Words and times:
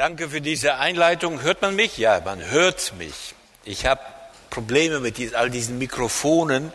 Danke 0.00 0.30
für 0.30 0.40
diese 0.40 0.76
Einleitung. 0.76 1.42
Hört 1.42 1.60
man 1.60 1.76
mich? 1.76 1.98
Ja, 1.98 2.22
man 2.24 2.42
hört 2.50 2.94
mich. 2.96 3.34
Ich 3.66 3.84
habe 3.84 4.00
Probleme 4.48 4.98
mit 4.98 5.34
all 5.34 5.50
diesen 5.50 5.76
Mikrofonen. 5.76 6.72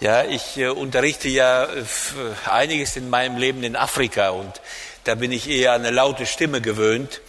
Ja, 0.00 0.24
ich 0.24 0.56
äh, 0.56 0.66
unterrichte 0.70 1.28
ja 1.28 1.62
äh, 1.66 1.84
einiges 2.50 2.96
in 2.96 3.08
meinem 3.08 3.36
Leben 3.36 3.62
in 3.62 3.76
Afrika 3.76 4.30
und 4.30 4.60
da 5.04 5.14
bin 5.14 5.30
ich 5.30 5.48
eher 5.48 5.74
an 5.74 5.82
eine 5.82 5.92
laute 5.92 6.26
Stimme 6.26 6.60
gewöhnt. 6.60 7.20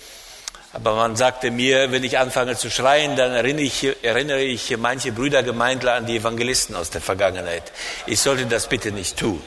Aber 0.74 0.96
man 0.96 1.16
sagte 1.16 1.52
mir, 1.52 1.92
wenn 1.92 2.04
ich 2.04 2.18
anfange 2.18 2.58
zu 2.58 2.72
schreien, 2.72 3.16
dann 3.16 3.32
erinnere 3.32 3.62
ich, 3.62 3.96
erinnere 4.02 4.42
ich 4.42 4.76
manche 4.76 5.12
Brüdergemeindler 5.12 5.94
an 5.94 6.08
die 6.08 6.18
Evangelisten 6.18 6.76
aus 6.76 6.90
der 6.90 7.02
Vergangenheit. 7.02 7.72
Ich 8.08 8.22
sollte 8.22 8.48
das 8.48 8.70
bitte 8.70 8.92
nicht 8.92 9.18
tun. 9.18 9.40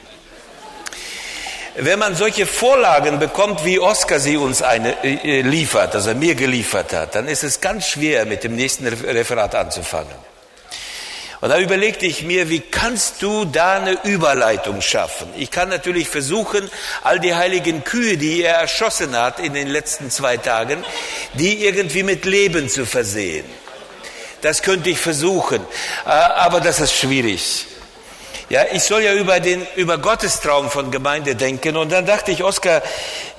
Wenn 1.76 1.98
man 1.98 2.16
solche 2.16 2.46
Vorlagen 2.46 3.20
bekommt, 3.20 3.64
wie 3.64 3.78
Oskar 3.78 4.18
sie 4.18 4.36
uns 4.36 4.60
eine, 4.60 5.04
äh, 5.04 5.42
liefert, 5.42 5.94
also 5.94 6.14
mir 6.14 6.34
geliefert 6.34 6.92
hat, 6.92 7.14
dann 7.14 7.28
ist 7.28 7.44
es 7.44 7.60
ganz 7.60 7.86
schwer, 7.86 8.26
mit 8.26 8.42
dem 8.42 8.56
nächsten 8.56 8.86
Referat 8.86 9.54
anzufangen. 9.54 10.30
Und 11.40 11.48
da 11.48 11.58
überlegte 11.58 12.04
ich 12.04 12.22
mir, 12.22 12.50
wie 12.50 12.60
kannst 12.60 13.22
du 13.22 13.46
da 13.46 13.76
eine 13.76 13.92
Überleitung 14.02 14.82
schaffen? 14.82 15.28
Ich 15.36 15.50
kann 15.50 15.70
natürlich 15.70 16.08
versuchen, 16.08 16.68
all 17.02 17.18
die 17.18 17.34
heiligen 17.34 17.82
Kühe, 17.82 18.18
die 18.18 18.42
er 18.42 18.56
erschossen 18.56 19.16
hat 19.16 19.40
in 19.40 19.54
den 19.54 19.68
letzten 19.68 20.10
zwei 20.10 20.36
Tagen, 20.36 20.84
die 21.34 21.64
irgendwie 21.64 22.02
mit 22.02 22.26
Leben 22.26 22.68
zu 22.68 22.84
versehen. 22.84 23.46
Das 24.42 24.62
könnte 24.62 24.90
ich 24.90 24.98
versuchen, 24.98 25.62
äh, 26.04 26.08
aber 26.10 26.60
das 26.60 26.80
ist 26.80 26.94
schwierig. 26.94 27.66
Ja, 28.50 28.64
ich 28.72 28.82
soll 28.82 29.02
ja 29.02 29.14
über 29.14 29.38
den, 29.38 29.64
über 29.76 29.96
Gottes 29.98 30.40
Traum 30.40 30.70
von 30.70 30.90
Gemeinde 30.90 31.36
denken. 31.36 31.76
Und 31.76 31.92
dann 31.92 32.04
dachte 32.04 32.32
ich, 32.32 32.42
Oskar, 32.42 32.82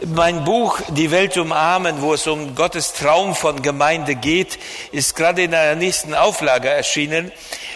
mein 0.05 0.45
Buch 0.45 0.79
Die 0.87 1.11
Welt 1.11 1.35
umarmen, 1.35 2.01
wo 2.01 2.13
es 2.13 2.27
um 2.27 2.55
Gottes 2.55 2.93
Traum 2.93 3.35
von 3.35 3.61
Gemeinde 3.61 4.15
geht, 4.15 4.57
ist 4.93 5.17
gerade 5.17 5.43
in 5.43 5.51
der 5.51 5.75
nächsten 5.75 6.15
Auflage 6.15 6.69
erschienen. 6.69 7.33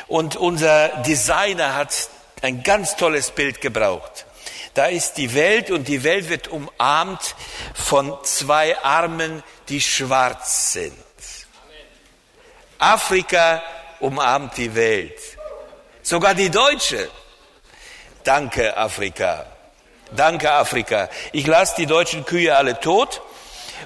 Und 0.08 0.38
unser 0.38 0.88
Designer 1.04 1.76
hat 1.76 2.08
ein 2.42 2.64
ganz 2.64 2.96
tolles 2.96 3.32
Bild 3.32 3.60
gebraucht. 3.60 4.26
Da 4.74 4.86
ist 4.86 5.16
die 5.18 5.34
Welt 5.34 5.72
und 5.72 5.90
die 5.90 6.06
Welt 6.06 6.30
wird 6.30 6.48
umarmt 6.48 7.36
von 7.74 8.18
zwei 8.24 8.82
Armen, 8.82 9.44
die 9.68 9.82
schwarz 9.82 10.72
sind. 10.72 10.96
Afrika 12.80 13.62
umarmt 14.00 14.56
die 14.56 14.74
Welt. 14.74 15.20
Sogar 16.02 16.34
die 16.34 16.50
Deutsche 16.50 17.10
Danke, 18.26 18.76
Afrika. 18.76 19.46
Danke, 20.16 20.52
Afrika. 20.52 21.10
Ich 21.32 21.46
lasse 21.46 21.76
die 21.78 21.86
deutschen 21.86 22.26
Kühe 22.26 22.58
alle 22.58 22.80
tot 22.80 23.22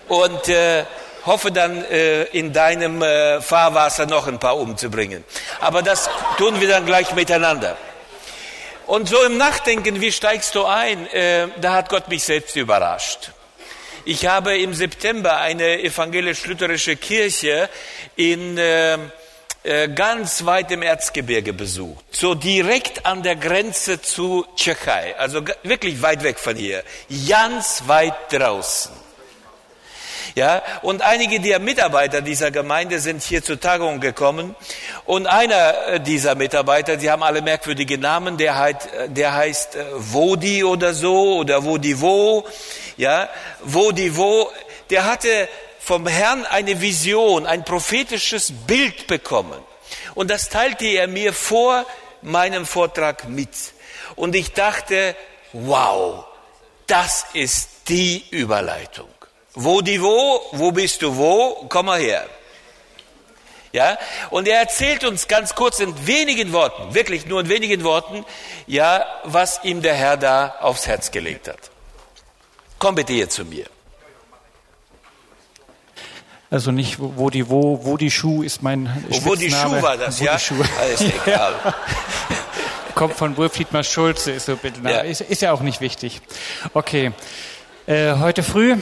und 0.08 0.48
äh, 0.48 0.86
hoffe 1.26 1.52
dann 1.52 1.84
äh, 1.84 2.24
in 2.24 2.54
deinem 2.54 3.02
äh, 3.02 3.42
Fahrwasser 3.42 4.06
noch 4.06 4.28
ein 4.28 4.40
paar 4.40 4.58
umzubringen. 4.58 5.26
Aber 5.60 5.82
das 5.82 6.10
tun 6.38 6.62
wir 6.62 6.70
dann 6.70 6.86
gleich 6.86 7.14
miteinander. 7.14 7.76
Und 8.88 9.10
so 9.10 9.22
im 9.26 9.36
Nachdenken, 9.36 10.00
wie 10.00 10.12
steigst 10.14 10.56
du 10.56 10.64
ein? 10.64 11.06
Äh, 11.08 11.50
da 11.60 11.74
hat 11.74 11.90
Gott 11.90 12.08
mich 12.08 12.24
selbst 12.24 12.56
überrascht. 12.56 13.32
Ich 14.06 14.26
habe 14.26 14.58
im 14.58 14.74
September 14.74 15.36
eine 15.36 15.82
evangelisch-lutherische 15.84 16.96
Kirche 16.96 17.68
in 18.16 18.58
äh, 18.58 18.98
ganz 19.96 20.46
weit 20.46 20.72
im 20.72 20.82
Erzgebirge 20.82 21.54
besucht, 21.54 22.06
so 22.12 22.34
direkt 22.34 23.06
an 23.06 23.24
der 23.24 23.36
Grenze 23.36 24.02
zu 24.02 24.46
Tschechei, 24.56 25.16
also 25.18 25.42
wirklich 25.64 26.02
weit 26.02 26.24
weg 26.24 26.40
von 26.40 26.56
hier, 26.56 26.84
ganz 27.28 27.84
weit 27.86 28.14
draußen. 28.32 28.92
Ja, 30.36 30.62
und 30.84 31.02
einige 31.02 31.40
der 31.40 31.60
Mitarbeiter 31.60 32.22
dieser 32.22 32.52
Gemeinde 32.52 33.00
sind 33.00 33.24
hier 33.24 33.44
zur 33.44 33.60
Tagung 33.60 34.00
gekommen. 34.00 34.56
Und 35.06 35.28
einer 35.28 35.88
äh, 35.88 36.00
dieser 36.00 36.36
Mitarbeiter, 36.36 36.98
die 36.98 37.10
haben 37.10 37.24
alle 37.24 37.42
merkwürdige 37.42 37.98
Namen, 37.98 38.38
der, 38.38 38.58
heißt, 38.58 38.94
äh, 38.94 39.10
der 39.10 39.34
heißt 39.36 39.78
Wodi 39.96 40.64
oder 40.64 40.94
so 40.94 41.38
oder 41.38 41.64
Wodivo, 41.66 42.46
ja, 42.98 43.28
Wodivo, 43.64 44.50
der 44.90 45.06
hatte 45.06 45.50
vom 45.90 46.06
Herrn 46.06 46.46
eine 46.46 46.82
Vision, 46.82 47.48
ein 47.48 47.66
prophetisches 47.66 48.54
Bild 48.68 49.08
bekommen. 49.08 49.60
Und 50.14 50.30
das 50.30 50.50
teilte 50.50 50.86
er 50.86 51.08
mir 51.08 51.34
vor 51.34 51.84
meinem 52.22 52.68
Vortrag 52.68 53.28
mit. 53.28 53.50
Und 54.16 54.36
ich 54.36 54.54
dachte, 54.54 55.16
wow, 55.52 56.26
das 56.86 57.26
ist 57.34 57.70
die 57.88 58.24
Überleitung. 58.30 59.10
Wo 59.56 59.82
die 59.82 60.00
wo, 60.00 60.40
wo 60.52 60.72
bist 60.72 61.02
du 61.02 61.18
wo, 61.18 61.66
komm 61.70 61.88
mal 61.88 62.00
her. 62.00 62.30
Ja, 63.72 63.98
und 64.30 64.48
er 64.48 64.60
erzählt 64.60 65.04
uns 65.04 65.28
ganz 65.28 65.56
kurz 65.56 65.80
in 65.80 66.06
wenigen 66.06 66.54
Worten, 66.54 66.94
wirklich 66.94 67.26
nur 67.26 67.40
in 67.40 67.50
wenigen 67.50 67.84
Worten, 67.84 68.26
ja, 68.68 69.08
was 69.24 69.64
ihm 69.64 69.82
der 69.82 69.96
Herr 69.96 70.18
da 70.18 70.56
aufs 70.60 70.86
Herz 70.86 71.10
gelegt 71.10 71.48
hat. 71.48 71.72
Komm 72.78 72.94
bitte 72.94 73.14
hier 73.14 73.30
zu 73.30 73.44
mir. 73.44 73.66
Also 76.52 76.72
nicht 76.72 76.98
wo 77.00 77.30
die 77.30 77.50
wo 77.50 77.82
wo 77.84 77.96
die 77.98 78.10
Schuh 78.10 78.42
ist 78.42 78.64
mein 78.64 78.90
Wo 79.24 79.36
die 79.36 79.52
Schuh 79.52 79.82
war 79.82 79.98
das, 79.98 80.20
wo 80.20 80.26
ja? 80.26 80.34
Die 80.34 80.40
Schuh. 80.40 80.64
Alles 80.80 81.02
egal. 81.02 81.54
Kommt 82.96 83.14
von 83.14 83.38
Wilfried 83.38 83.72
Mar 83.72 83.84
Schulze, 83.84 84.32
ist 84.32 84.48
so 84.48 84.56
bitte. 84.56 84.82
Ja. 84.84 85.02
Ist, 85.02 85.22
ist, 85.22 85.42
ja 85.42 85.54
auch 85.54 85.62
nicht 85.62 85.80
wichtig. 85.80 86.22
Okay. 86.74 87.12
Äh, 87.86 88.16
heute 88.16 88.44
früh 88.44 88.76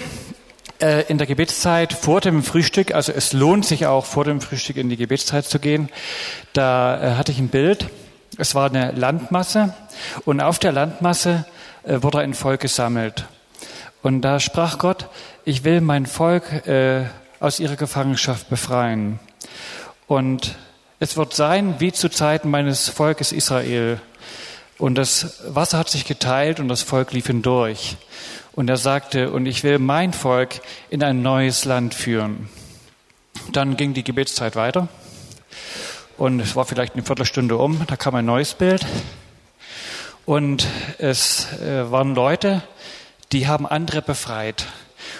äh, 0.80 1.04
in 1.04 1.18
der 1.18 1.28
Gebetszeit 1.28 1.94
vor 1.94 2.22
dem 2.22 2.42
Frühstück, 2.42 2.94
also 2.94 3.12
es 3.12 3.34
lohnt 3.34 3.66
sich 3.66 3.86
auch 3.86 4.06
vor 4.06 4.24
dem 4.24 4.42
Frühstück 4.42 4.78
in 4.78 4.90
die 4.90 4.98
Gebetszeit 4.98 5.46
zu 5.46 5.60
gehen. 5.60 5.90
Da 6.54 7.02
äh, 7.02 7.16
hatte 7.16 7.32
ich 7.32 7.40
ein 7.40 7.50
Bild. 7.50 7.90
Es 8.38 8.56
war 8.56 8.70
eine 8.70 8.92
Landmasse 8.92 9.76
und 10.26 10.42
auf 10.42 10.58
der 10.58 10.72
Landmasse 10.72 11.46
äh, 11.84 12.02
wurde 12.02 12.20
ein 12.20 12.34
Volk 12.34 12.62
gesammelt. 12.62 13.26
Und 14.02 14.22
da 14.22 14.40
sprach 14.40 14.78
Gott, 14.78 15.10
ich 15.44 15.64
will 15.64 15.82
mein 15.82 16.06
Volk 16.06 16.66
äh, 16.68 17.06
aus 17.40 17.60
ihrer 17.60 17.76
Gefangenschaft 17.76 18.50
befreien. 18.50 19.20
Und 20.08 20.56
es 21.00 21.18
wird 21.18 21.34
sein 21.34 21.80
wie 21.80 21.92
zu 21.92 22.10
Zeiten 22.10 22.50
meines 22.50 22.90
Volkes 22.90 23.32
Israel. 23.32 24.00
Und 24.78 24.96
das 24.96 25.42
Wasser 25.48 25.78
hat 25.78 25.90
sich 25.90 26.06
geteilt 26.06 26.60
und 26.60 26.68
das 26.68 26.82
Volk 26.82 27.14
lief 27.14 27.28
hindurch. 27.28 27.98
Und 28.54 28.70
er 28.70 28.78
sagte, 28.78 29.32
und 29.32 29.46
ich 29.46 29.64
will 29.64 29.78
mein 29.80 30.14
Volk 30.14 30.62
in 30.90 31.04
ein 31.04 31.22
neues 31.22 31.66
Land 31.66 31.94
führen. 31.94 32.50
Dann 33.54 33.78
ging 33.78 33.94
die 33.94 34.04
Gebetszeit 34.04 34.56
weiter. 34.56 34.88
Und 36.18 36.40
es 36.40 36.56
war 36.56 36.66
vielleicht 36.66 36.94
eine 36.94 37.04
Viertelstunde 37.04 37.58
um, 37.58 37.86
da 37.86 37.96
kam 37.96 38.16
ein 38.16 38.26
neues 38.26 38.56
Bild. 38.56 38.86
Und 40.26 40.68
es 40.98 41.48
äh, 41.62 41.92
waren 41.92 42.16
Leute, 42.16 42.64
die 43.32 43.48
haben 43.48 43.68
andere 43.68 44.02
befreit. 44.02 44.66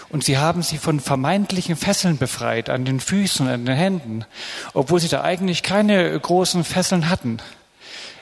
Und 0.10 0.24
sie 0.24 0.38
haben 0.38 0.62
sie 0.62 0.78
von 0.78 1.00
vermeintlichen 1.00 1.76
Fesseln 1.76 2.18
befreit, 2.18 2.70
an 2.70 2.86
den 2.86 3.00
Füßen, 3.00 3.48
an 3.48 3.66
den 3.66 3.76
Händen, 3.76 4.26
obwohl 4.74 5.00
sie 5.00 5.10
da 5.10 5.22
eigentlich 5.22 5.64
keine 5.64 6.18
großen 6.18 6.64
Fesseln 6.64 7.10
hatten. 7.10 7.40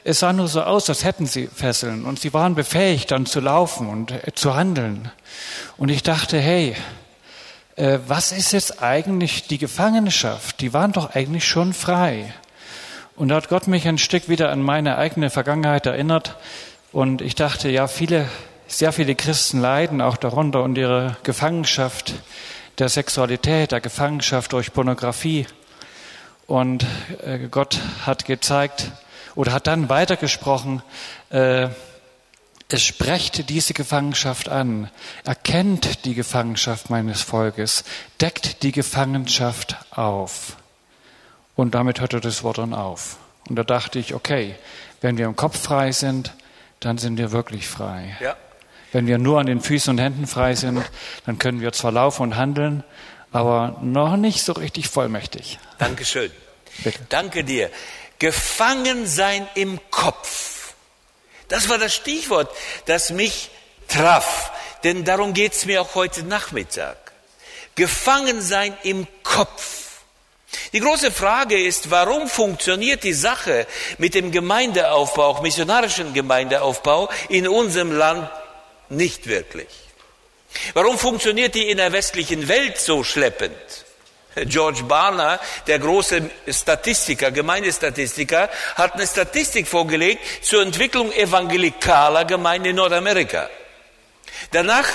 Es 0.03 0.19
sah 0.19 0.34
nur 0.34 0.47
so 0.47 0.62
aus, 0.62 0.88
als 0.90 1.03
hätten 1.03 1.25
sie 1.25 1.47
Fesseln 1.47 2.06
und 2.06 2.19
sie 2.19 2.34
waren 2.34 2.53
befähigt, 2.53 3.12
dann 3.12 3.25
zu 3.25 3.40
laufen 3.40 3.88
und 3.88 4.12
äh, 4.12 4.34
zu 4.35 4.56
handeln. 4.56 5.12
Und 5.78 5.90
ich 5.90 6.03
dachte, 6.03 6.40
hey, 6.40 6.75
äh, 7.75 8.00
was 8.07 8.31
ist 8.31 8.52
jetzt 8.52 8.84
eigentlich 8.84 9.47
die 9.47 9.57
Gefangenschaft? 9.57 10.62
Die 10.62 10.73
waren 10.73 10.91
doch 10.91 11.16
eigentlich 11.16 11.47
schon 11.47 11.73
frei. 11.73 12.34
Und 13.16 13.29
da 13.29 13.35
hat 13.35 13.50
Gott 13.50 13.67
mich 13.67 13.88
ein 13.88 13.97
Stück 13.97 14.29
wieder 14.29 14.52
an 14.52 14.62
meine 14.62 14.97
eigene 14.97 15.29
Vergangenheit 15.29 15.85
erinnert. 15.85 16.35
Und 16.91 17.22
ich 17.22 17.35
dachte, 17.35 17.69
ja, 17.69 17.88
viele 17.88 18.29
sehr 18.68 18.92
viele 18.92 19.16
Christen 19.16 19.59
leiden 19.59 20.02
auch 20.02 20.18
darunter 20.18 20.64
und 20.64 20.78
ihre 20.78 21.18
Gefangenschaft 21.24 22.14
der 22.78 22.90
Sexualität, 22.90 23.72
der 23.72 23.82
Gefangenschaft 23.82 24.53
durch 24.53 24.73
Pornografie. 24.73 25.47
Und 26.47 26.85
äh, 27.23 27.47
Gott 27.50 27.79
hat 28.06 28.26
gezeigt 28.26 28.91
oder 29.35 29.53
hat 29.53 29.67
dann 29.67 29.90
weitergesprochen, 29.90 30.82
äh, 31.29 31.70
es 32.67 32.84
sprecht 32.84 33.50
diese 33.50 33.73
Gefangenschaft 33.73 34.50
an, 34.50 34.90
erkennt 35.23 36.06
die 36.06 36.16
Gefangenschaft 36.16 36.90
meines 36.90 37.22
Volkes, 37.22 37.84
deckt 38.20 38.64
die 38.64 38.72
Gefangenschaft 38.72 39.78
auf. 39.91 40.58
Und 41.56 41.76
damit 41.76 42.02
hörte 42.02 42.20
das 42.20 42.44
Wort 42.44 42.58
dann 42.58 42.73
auf. 42.73 43.18
Und 43.47 43.56
da 43.56 43.64
dachte 43.64 44.00
ich, 44.00 44.16
okay, 44.16 44.56
wenn 45.02 45.18
wir 45.18 45.26
im 45.26 45.35
Kopf 45.35 45.61
frei 45.61 45.91
sind, 45.91 46.34
dann 46.79 46.97
sind 46.97 47.18
wir 47.18 47.32
wirklich 47.32 47.68
frei. 47.68 48.18
Ja. 48.20 48.35
Wenn 48.96 49.08
wir 49.08 49.18
nur 49.18 49.42
an 49.42 49.46
den 49.46 49.59
Füßen 49.59 49.92
und 49.92 49.97
Händen 49.97 50.26
frei 50.26 50.56
sind, 50.56 50.82
dann 51.26 51.38
können 51.38 51.59
wir 51.59 51.74
zwar 51.74 51.92
laufen 51.92 52.22
und 52.22 52.38
handeln, 52.38 52.82
aber 53.34 53.78
noch 53.82 54.16
nicht 54.16 54.42
so 54.42 54.53
richtig 54.53 54.88
vollmächtig. 54.88 55.59
Dankeschön. 55.80 56.32
Bitte. 56.82 57.00
Danke 57.09 57.44
dir. 57.44 57.70
Gefangen 58.20 59.06
sein 59.06 59.50
im 59.56 59.82
Kopf. 59.92 60.76
Das 61.50 61.68
war 61.68 61.78
das 61.78 61.94
Stichwort, 61.94 62.50
das 62.86 63.12
mich 63.12 63.50
traf. 63.90 64.53
Denn 64.86 65.03
darum 65.03 65.34
geht 65.34 65.52
es 65.52 65.66
mir 65.66 65.82
auch 65.82 65.96
heute 65.96 66.24
Nachmittag. 66.24 67.12
Gefangen 67.76 68.40
sein 68.40 68.78
im 68.84 69.08
Kopf. 69.24 70.00
Die 70.72 70.80
große 70.80 71.12
Frage 71.12 71.62
ist, 71.62 71.92
warum 71.92 72.30
funktioniert 72.30 73.03
die 73.03 73.12
Sache 73.12 73.68
mit 73.97 74.16
dem 74.16 74.32
Gemeindeaufbau, 74.32 75.42
missionarischen 75.42 76.14
Gemeindeaufbau 76.14 77.09
in 77.28 77.46
unserem 77.50 77.92
Land 77.92 78.30
nicht 78.90 79.28
wirklich? 79.28 79.67
Warum 80.73 80.97
funktioniert 80.97 81.55
die 81.55 81.70
in 81.70 81.78
der 81.78 81.91
westlichen 81.91 82.47
Welt 82.47 82.78
so 82.78 83.03
schleppend? 83.03 83.55
George 84.35 84.84
Barner, 84.84 85.40
der 85.66 85.79
große 85.79 86.29
Statistiker, 86.49 87.32
Gemeindestatistiker, 87.32 88.49
hat 88.76 88.96
eine 88.96 89.08
Statistik 89.08 89.67
vorgelegt 89.67 90.22
zur 90.43 90.61
Entwicklung 90.61 91.11
evangelikaler 91.14 92.26
Gemeinden 92.26 92.70
in 92.70 92.76
Nordamerika. 92.76 93.49
Danach 94.52 94.87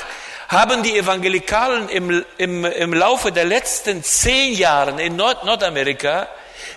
haben 0.48 0.82
die 0.82 0.98
Evangelikalen 0.98 1.88
im, 1.88 2.24
im, 2.36 2.64
im 2.64 2.92
Laufe 2.92 3.32
der 3.32 3.44
letzten 3.44 4.02
zehn 4.02 4.52
Jahre 4.52 5.00
in 5.00 5.16
Nord 5.16 5.44
Nordamerika 5.44 6.28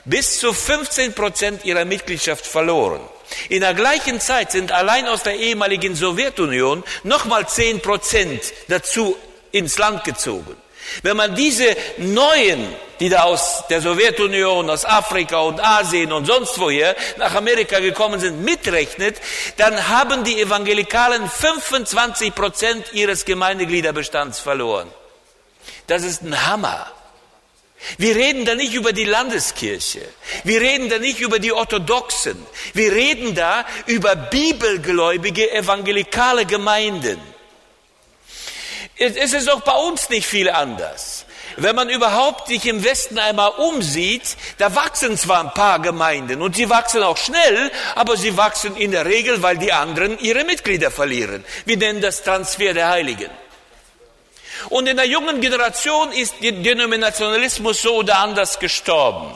bis 0.05 0.39
zu 0.39 0.53
15 0.53 1.13
Prozent 1.13 1.65
ihrer 1.65 1.83
Mitgliedschaft 1.83 2.45
verloren. 2.45 3.01
In 3.49 3.61
der 3.61 3.73
gleichen 3.73 4.19
Zeit 4.19 4.51
sind 4.51 4.71
allein 4.71 5.07
aus 5.07 5.23
der 5.23 5.35
ehemaligen 5.35 5.95
Sowjetunion 5.95 6.83
nochmal 7.03 7.47
10 7.47 7.81
Prozent 7.81 8.41
dazu 8.67 9.15
ins 9.51 9.77
Land 9.77 10.03
gezogen. 10.03 10.55
Wenn 11.01 11.17
man 11.17 11.35
diese 11.35 11.75
neuen, 11.97 12.75
die 12.99 13.09
da 13.09 13.23
aus 13.23 13.63
der 13.69 13.81
Sowjetunion, 13.81 14.69
aus 14.69 14.85
Afrika 14.85 15.39
und 15.39 15.63
Asien 15.63 16.11
und 16.11 16.25
sonst 16.25 16.59
woher 16.59 16.95
nach 17.17 17.33
Amerika 17.35 17.79
gekommen 17.79 18.19
sind, 18.19 18.43
mitrechnet, 18.43 19.17
dann 19.57 19.87
haben 19.87 20.23
die 20.23 20.41
Evangelikalen 20.41 21.29
25 21.29 22.35
Prozent 22.35 22.93
ihres 22.93 23.25
Gemeindegliederbestands 23.25 24.39
verloren. 24.39 24.89
Das 25.87 26.03
ist 26.03 26.21
ein 26.21 26.45
Hammer. 26.47 26.91
Wir 27.97 28.15
reden 28.15 28.45
da 28.45 28.55
nicht 28.55 28.73
über 28.73 28.93
die 28.93 29.03
Landeskirche. 29.03 30.01
Wir 30.43 30.61
reden 30.61 30.89
da 30.89 30.99
nicht 30.99 31.19
über 31.19 31.39
die 31.39 31.51
Orthodoxen. 31.51 32.45
Wir 32.73 32.91
reden 32.91 33.35
da 33.35 33.65
über 33.85 34.15
bibelgläubige 34.15 35.51
evangelikale 35.51 36.45
Gemeinden. 36.45 37.19
Es 38.95 39.33
ist 39.33 39.51
auch 39.51 39.61
bei 39.61 39.75
uns 39.75 40.09
nicht 40.09 40.27
viel 40.27 40.49
anders. 40.49 41.25
Wenn 41.57 41.75
man 41.75 41.89
überhaupt 41.89 42.47
sich 42.47 42.65
im 42.65 42.83
Westen 42.83 43.19
einmal 43.19 43.51
umsieht, 43.51 44.37
da 44.57 44.75
wachsen 44.75 45.17
zwar 45.17 45.41
ein 45.41 45.53
paar 45.53 45.79
Gemeinden 45.79 46.41
und 46.41 46.55
sie 46.55 46.69
wachsen 46.69 47.03
auch 47.03 47.17
schnell, 47.17 47.71
aber 47.95 48.17
sie 48.17 48.37
wachsen 48.37 48.75
in 48.75 48.91
der 48.91 49.05
Regel, 49.05 49.43
weil 49.43 49.57
die 49.57 49.71
anderen 49.71 50.17
ihre 50.19 50.45
Mitglieder 50.45 50.89
verlieren. 50.89 51.43
Wir 51.65 51.77
nennen 51.77 52.01
das 52.01 52.23
Transfer 52.23 52.73
der 52.73 52.89
Heiligen. 52.89 53.29
Und 54.69 54.87
in 54.87 54.97
der 54.97 55.07
jungen 55.07 55.41
Generation 55.41 56.11
ist 56.11 56.35
der 56.41 56.53
Denominationalismus 56.53 57.81
so 57.81 57.95
oder 57.95 58.19
anders 58.19 58.59
gestorben. 58.59 59.33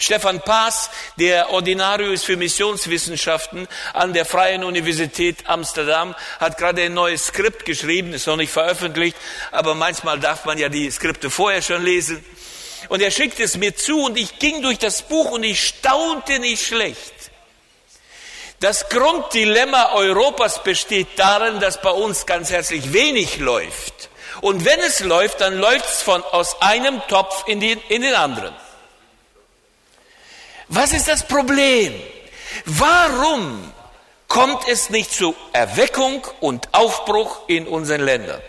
Stefan 0.00 0.40
Paas, 0.40 0.90
der 1.16 1.50
Ordinarius 1.50 2.22
für 2.22 2.36
Missionswissenschaften 2.36 3.66
an 3.92 4.12
der 4.12 4.24
Freien 4.24 4.62
Universität 4.62 5.38
Amsterdam, 5.46 6.14
hat 6.38 6.56
gerade 6.56 6.82
ein 6.82 6.94
neues 6.94 7.26
Skript 7.26 7.64
geschrieben, 7.64 8.12
ist 8.12 8.28
noch 8.28 8.36
nicht 8.36 8.52
veröffentlicht, 8.52 9.16
aber 9.50 9.74
manchmal 9.74 10.20
darf 10.20 10.44
man 10.44 10.56
ja 10.56 10.68
die 10.68 10.88
Skripte 10.88 11.30
vorher 11.30 11.62
schon 11.62 11.84
lesen. 11.84 12.24
Und 12.88 13.02
er 13.02 13.10
schickt 13.10 13.40
es 13.40 13.56
mir 13.56 13.74
zu 13.74 14.04
und 14.04 14.16
ich 14.16 14.38
ging 14.38 14.62
durch 14.62 14.78
das 14.78 15.02
Buch 15.02 15.32
und 15.32 15.42
ich 15.42 15.66
staunte 15.66 16.38
nicht 16.38 16.64
schlecht. 16.64 17.14
Das 18.60 18.88
Grunddilemma 18.88 19.94
Europas 19.94 20.62
besteht 20.62 21.08
darin, 21.16 21.58
dass 21.58 21.80
bei 21.80 21.90
uns 21.90 22.24
ganz 22.24 22.50
herzlich 22.50 22.92
wenig 22.92 23.38
läuft. 23.38 24.07
Und 24.40 24.64
wenn 24.64 24.80
es 24.80 25.00
läuft, 25.00 25.40
dann 25.40 25.54
läuft 25.54 25.86
es 25.86 26.02
von, 26.02 26.22
aus 26.22 26.60
einem 26.62 27.00
Topf 27.08 27.44
in 27.46 27.60
den, 27.60 27.80
in 27.88 28.02
den 28.02 28.14
anderen. 28.14 28.54
Was 30.68 30.92
ist 30.92 31.08
das 31.08 31.26
Problem? 31.26 31.94
Warum 32.64 33.72
kommt 34.28 34.68
es 34.68 34.90
nicht 34.90 35.12
zu 35.12 35.34
Erweckung 35.52 36.26
und 36.40 36.68
Aufbruch 36.72 37.48
in 37.48 37.66
unseren 37.66 38.02
Ländern? 38.02 38.40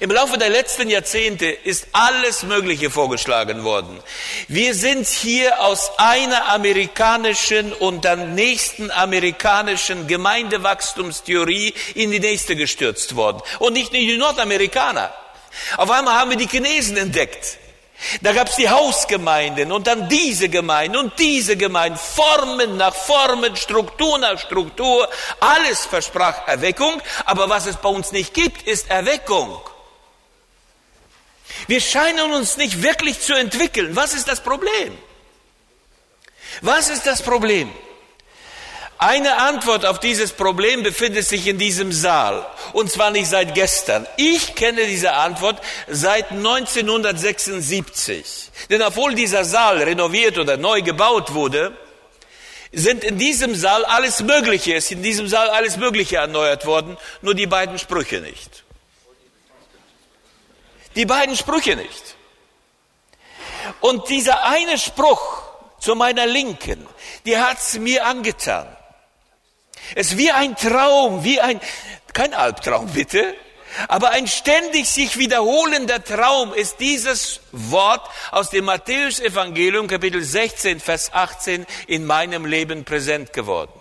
Im 0.00 0.10
Laufe 0.10 0.38
der 0.38 0.50
letzten 0.50 0.88
Jahrzehnte 0.88 1.46
ist 1.46 1.88
alles 1.92 2.42
Mögliche 2.42 2.90
vorgeschlagen 2.90 3.64
worden. 3.64 4.00
Wir 4.48 4.74
sind 4.74 5.06
hier 5.06 5.60
aus 5.60 5.90
einer 5.98 6.48
amerikanischen 6.48 7.72
und 7.72 8.04
dann 8.04 8.34
nächsten 8.34 8.90
amerikanischen 8.90 10.06
Gemeindewachstumstheorie 10.06 11.74
in 11.94 12.10
die 12.10 12.20
nächste 12.20 12.56
gestürzt 12.56 13.16
worden. 13.16 13.42
Und 13.58 13.74
nicht 13.74 13.92
nur 13.92 14.00
die 14.00 14.16
Nordamerikaner. 14.16 15.12
Auf 15.76 15.90
einmal 15.90 16.14
haben 16.14 16.30
wir 16.30 16.36
die 16.36 16.48
Chinesen 16.48 16.96
entdeckt. 16.96 17.58
Da 18.20 18.32
gab 18.32 18.48
es 18.48 18.56
die 18.56 18.68
Hausgemeinden 18.68 19.72
und 19.72 19.86
dann 19.86 20.08
diese 20.08 20.48
Gemeinden 20.48 20.96
und 20.96 21.18
diese 21.18 21.56
Gemeinden, 21.56 21.98
Formen 21.98 22.76
nach 22.76 22.94
Formen, 22.94 23.56
Struktur 23.56 24.18
nach 24.18 24.38
Struktur. 24.38 25.08
Alles 25.40 25.86
versprach 25.86 26.46
Erweckung, 26.46 27.00
aber 27.24 27.48
was 27.48 27.66
es 27.66 27.76
bei 27.76 27.88
uns 27.88 28.12
nicht 28.12 28.34
gibt, 28.34 28.62
ist 28.62 28.90
Erweckung. 28.90 29.60
Wir 31.66 31.80
scheinen 31.80 32.32
uns 32.32 32.56
nicht 32.56 32.82
wirklich 32.82 33.20
zu 33.20 33.34
entwickeln. 33.34 33.96
Was 33.96 34.14
ist 34.14 34.28
das 34.28 34.40
Problem? 34.40 34.96
Was 36.60 36.88
ist 36.88 37.06
das 37.06 37.22
Problem? 37.22 37.72
Eine 38.98 39.38
Antwort 39.38 39.84
auf 39.84 39.98
dieses 39.98 40.32
Problem 40.32 40.82
befindet 40.82 41.26
sich 41.26 41.46
in 41.46 41.58
diesem 41.58 41.92
Saal. 41.92 42.46
Und 42.72 42.90
zwar 42.90 43.10
nicht 43.10 43.28
seit 43.28 43.54
gestern. 43.54 44.06
Ich 44.16 44.54
kenne 44.54 44.86
diese 44.86 45.12
Antwort 45.14 45.60
seit 45.88 46.30
1976. 46.30 48.50
Denn 48.70 48.80
obwohl 48.82 49.14
dieser 49.14 49.44
Saal 49.44 49.82
renoviert 49.82 50.38
oder 50.38 50.56
neu 50.56 50.80
gebaut 50.82 51.34
wurde, 51.34 51.76
sind 52.72 53.04
in 53.04 53.18
diesem 53.18 53.54
Saal 53.54 53.84
alles 53.84 54.22
Mögliche, 54.22 54.74
ist 54.74 54.90
in 54.90 55.02
diesem 55.02 55.28
Saal 55.28 55.50
alles 55.50 55.76
Mögliche 55.76 56.16
erneuert 56.16 56.66
worden, 56.66 56.96
nur 57.22 57.34
die 57.34 57.46
beiden 57.46 57.78
Sprüche 57.78 58.20
nicht. 58.20 58.64
Die 60.96 61.06
beiden 61.06 61.36
Sprüche 61.36 61.76
nicht. 61.76 62.16
Und 63.80 64.08
dieser 64.08 64.44
eine 64.44 64.78
Spruch 64.78 65.42
zu 65.80 65.94
meiner 65.94 66.26
Linken, 66.26 66.86
die 67.26 67.38
hat's 67.38 67.78
mir 67.78 68.06
angetan. 68.06 68.66
Es 69.94 70.12
ist 70.12 70.18
wie 70.18 70.30
ein 70.30 70.56
Traum, 70.56 71.24
wie 71.24 71.40
ein, 71.40 71.60
kein 72.12 72.34
Albtraum 72.34 72.88
bitte, 72.88 73.34
aber 73.88 74.10
ein 74.10 74.26
ständig 74.26 74.88
sich 74.88 75.18
wiederholender 75.18 76.02
Traum 76.02 76.54
ist 76.54 76.78
dieses 76.80 77.40
Wort 77.52 78.08
aus 78.30 78.50
dem 78.50 78.66
Matthäus-Evangelium, 78.66 79.88
Kapitel 79.88 80.22
16, 80.22 80.80
Vers 80.80 81.12
18, 81.12 81.66
in 81.86 82.06
meinem 82.06 82.46
Leben 82.46 82.84
präsent 82.84 83.32
geworden. 83.32 83.72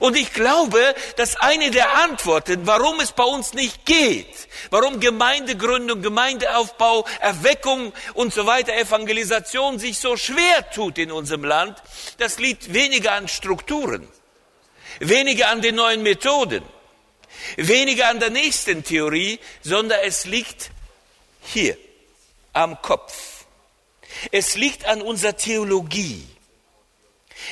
Und 0.00 0.16
ich 0.16 0.32
glaube, 0.32 0.94
dass 1.16 1.36
eine 1.36 1.70
der 1.70 1.98
Antworten, 1.98 2.66
warum 2.66 2.98
es 3.00 3.12
bei 3.12 3.24
uns 3.24 3.52
nicht 3.52 3.84
geht, 3.84 4.48
warum 4.70 5.00
Gemeindegründung, 5.00 6.00
Gemeindeaufbau, 6.00 7.04
Erweckung 7.20 7.92
und 8.14 8.32
so 8.32 8.46
weiter, 8.46 8.74
Evangelisation 8.74 9.78
sich 9.78 9.98
so 9.98 10.16
schwer 10.16 10.70
tut 10.70 10.96
in 10.96 11.12
unserem 11.12 11.44
Land, 11.44 11.82
das 12.16 12.38
liegt 12.38 12.72
weniger 12.72 13.12
an 13.12 13.28
Strukturen 13.28 14.08
weniger 15.00 15.48
an 15.48 15.62
den 15.62 15.74
neuen 15.76 16.02
Methoden, 16.02 16.62
weniger 17.56 18.08
an 18.08 18.20
der 18.20 18.30
nächsten 18.30 18.84
Theorie, 18.84 19.38
sondern 19.62 20.00
es 20.04 20.24
liegt 20.24 20.70
hier 21.42 21.76
am 22.52 22.80
Kopf. 22.82 23.44
Es 24.32 24.56
liegt 24.56 24.86
an 24.86 25.02
unserer 25.02 25.36
Theologie. 25.36 26.24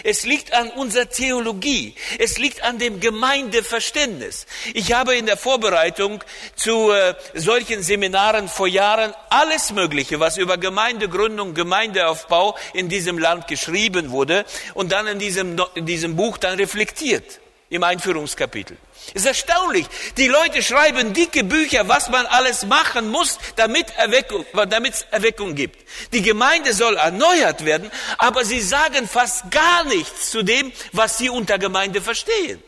Es 0.02 0.24
liegt 0.24 0.52
an 0.52 0.70
unserer 0.70 1.08
Theologie. 1.08 1.94
Es 2.18 2.38
liegt 2.38 2.62
an 2.62 2.78
dem 2.78 3.00
Gemeindeverständnis. 3.00 4.46
Ich 4.72 4.92
habe 4.92 5.16
in 5.16 5.26
der 5.26 5.36
Vorbereitung 5.36 6.24
zu 6.56 6.90
äh, 6.90 7.14
solchen 7.34 7.82
Seminaren 7.82 8.48
vor 8.48 8.66
Jahren 8.66 9.14
alles 9.30 9.72
Mögliche, 9.72 10.20
was 10.20 10.36
über 10.36 10.56
Gemeindegründung, 10.56 11.54
Gemeindeaufbau 11.54 12.56
in 12.72 12.88
diesem 12.88 13.18
Land 13.18 13.46
geschrieben 13.46 14.10
wurde 14.10 14.44
und 14.74 14.92
dann 14.92 15.06
in 15.06 15.18
diesem, 15.18 15.60
in 15.74 15.86
diesem 15.86 16.16
Buch 16.16 16.38
dann 16.38 16.56
reflektiert 16.56 17.40
im 17.74 17.82
Einführungskapitel. 17.82 18.76
Ist 19.12 19.26
erstaunlich. 19.26 19.86
Die 20.16 20.28
Leute 20.28 20.62
schreiben 20.62 21.12
dicke 21.12 21.44
Bücher, 21.44 21.88
was 21.88 22.08
man 22.08 22.24
alles 22.26 22.64
machen 22.64 23.10
muss, 23.10 23.38
damit 23.56 23.86
Erweckung, 23.96 24.46
damit 24.68 24.94
es 24.94 25.02
Erweckung 25.10 25.54
gibt. 25.54 25.86
Die 26.12 26.22
Gemeinde 26.22 26.72
soll 26.72 26.96
erneuert 26.96 27.64
werden, 27.64 27.90
aber 28.18 28.44
sie 28.44 28.60
sagen 28.60 29.08
fast 29.08 29.50
gar 29.50 29.84
nichts 29.84 30.30
zu 30.30 30.42
dem, 30.42 30.72
was 30.92 31.18
sie 31.18 31.28
unter 31.28 31.58
Gemeinde 31.58 32.00
verstehen. 32.00 32.62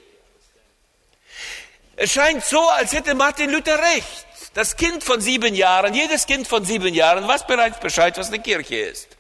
Es 1.95 2.13
scheint 2.13 2.45
so, 2.45 2.69
als 2.69 2.93
hätte 2.93 3.15
Martin 3.15 3.51
Luther 3.51 3.79
recht. 3.79 4.27
Das 4.53 4.77
Kind 4.77 5.05
von 5.05 5.21
sieben 5.21 5.55
Jahren, 5.55 5.95
jedes 5.95 6.27
Kind 6.27 6.49
von 6.49 6.65
sieben 6.65 6.93
Jahren, 6.93 7.29
was 7.29 7.47
bereits 7.47 7.79
Bescheid, 7.79 8.19
was 8.19 8.29
eine 8.29 8.41
Kirche 8.41 8.77
ist. 8.77 9.16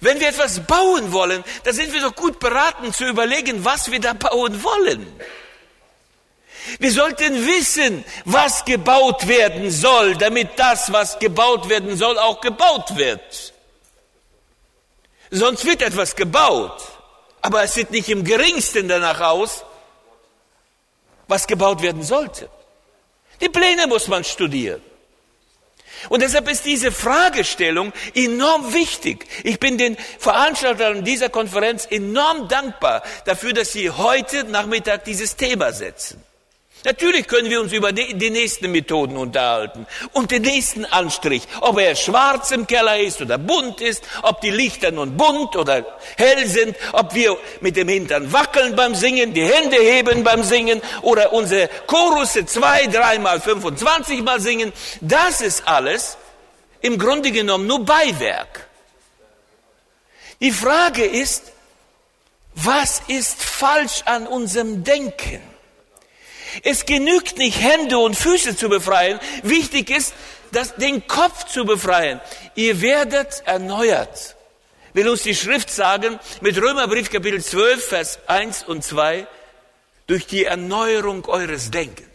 Wenn 0.00 0.20
wir 0.20 0.28
etwas 0.28 0.60
bauen 0.66 1.12
wollen, 1.12 1.44
dann 1.64 1.74
sind 1.74 1.92
wir 1.92 2.00
doch 2.00 2.14
gut 2.14 2.38
beraten 2.40 2.92
zu 2.92 3.06
überlegen, 3.06 3.64
was 3.64 3.90
wir 3.90 4.00
da 4.00 4.12
bauen 4.12 4.62
wollen. 4.62 5.06
Wir 6.78 6.92
sollten 6.92 7.46
wissen, 7.46 8.04
was 8.24 8.64
gebaut 8.64 9.28
werden 9.28 9.70
soll, 9.70 10.16
damit 10.16 10.58
das, 10.58 10.92
was 10.92 11.18
gebaut 11.18 11.68
werden 11.68 11.96
soll, 11.96 12.18
auch 12.18 12.40
gebaut 12.40 12.96
wird. 12.96 13.52
Sonst 15.30 15.64
wird 15.64 15.82
etwas 15.82 16.16
gebaut, 16.16 16.80
aber 17.42 17.64
es 17.64 17.74
sieht 17.74 17.90
nicht 17.90 18.08
im 18.08 18.24
geringsten 18.24 18.88
danach 18.88 19.20
aus, 19.20 19.64
was 21.28 21.46
gebaut 21.46 21.82
werden 21.82 22.02
sollte. 22.02 22.48
Die 23.40 23.48
Pläne 23.48 23.86
muss 23.86 24.08
man 24.08 24.24
studieren. 24.24 24.82
Und 26.08 26.22
deshalb 26.22 26.48
ist 26.48 26.64
diese 26.64 26.92
Fragestellung 26.92 27.92
enorm 28.14 28.72
wichtig. 28.74 29.26
Ich 29.42 29.58
bin 29.60 29.78
den 29.78 29.96
Veranstaltern 30.18 31.04
dieser 31.04 31.28
Konferenz 31.28 31.86
enorm 31.90 32.48
dankbar 32.48 33.02
dafür, 33.24 33.52
dass 33.52 33.72
sie 33.72 33.90
heute 33.90 34.44
Nachmittag 34.44 35.04
dieses 35.04 35.36
Thema 35.36 35.72
setzen. 35.72 36.22
Natürlich 36.84 37.26
können 37.26 37.48
wir 37.48 37.62
uns 37.62 37.72
über 37.72 37.92
die, 37.92 38.28
nächsten 38.28 38.70
Methoden 38.70 39.16
unterhalten 39.16 39.86
und 40.12 40.30
den 40.30 40.42
nächsten 40.42 40.84
Anstrich, 40.84 41.48
ob 41.62 41.78
er 41.78 41.96
schwarz 41.96 42.50
im 42.50 42.66
Keller 42.66 42.98
ist 42.98 43.22
oder 43.22 43.38
bunt 43.38 43.80
ist, 43.80 44.04
ob 44.20 44.42
die 44.42 44.50
Lichter 44.50 44.90
nun 44.90 45.16
bunt 45.16 45.56
oder 45.56 45.98
hell 46.18 46.46
sind, 46.46 46.76
ob 46.92 47.14
wir 47.14 47.38
mit 47.62 47.76
dem 47.76 47.88
Hintern 47.88 48.30
wackeln 48.34 48.76
beim 48.76 48.94
Singen, 48.94 49.32
die 49.32 49.44
Hände 49.44 49.76
heben 49.76 50.24
beim 50.24 50.42
Singen 50.42 50.82
oder 51.00 51.32
unsere 51.32 51.70
Chorusse 51.86 52.44
zwei, 52.44 52.86
dreimal, 52.86 53.40
25 53.40 54.22
Mal 54.22 54.40
singen. 54.40 54.70
Das 55.00 55.40
ist 55.40 55.66
alles 55.66 56.18
im 56.82 56.98
Grunde 56.98 57.32
genommen 57.32 57.66
nur 57.66 57.82
Beiwerk. 57.82 58.68
Die 60.42 60.52
Frage 60.52 61.06
ist, 61.06 61.44
was 62.54 63.00
ist 63.08 63.42
falsch 63.42 64.02
an 64.04 64.26
unserem 64.26 64.84
Denken? 64.84 65.53
Es 66.62 66.86
genügt 66.86 67.38
nicht, 67.38 67.60
Hände 67.60 67.98
und 67.98 68.16
Füße 68.16 68.56
zu 68.56 68.68
befreien. 68.68 69.18
Wichtig 69.42 69.90
ist, 69.90 70.14
das, 70.52 70.76
den 70.76 71.06
Kopf 71.06 71.46
zu 71.46 71.64
befreien. 71.64 72.20
Ihr 72.54 72.80
werdet 72.80 73.42
erneuert. 73.44 74.36
Will 74.92 75.08
uns 75.08 75.22
die 75.22 75.34
Schrift 75.34 75.70
sagen, 75.70 76.20
mit 76.40 76.56
Römerbrief 76.56 77.10
Kapitel 77.10 77.42
12, 77.42 77.84
Vers 77.84 78.18
1 78.28 78.62
und 78.64 78.84
2, 78.84 79.26
durch 80.06 80.26
die 80.26 80.44
Erneuerung 80.44 81.24
eures 81.26 81.70
Denkens. 81.70 82.08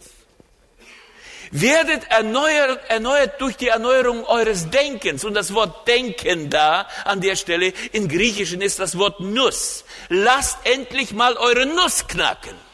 Werdet 1.51 2.09
erneuert, 2.09 2.79
erneuert 2.89 3.41
durch 3.41 3.57
die 3.57 3.69
Erneuerung 3.69 4.23
eures 4.23 4.69
Denkens. 4.69 5.25
Und 5.25 5.33
das 5.33 5.53
Wort 5.53 5.87
Denken 5.87 6.49
da 6.49 6.87
an 7.05 7.21
der 7.21 7.35
Stelle 7.35 7.73
in 7.91 8.07
Griechischen 8.07 8.61
ist 8.61 8.79
das 8.79 8.97
Wort 8.97 9.19
Nuss. 9.19 9.83
Lasst 10.09 10.59
endlich 10.63 11.11
mal 11.13 11.35
eure 11.37 11.65
Nuss 11.65 12.07
knacken. 12.07 12.68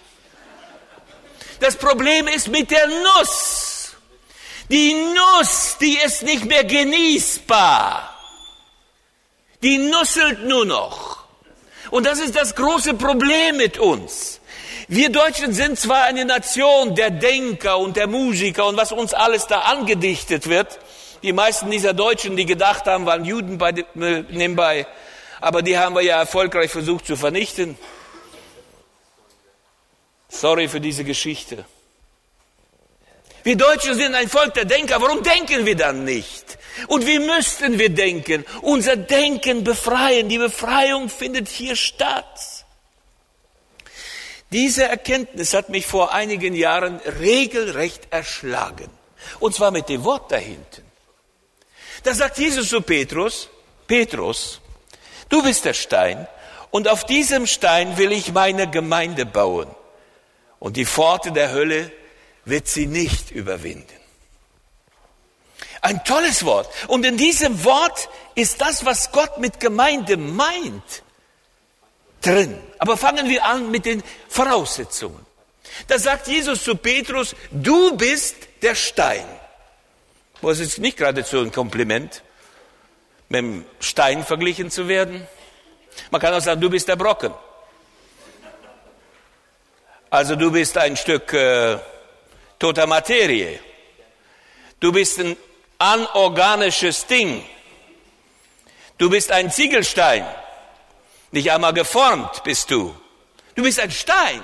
Das 1.59 1.75
Problem 1.75 2.27
ist 2.27 2.47
mit 2.49 2.71
der 2.71 2.87
Nuss. 2.87 3.95
Die 4.69 4.93
Nuss, 4.93 5.77
die 5.79 5.97
ist 6.03 6.23
nicht 6.23 6.45
mehr 6.45 6.63
genießbar. 6.63 8.15
Die 9.61 9.77
nusselt 9.77 10.43
nur 10.43 10.65
noch. 10.65 11.25
Und 11.91 12.05
das 12.05 12.19
ist 12.19 12.35
das 12.35 12.55
große 12.55 12.95
Problem 12.95 13.57
mit 13.57 13.77
uns. 13.77 14.41
Wir 14.87 15.09
Deutschen 15.09 15.53
sind 15.53 15.79
zwar 15.79 16.03
eine 16.03 16.25
Nation 16.25 16.93
der 16.93 17.09
Denker 17.09 17.77
und 17.79 17.95
der 17.95 18.07
Musiker 18.07 18.67
und 18.67 18.77
was 18.77 18.91
uns 18.91 19.13
alles 19.13 19.47
da 19.47 19.61
angedichtet 19.61 20.47
wird. 20.47 20.79
Die 21.23 21.33
meisten 21.33 21.71
dieser 21.71 21.93
Deutschen, 21.93 22.35
die 22.37 22.45
gedacht 22.45 22.85
haben, 22.85 23.05
waren 23.05 23.25
Juden 23.25 23.57
bei, 23.57 23.69
äh, 23.71 23.83
nebenbei. 24.29 24.85
Aber 25.41 25.61
die 25.61 25.77
haben 25.77 25.95
wir 25.95 26.01
ja 26.01 26.19
erfolgreich 26.19 26.69
versucht 26.69 27.07
zu 27.07 27.15
vernichten. 27.15 27.77
Sorry 30.39 30.67
für 30.67 30.81
diese 30.81 31.03
Geschichte. 31.03 31.65
Wir 33.43 33.55
Deutschen 33.55 33.95
sind 33.95 34.15
ein 34.15 34.27
Volk 34.27 34.53
der 34.53 34.65
Denker. 34.65 35.01
Warum 35.01 35.23
denken 35.23 35.65
wir 35.65 35.75
dann 35.75 36.03
nicht? 36.03 36.57
Und 36.87 37.05
wie 37.05 37.19
müssten 37.19 37.79
wir 37.79 37.89
denken? 37.89 38.43
Unser 38.61 38.97
Denken 38.97 39.63
befreien. 39.63 40.27
Die 40.27 40.37
Befreiung 40.37 41.09
findet 41.09 41.47
hier 41.47 41.75
statt. 41.75 42.65
Diese 44.51 44.83
Erkenntnis 44.83 45.53
hat 45.53 45.69
mich 45.69 45.85
vor 45.85 46.13
einigen 46.13 46.53
Jahren 46.53 46.99
regelrecht 47.19 48.07
erschlagen. 48.09 48.89
Und 49.39 49.55
zwar 49.55 49.71
mit 49.71 49.87
dem 49.87 50.03
Wort 50.03 50.31
dahinten. 50.31 50.83
Da 52.03 52.13
sagt 52.13 52.37
Jesus 52.37 52.69
zu 52.69 52.81
Petrus, 52.81 53.49
Petrus, 53.87 54.59
du 55.29 55.41
bist 55.41 55.63
der 55.65 55.73
Stein 55.73 56.27
und 56.71 56.87
auf 56.87 57.05
diesem 57.05 57.47
Stein 57.47 57.97
will 57.97 58.11
ich 58.11 58.33
meine 58.33 58.69
Gemeinde 58.69 59.25
bauen 59.25 59.67
und 60.65 60.77
die 60.77 60.85
Pforte 60.87 61.31
der 61.31 61.51
Hölle 61.51 61.91
wird 62.43 62.67
sie 62.67 62.87
nicht 62.87 63.29
überwinden. 63.29 63.85
Ein 65.81 66.03
tolles 66.03 66.43
Wort. 66.43 66.67
Und 66.87 67.05
in 67.05 67.17
diesem 67.17 67.63
Wort 67.63 68.09
ist 68.33 68.61
das, 68.61 68.83
was 68.83 69.11
Gott 69.11 69.37
mit 69.37 69.59
Gemeinde 69.59 70.17
meint, 70.17 71.03
drin. 72.19 72.59
Aber 72.79 72.97
fangen 72.97 73.29
wir 73.29 73.45
an 73.45 73.69
mit 73.69 73.85
den 73.85 74.01
Voraussetzungen. 74.27 75.23
Da 75.87 75.99
sagt 75.99 76.27
Jesus 76.29 76.63
zu 76.63 76.75
Petrus, 76.75 77.35
du 77.51 77.95
bist 77.95 78.35
der 78.63 78.73
Stein. 78.73 79.27
Was 80.41 80.57
ist 80.57 80.79
nicht 80.79 80.97
geradezu 80.97 81.41
ein 81.41 81.51
Kompliment, 81.51 82.23
mit 83.29 83.37
dem 83.37 83.65
Stein 83.79 84.25
verglichen 84.25 84.71
zu 84.71 84.87
werden? 84.87 85.27
Man 86.09 86.19
kann 86.19 86.33
auch 86.33 86.41
sagen, 86.41 86.59
du 86.59 86.71
bist 86.71 86.87
der 86.87 86.95
Brocken. 86.95 87.35
Also 90.15 90.37
du 90.37 90.49
bist 90.49 90.77
ein 90.77 90.95
Stück 90.95 91.33
äh, 91.33 91.77
toter 92.57 92.87
Materie. 92.87 93.59
Du 94.79 94.93
bist 94.93 95.19
ein 95.19 95.35
anorganisches 95.77 97.05
Ding. 97.05 97.43
Du 98.97 99.09
bist 99.09 99.29
ein 99.29 99.51
Ziegelstein. 99.51 100.25
Nicht 101.31 101.51
einmal 101.51 101.73
geformt 101.73 102.45
bist 102.45 102.71
du. 102.71 102.95
Du 103.55 103.63
bist 103.63 103.77
ein 103.77 103.91
Stein. 103.91 104.41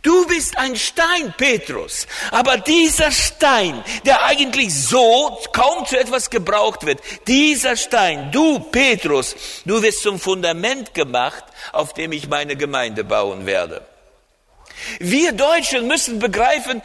Du 0.00 0.26
bist 0.26 0.56
ein 0.56 0.74
Stein, 0.74 1.34
Petrus. 1.36 2.06
Aber 2.30 2.56
dieser 2.56 3.12
Stein, 3.12 3.84
der 4.06 4.24
eigentlich 4.24 4.74
so 4.74 5.38
kaum 5.52 5.84
zu 5.84 6.00
etwas 6.00 6.30
gebraucht 6.30 6.86
wird, 6.86 7.02
dieser 7.26 7.76
Stein, 7.76 8.32
du, 8.32 8.58
Petrus, 8.58 9.36
du 9.66 9.82
wirst 9.82 10.00
zum 10.00 10.18
Fundament 10.18 10.94
gemacht, 10.94 11.44
auf 11.72 11.92
dem 11.92 12.12
ich 12.12 12.26
meine 12.26 12.56
Gemeinde 12.56 13.04
bauen 13.04 13.44
werde. 13.44 13.86
Wir 14.98 15.32
Deutschen 15.32 15.86
müssen 15.86 16.18
begreifen, 16.18 16.82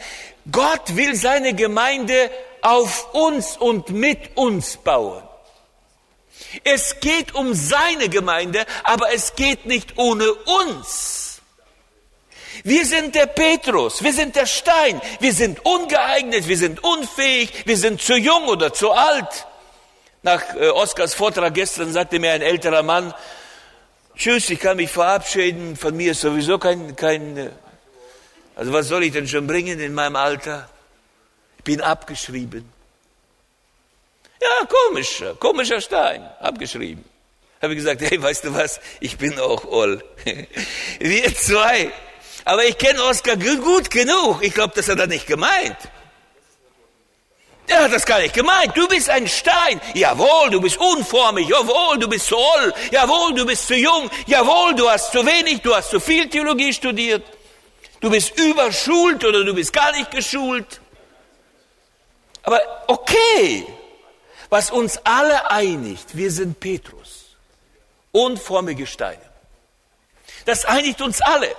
Gott 0.50 0.96
will 0.96 1.14
seine 1.14 1.54
Gemeinde 1.54 2.30
auf 2.62 3.12
uns 3.14 3.56
und 3.56 3.90
mit 3.90 4.36
uns 4.36 4.76
bauen. 4.78 5.22
Es 6.64 7.00
geht 7.00 7.34
um 7.34 7.54
seine 7.54 8.08
Gemeinde, 8.08 8.64
aber 8.84 9.12
es 9.12 9.34
geht 9.34 9.66
nicht 9.66 9.98
ohne 9.98 10.32
uns. 10.32 11.40
Wir 12.64 12.84
sind 12.84 13.14
der 13.14 13.26
Petrus, 13.26 14.02
wir 14.02 14.12
sind 14.12 14.36
der 14.36 14.46
Stein, 14.46 15.00
wir 15.20 15.32
sind 15.32 15.64
ungeeignet, 15.64 16.46
wir 16.48 16.58
sind 16.58 16.82
unfähig, 16.82 17.50
wir 17.64 17.76
sind 17.76 18.02
zu 18.02 18.16
jung 18.16 18.48
oder 18.48 18.72
zu 18.72 18.90
alt. 18.90 19.46
Nach 20.22 20.42
äh, 20.56 20.68
Oskars 20.68 21.14
Vortrag 21.14 21.54
gestern 21.54 21.92
sagte 21.92 22.18
mir 22.18 22.32
ein 22.32 22.42
älterer 22.42 22.82
Mann, 22.82 23.14
Tschüss, 24.16 24.50
ich 24.50 24.60
kann 24.60 24.76
mich 24.76 24.90
verabschieden, 24.90 25.76
von 25.76 25.96
mir 25.96 26.12
ist 26.12 26.20
sowieso 26.20 26.58
kein, 26.58 26.94
kein 26.96 27.36
äh, 27.38 27.50
also 28.60 28.74
was 28.74 28.88
soll 28.88 29.04
ich 29.04 29.12
denn 29.12 29.26
schon 29.26 29.46
bringen 29.46 29.80
in 29.80 29.94
meinem 29.94 30.16
Alter? 30.16 30.68
Ich 31.56 31.64
bin 31.64 31.80
abgeschrieben. 31.80 32.70
Ja, 34.38 34.66
komisch, 34.66 35.24
komischer 35.38 35.80
Stein, 35.80 36.28
abgeschrieben. 36.40 37.02
Habe 37.62 37.72
ich 37.72 37.78
gesagt, 37.78 38.02
hey, 38.02 38.22
weißt 38.22 38.44
du 38.44 38.54
was? 38.54 38.78
Ich 39.00 39.16
bin 39.16 39.38
auch 39.38 39.64
Oll. 39.64 40.04
Wir 40.98 41.34
zwei. 41.34 41.90
Aber 42.44 42.62
ich 42.66 42.76
kenne 42.76 43.02
Oskar 43.04 43.36
gut 43.36 43.90
genug. 43.90 44.42
Ich 44.42 44.52
glaube, 44.52 44.74
das 44.76 44.90
hat 44.90 44.98
er 44.98 45.06
nicht 45.06 45.26
gemeint. 45.26 45.78
Er 47.66 47.84
hat 47.84 47.94
das 47.94 48.04
gar 48.04 48.18
nicht 48.18 48.34
gemeint. 48.34 48.76
Du 48.76 48.86
bist 48.88 49.08
ein 49.08 49.26
Stein. 49.26 49.80
Jawohl, 49.94 50.50
du 50.50 50.60
bist 50.60 50.76
unformig. 50.76 51.48
Jawohl, 51.48 51.98
du 51.98 52.08
bist 52.08 52.26
zu 52.26 52.36
oll. 52.36 52.74
Jawohl, 52.90 53.32
du 53.32 53.46
bist 53.46 53.66
zu 53.66 53.74
jung. 53.74 54.10
Jawohl, 54.26 54.74
du 54.74 54.90
hast 54.90 55.12
zu 55.12 55.24
wenig. 55.24 55.62
Du 55.62 55.74
hast 55.74 55.88
zu 55.88 55.98
viel 55.98 56.28
Theologie 56.28 56.74
studiert. 56.74 57.39
Du 58.00 58.10
bist 58.10 58.38
überschult 58.38 59.24
oder 59.24 59.44
du 59.44 59.54
bist 59.54 59.72
gar 59.72 59.92
nicht 59.92 60.10
geschult. 60.10 60.80
Aber 62.42 62.60
okay, 62.86 63.66
was 64.48 64.70
uns 64.70 64.98
alle 65.04 65.50
einigt, 65.50 66.16
wir 66.16 66.30
sind 66.30 66.58
Petrus. 66.58 67.36
Unformige 68.12 68.86
Steine. 68.86 69.22
Das 70.46 70.64
einigt 70.64 71.00
uns 71.02 71.20
alle. 71.20 71.54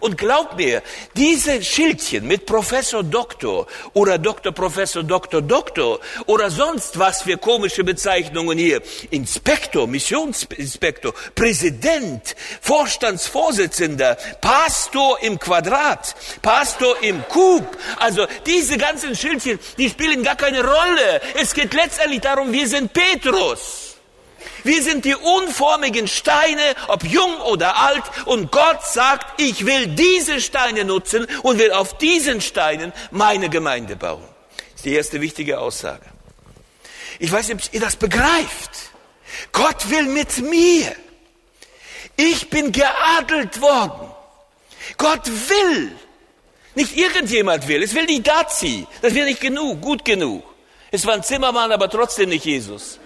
Und 0.00 0.18
glaub 0.18 0.56
mir, 0.56 0.82
diese 1.16 1.62
Schildchen 1.62 2.26
mit 2.26 2.46
Professor 2.46 3.02
Doktor 3.02 3.66
oder 3.92 4.18
Doktor, 4.18 4.52
Professor, 4.52 5.02
Doktor, 5.02 5.42
Doktor 5.42 6.00
oder 6.26 6.50
sonst 6.50 6.98
was 6.98 7.22
für 7.22 7.36
komische 7.38 7.84
Bezeichnungen 7.84 8.58
hier, 8.58 8.82
Inspektor, 9.10 9.86
Missionsinspektor, 9.86 11.14
Präsident, 11.34 12.34
Vorstandsvorsitzender, 12.60 14.16
Pastor 14.40 15.18
im 15.22 15.38
Quadrat, 15.38 16.14
Pastor 16.42 17.02
im 17.02 17.22
Kub, 17.28 17.66
also 17.98 18.26
diese 18.46 18.78
ganzen 18.78 19.14
Schildchen, 19.14 19.58
die 19.78 19.88
spielen 19.88 20.22
gar 20.22 20.36
keine 20.36 20.62
Rolle. 20.62 21.20
Es 21.40 21.54
geht 21.54 21.72
letztendlich 21.74 22.20
darum, 22.20 22.52
wir 22.52 22.68
sind 22.68 22.92
Petrus. 22.92 23.83
Wir 24.62 24.82
sind 24.82 25.04
die 25.04 25.14
unformigen 25.14 26.08
Steine, 26.08 26.62
ob 26.88 27.04
jung 27.04 27.40
oder 27.42 27.76
alt, 27.76 28.02
und 28.26 28.50
Gott 28.50 28.84
sagt, 28.86 29.40
ich 29.40 29.66
will 29.66 29.88
diese 29.88 30.40
Steine 30.40 30.84
nutzen 30.84 31.26
und 31.42 31.58
will 31.58 31.72
auf 31.72 31.98
diesen 31.98 32.40
Steinen 32.40 32.92
meine 33.10 33.48
Gemeinde 33.48 33.96
bauen. 33.96 34.24
Das 34.56 34.76
ist 34.76 34.84
die 34.84 34.94
erste 34.94 35.20
wichtige 35.20 35.60
Aussage. 35.60 36.04
Ich 37.18 37.30
weiß 37.30 37.48
nicht, 37.48 37.68
ob 37.68 37.74
ihr 37.74 37.80
das 37.80 37.96
begreift. 37.96 38.70
Gott 39.52 39.90
will 39.90 40.06
mit 40.06 40.38
mir. 40.38 40.94
Ich 42.16 42.50
bin 42.50 42.72
geadelt 42.72 43.60
worden. 43.60 44.10
Gott 44.96 45.26
will. 45.26 45.92
Nicht 46.74 46.96
irgendjemand 46.96 47.68
will. 47.68 47.82
Es 47.82 47.94
will 47.94 48.04
nicht 48.06 48.26
Dazi. 48.26 48.86
Das 49.02 49.14
wäre 49.14 49.26
nicht 49.26 49.40
genug, 49.40 49.80
gut 49.80 50.04
genug. 50.04 50.44
Es 50.90 51.06
war 51.06 51.14
ein 51.14 51.22
Zimmermann, 51.22 51.72
aber 51.72 51.88
trotzdem 51.88 52.28
nicht 52.28 52.44
Jesus. 52.44 52.98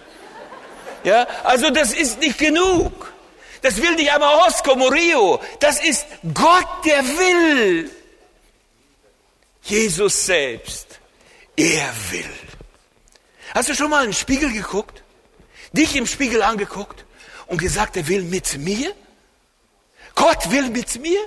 Ja, 1.03 1.27
also 1.43 1.69
das 1.69 1.93
ist 1.93 2.19
nicht 2.19 2.37
genug. 2.37 3.13
Das 3.61 3.81
will 3.81 3.95
nicht 3.95 4.11
einmal 4.11 4.35
Osco 4.47 4.75
Murillo. 4.75 5.41
Das 5.59 5.83
ist 5.83 6.05
Gott, 6.33 6.85
der 6.85 7.03
will. 7.03 7.91
Jesus 9.63 10.25
selbst. 10.25 10.99
Er 11.55 11.93
will. 12.11 12.29
Hast 13.53 13.69
du 13.69 13.75
schon 13.75 13.89
mal 13.89 14.03
in 14.03 14.11
den 14.11 14.15
Spiegel 14.15 14.51
geguckt? 14.51 15.03
Dich 15.73 15.95
im 15.95 16.07
Spiegel 16.07 16.41
angeguckt 16.41 17.05
und 17.47 17.59
gesagt, 17.59 17.97
er 17.97 18.07
will 18.07 18.23
mit 18.23 18.57
mir? 18.57 18.93
Gott 20.15 20.51
will 20.51 20.69
mit 20.69 20.99
mir? 21.01 21.19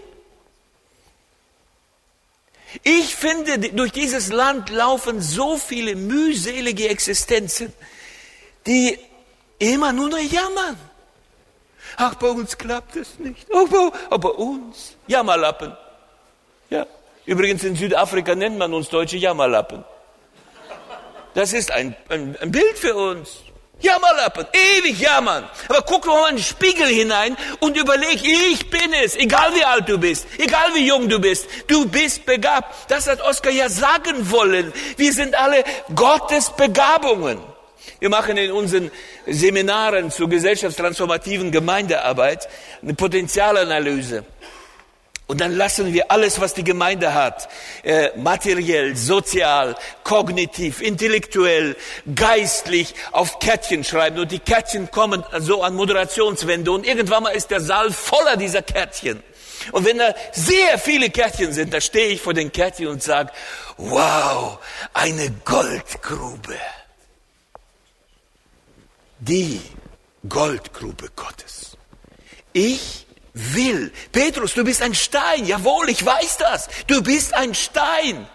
Ich 2.83 3.15
finde, 3.15 3.59
durch 3.59 3.93
dieses 3.93 4.29
Land 4.29 4.71
laufen 4.71 5.21
so 5.21 5.59
viele 5.59 5.95
mühselige 5.95 6.89
Existenzen, 6.89 7.73
die 8.67 8.99
Immer 9.63 9.93
nur 9.93 10.09
noch 10.09 10.19
jammern. 10.19 10.77
Ach, 11.97 12.15
bei 12.17 12.27
uns 12.27 12.59
klappt 12.59 12.97
es 12.97 13.19
nicht. 13.21 13.47
Oh, 13.51 13.67
bei, 13.67 14.19
bei 14.19 14.29
uns. 14.29 14.97
Jammerlappen. 15.07 15.77
Ja. 16.69 16.85
Übrigens 17.27 17.63
in 17.63 17.77
Südafrika 17.77 18.35
nennt 18.35 18.59
man 18.59 18.75
uns 18.75 18.89
Deutsche 18.89 19.19
Jammerlappen. 19.19 19.85
Das 21.35 21.53
ist 21.53 21.71
ein, 21.71 21.95
ein, 22.09 22.37
ein 22.41 22.51
Bild 22.51 22.77
für 22.77 22.97
uns. 22.97 23.43
Jammerlappen, 23.81 24.47
ewig 24.53 24.99
jammern. 25.01 25.49
Aber 25.69 25.83
guck 25.83 26.07
mal 26.07 26.31
in 26.31 26.37
den 26.37 26.45
Spiegel 26.45 26.87
hinein 26.87 27.37
und 27.61 27.77
überleg, 27.77 28.21
ich 28.25 28.69
bin 28.69 28.93
es, 29.05 29.17
egal 29.17 29.55
wie 29.55 29.65
alt 29.65 29.89
du 29.89 29.99
bist, 29.99 30.27
egal 30.39 30.75
wie 30.75 30.87
jung 30.87 31.09
du 31.09 31.19
bist, 31.21 31.47
du 31.69 31.87
bist 31.87 32.27
begabt. 32.27 32.91
Das 32.91 33.09
hat 33.09 33.21
Oskar 33.21 33.53
ja 33.53 33.69
sagen 33.69 34.31
wollen. 34.31 34.73
Wir 34.97 35.13
sind 35.13 35.35
alle 35.35 35.65
Gottes 35.95 36.51
Begabungen. 36.51 37.52
Wir 38.01 38.09
machen 38.09 38.37
in 38.37 38.51
unseren 38.51 38.91
Seminaren 39.27 40.11
zur 40.11 40.29
gesellschaftstransformativen 40.29 41.51
Gemeindearbeit 41.53 42.49
eine 42.83 42.95
Potenzialanalyse. 42.95 44.25
Und 45.33 45.41
dann 45.41 45.57
lassen 45.57 45.95
wir 45.95 46.11
alles, 46.11 46.41
was 46.41 46.53
die 46.53 46.65
Gemeinde 46.65 47.15
hat, 47.15 47.49
äh, 47.85 48.11
materiell, 48.17 48.97
sozial, 48.97 49.77
kognitiv, 50.05 50.83
intellektuell, 50.83 51.77
geistlich, 52.15 52.95
auf 53.13 53.39
Kärtchen 53.39 53.83
schreiben. 53.83 54.19
Und 54.19 54.31
die 54.31 54.41
Kärtchen 54.41 54.91
kommen 54.91 55.25
so 55.39 55.63
an 55.63 55.75
Moderationswände. 55.75 56.71
Und 56.71 56.87
irgendwann 56.87 57.23
mal 57.23 57.31
ist 57.31 57.51
der 57.51 57.61
Saal 57.61 57.93
voller 57.93 58.37
dieser 58.37 58.63
Kärtchen. 58.63 59.23
Und 59.71 59.87
wenn 59.87 59.99
da 59.99 60.15
sehr 60.33 60.79
viele 60.79 61.09
Kärtchen 61.09 61.53
sind, 61.53 61.73
da 61.73 61.81
stehe 61.81 62.09
ich 62.09 62.21
vor 62.21 62.35
den 62.35 62.53
Kärtchen 62.53 62.89
und 62.89 63.03
sage, 63.03 63.31
wow, 63.79 64.59
eine 64.93 65.31
Goldgrube 65.45 66.59
die 69.23 69.61
Goldgrube 70.29 71.11
Gottes. 71.15 71.77
Ich 72.53 73.07
will. 73.35 73.93
Petrus, 74.11 74.55
du 74.55 74.65
bist 74.65 74.83
ein 74.83 74.95
Stein. 74.95 75.47
Jawohl, 75.47 75.89
ich 75.89 76.05
weiß 76.05 76.39
das. 76.39 76.69
Du 76.87 77.03
bist 77.03 77.33
ein 77.35 77.55
Stein. 77.55 78.27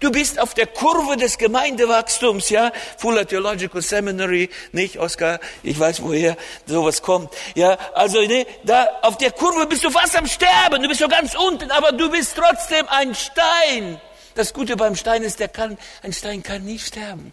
Du 0.00 0.10
bist 0.10 0.40
auf 0.40 0.54
der 0.54 0.66
Kurve 0.66 1.16
des 1.16 1.38
Gemeindewachstums, 1.38 2.48
ja? 2.48 2.72
Fuller 2.98 3.26
Theological 3.26 3.82
Seminary, 3.82 4.48
nicht, 4.72 4.98
Oskar? 4.98 5.38
Ich 5.62 5.78
weiß, 5.78 6.02
woher 6.02 6.36
sowas 6.66 7.02
kommt. 7.02 7.30
Ja, 7.54 7.78
also, 7.94 8.20
ne, 8.22 8.46
da, 8.64 8.88
auf 9.02 9.18
der 9.18 9.32
Kurve 9.32 9.66
bist 9.66 9.84
du 9.84 9.90
fast 9.90 10.16
am 10.16 10.26
Sterben. 10.26 10.82
Du 10.82 10.88
bist 10.88 11.00
so 11.00 11.08
ganz 11.08 11.34
unten, 11.34 11.70
aber 11.70 11.92
du 11.92 12.10
bist 12.10 12.36
trotzdem 12.36 12.88
ein 12.88 13.14
Stein. 13.14 14.00
Das 14.34 14.54
Gute 14.54 14.76
beim 14.76 14.96
Stein 14.96 15.22
ist, 15.22 15.40
der 15.40 15.48
kann, 15.48 15.78
ein 16.02 16.12
Stein 16.12 16.42
kann 16.42 16.64
nie 16.64 16.78
sterben. 16.78 17.32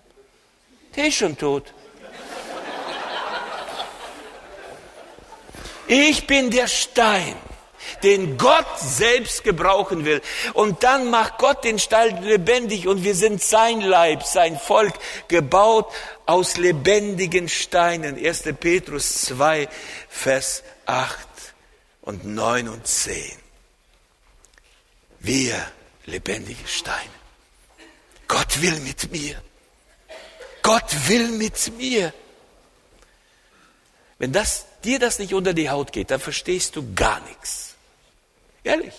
Der 0.96 1.08
ist 1.08 1.16
schon 1.16 1.38
tot. 1.38 1.74
Ich 5.90 6.28
bin 6.28 6.52
der 6.52 6.68
Stein, 6.68 7.36
den 8.04 8.38
Gott 8.38 8.80
selbst 8.80 9.44
gebrauchen 9.44 10.06
will. 10.06 10.22
Und 10.54 10.84
dann 10.84 11.10
macht 11.10 11.40
Gott 11.40 11.64
den 11.64 11.80
Stein 11.80 12.22
lebendig 12.22 12.88
und 12.88 13.04
wir 13.04 13.16
sind 13.16 13.42
sein 13.42 13.82
Leib, 13.82 14.22
sein 14.22 14.60
Volk, 14.60 14.94
gebaut 15.30 15.92
aus 16.28 16.58
lebendigen 16.58 17.50
Steinen. 17.50 18.24
1. 18.24 18.44
Petrus 18.60 19.24
2, 19.24 19.68
Vers 20.08 20.62
8 20.86 21.18
und 22.02 22.24
9 22.24 22.70
und 22.70 22.86
10. 22.86 23.20
Wir 25.22 25.56
lebendige 26.06 26.68
Steine. 26.68 27.10
Gott 28.28 28.62
will 28.62 28.80
mit 28.82 29.12
mir. 29.12 29.42
Gott 30.62 31.08
will 31.08 31.30
mit 31.30 31.76
mir. 31.80 32.14
Wenn 34.20 34.32
das 34.32 34.69
dir 34.84 35.00
das 35.00 35.20
nicht 35.20 35.34
unter 35.34 35.54
die 35.54 35.70
Haut 35.70 35.92
geht, 35.92 36.12
dann 36.12 36.20
verstehst 36.20 36.76
du 36.76 36.94
gar 36.94 37.20
nichts. 37.22 37.76
Ehrlich. 38.64 38.94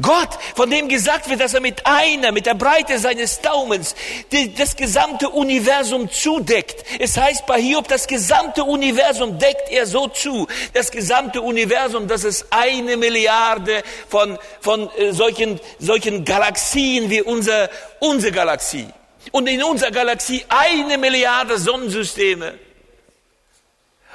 Gott, 0.00 0.28
von 0.54 0.70
dem 0.70 0.88
gesagt 0.88 1.28
wird, 1.28 1.40
dass 1.40 1.54
er 1.54 1.60
mit 1.60 1.84
einer, 1.86 2.32
mit 2.32 2.46
der 2.46 2.54
Breite 2.54 2.98
seines 2.98 3.40
Daumens 3.40 3.94
die, 4.32 4.54
das 4.54 4.76
gesamte 4.76 5.28
Universum 5.28 6.10
zudeckt. 6.10 6.84
Es 6.98 7.16
heißt 7.16 7.46
bei 7.46 7.60
Hiob, 7.60 7.88
das 7.88 8.06
gesamte 8.06 8.64
Universum 8.64 9.38
deckt 9.38 9.70
er 9.70 9.86
so 9.86 10.08
zu. 10.08 10.46
Das 10.72 10.90
gesamte 10.90 11.40
Universum, 11.42 12.08
das 12.08 12.24
ist 12.24 12.46
eine 12.50 12.96
Milliarde 12.96 13.82
von, 14.08 14.38
von 14.60 14.90
äh, 14.96 15.12
solchen, 15.12 15.60
solchen 15.78 16.24
Galaxien 16.24 17.10
wie 17.10 17.22
unser, 17.22 17.68
unsere 18.00 18.32
Galaxie. 18.32 18.86
Und 19.32 19.48
in 19.48 19.62
unserer 19.62 19.90
Galaxie 19.90 20.44
eine 20.48 20.98
Milliarde 20.98 21.58
Sonnensysteme 21.58 22.54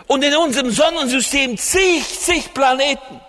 und 0.10 0.24
in 0.24 0.36
unserem 0.36 0.72
Sonnensystem 0.72 1.56
zig, 1.56 2.04
zig 2.20 2.52
Planeten. 2.56 3.22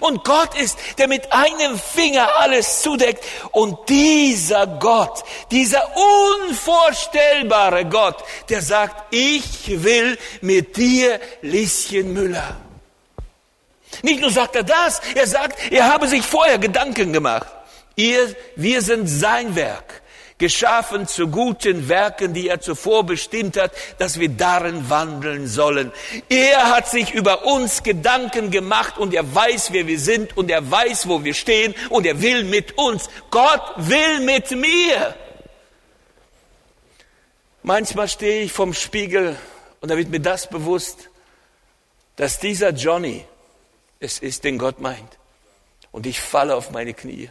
Und 0.00 0.24
Gott 0.24 0.58
ist, 0.58 0.76
der 0.98 1.06
mit 1.06 1.32
einem 1.32 1.78
Finger 1.78 2.36
alles 2.38 2.82
zudeckt. 2.82 3.24
Und 3.52 3.88
dieser 3.88 4.66
Gott, 4.66 5.22
dieser 5.52 5.82
unvorstellbare 6.40 7.84
Gott, 7.84 8.16
der 8.48 8.60
sagt, 8.60 9.14
ich 9.14 9.82
will 9.82 10.18
mit 10.40 10.76
dir, 10.76 11.20
Lieschen 11.42 12.12
Müller. 12.12 12.56
Nicht 14.02 14.20
nur 14.20 14.30
sagt 14.30 14.56
er 14.56 14.64
das, 14.64 15.00
er 15.14 15.28
sagt, 15.28 15.70
er 15.70 15.92
habe 15.92 16.08
sich 16.08 16.22
vorher 16.22 16.58
Gedanken 16.58 17.12
gemacht. 17.12 17.46
Ihr, 17.94 18.34
wir 18.56 18.82
sind 18.82 19.06
sein 19.06 19.54
Werk 19.54 19.99
geschaffen 20.40 21.06
zu 21.06 21.28
guten 21.28 21.88
Werken, 21.88 22.34
die 22.34 22.48
er 22.48 22.60
zuvor 22.60 23.04
bestimmt 23.04 23.56
hat, 23.56 23.70
dass 23.98 24.18
wir 24.18 24.28
darin 24.28 24.90
wandeln 24.90 25.46
sollen. 25.46 25.92
Er 26.28 26.70
hat 26.70 26.88
sich 26.88 27.12
über 27.12 27.46
uns 27.46 27.84
Gedanken 27.84 28.50
gemacht 28.50 28.98
und 28.98 29.14
er 29.14 29.32
weiß, 29.32 29.72
wer 29.72 29.86
wir 29.86 30.00
sind 30.00 30.36
und 30.36 30.50
er 30.50 30.68
weiß, 30.68 31.06
wo 31.06 31.22
wir 31.22 31.34
stehen 31.34 31.76
und 31.90 32.04
er 32.04 32.20
will 32.20 32.42
mit 32.42 32.76
uns. 32.76 33.08
Gott 33.30 33.62
will 33.76 34.20
mit 34.20 34.50
mir. 34.50 35.14
Manchmal 37.62 38.08
stehe 38.08 38.42
ich 38.42 38.52
vom 38.52 38.74
Spiegel 38.74 39.36
und 39.80 39.90
da 39.90 39.96
wird 39.96 40.08
mir 40.08 40.20
das 40.20 40.48
bewusst, 40.48 41.10
dass 42.16 42.38
dieser 42.38 42.70
Johnny 42.70 43.24
es 44.00 44.18
ist, 44.18 44.44
den 44.44 44.58
Gott 44.58 44.80
meint. 44.80 45.18
Und 45.92 46.06
ich 46.06 46.20
falle 46.20 46.56
auf 46.56 46.70
meine 46.70 46.94
Knie. 46.94 47.30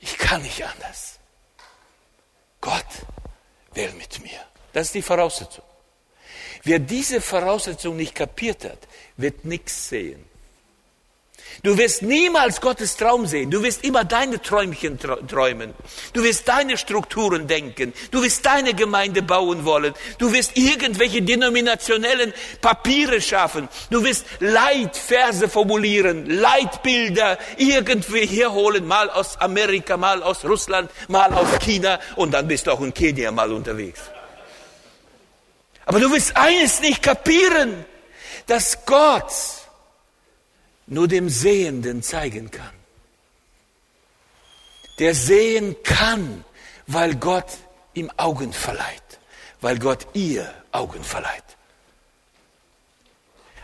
Ich 0.00 0.18
kann 0.18 0.42
nicht 0.42 0.64
anders. 0.64 1.17
Gott 2.60 2.86
will 3.74 3.92
mit 3.92 4.22
mir. 4.22 4.40
Das 4.72 4.88
ist 4.88 4.94
die 4.94 5.02
Voraussetzung. 5.02 5.64
Wer 6.64 6.78
diese 6.78 7.20
Voraussetzung 7.20 7.96
nicht 7.96 8.14
kapiert 8.14 8.64
hat, 8.64 8.78
wird 9.16 9.44
nichts 9.44 9.88
sehen. 9.88 10.27
Du 11.62 11.76
wirst 11.76 12.02
niemals 12.02 12.60
Gottes 12.60 12.96
Traum 12.96 13.26
sehen. 13.26 13.50
Du 13.50 13.62
wirst 13.62 13.84
immer 13.84 14.04
deine 14.04 14.40
Träumchen 14.40 14.98
träumen. 14.98 15.74
Du 16.12 16.22
wirst 16.22 16.46
deine 16.46 16.76
Strukturen 16.76 17.48
denken. 17.48 17.92
Du 18.12 18.22
wirst 18.22 18.46
deine 18.46 18.74
Gemeinde 18.74 19.22
bauen 19.22 19.64
wollen. 19.64 19.92
Du 20.18 20.32
wirst 20.32 20.56
irgendwelche 20.56 21.20
denominationellen 21.20 22.32
Papiere 22.60 23.20
schaffen. 23.20 23.68
Du 23.90 24.04
wirst 24.04 24.24
Leitverse 24.38 25.48
formulieren, 25.48 26.26
Leitbilder 26.26 27.38
irgendwie 27.56 28.26
herholen, 28.26 28.86
mal 28.86 29.10
aus 29.10 29.36
Amerika, 29.40 29.96
mal 29.96 30.22
aus 30.22 30.44
Russland, 30.44 30.90
mal 31.08 31.32
aus 31.32 31.58
China 31.60 31.98
und 32.14 32.34
dann 32.34 32.46
bist 32.46 32.66
du 32.66 32.72
auch 32.72 32.80
in 32.80 32.94
Kenia 32.94 33.32
mal 33.32 33.52
unterwegs. 33.52 34.00
Aber 35.86 35.98
du 35.98 36.12
wirst 36.12 36.36
eines 36.36 36.80
nicht 36.80 37.02
kapieren, 37.02 37.84
dass 38.46 38.84
Gott 38.84 39.32
nur 40.88 41.08
dem 41.08 41.28
Sehenden 41.28 42.02
zeigen 42.02 42.50
kann. 42.50 42.72
Der 44.98 45.14
sehen 45.14 45.76
kann, 45.84 46.44
weil 46.86 47.14
Gott 47.14 47.58
ihm 47.94 48.10
Augen 48.16 48.52
verleiht, 48.52 49.20
weil 49.60 49.78
Gott 49.78 50.06
ihr 50.14 50.52
Augen 50.72 51.04
verleiht. 51.04 51.44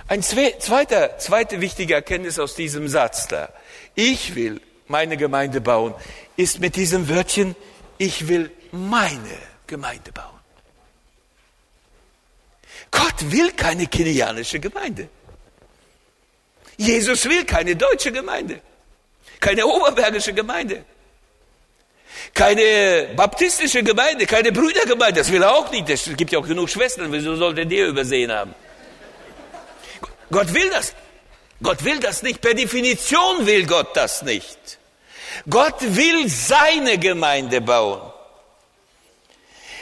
Ein 0.06 0.22
zweiter, 0.22 1.18
zweite 1.18 1.60
wichtige 1.60 1.94
Erkenntnis 1.94 2.38
aus 2.38 2.54
diesem 2.54 2.88
Satz 2.88 3.26
da. 3.26 3.48
Ich 3.94 4.34
will 4.34 4.60
meine 4.86 5.16
Gemeinde 5.16 5.60
bauen, 5.60 5.94
ist 6.36 6.60
mit 6.60 6.76
diesem 6.76 7.08
Wörtchen, 7.08 7.56
ich 7.96 8.28
will 8.28 8.50
meine 8.70 9.38
Gemeinde 9.66 10.12
bauen. 10.12 10.28
Gott 12.90 13.32
will 13.32 13.50
keine 13.52 13.86
kenianische 13.86 14.60
Gemeinde. 14.60 15.08
Jesus 16.76 17.24
will 17.28 17.44
keine 17.44 17.76
deutsche 17.76 18.10
Gemeinde, 18.10 18.60
keine 19.40 19.66
oberbergische 19.66 20.32
Gemeinde, 20.32 20.84
keine 22.32 23.10
baptistische 23.14 23.82
Gemeinde, 23.82 24.26
keine 24.26 24.50
Brüdergemeinde. 24.50 25.20
Das 25.20 25.30
will 25.30 25.42
er 25.42 25.54
auch 25.54 25.70
nicht. 25.70 25.88
Es 25.88 26.10
gibt 26.16 26.32
ja 26.32 26.38
auch 26.38 26.46
genug 26.46 26.68
Schwestern. 26.68 27.12
Wieso 27.12 27.36
sollte 27.36 27.64
der 27.66 27.88
übersehen 27.88 28.32
haben? 28.32 28.54
Gott 30.30 30.52
will 30.52 30.68
das. 30.70 30.94
Gott 31.62 31.84
will 31.84 32.00
das 32.00 32.22
nicht. 32.22 32.40
Per 32.40 32.54
Definition 32.54 33.46
will 33.46 33.66
Gott 33.66 33.96
das 33.96 34.22
nicht. 34.22 34.78
Gott 35.48 35.76
will 35.80 36.28
seine 36.28 36.98
Gemeinde 36.98 37.60
bauen. 37.60 38.00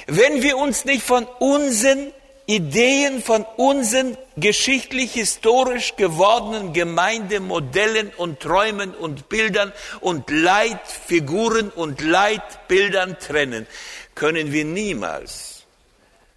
Wenn 0.06 0.42
wir 0.42 0.56
uns 0.56 0.84
nicht 0.84 1.02
von 1.02 1.24
unseren 1.38 2.12
Ideen 2.46 3.22
von 3.22 3.46
unseren 3.56 4.16
geschichtlich-historisch 4.36 5.94
gewordenen 5.96 6.72
Gemeindemodellen 6.72 8.10
und 8.16 8.40
Träumen 8.40 8.94
und 8.94 9.28
Bildern 9.28 9.72
und 10.00 10.30
Leitfiguren 10.30 11.70
und 11.70 12.00
Leitbildern 12.00 13.18
trennen, 13.18 13.66
können 14.14 14.52
wir 14.52 14.64
niemals 14.64 15.64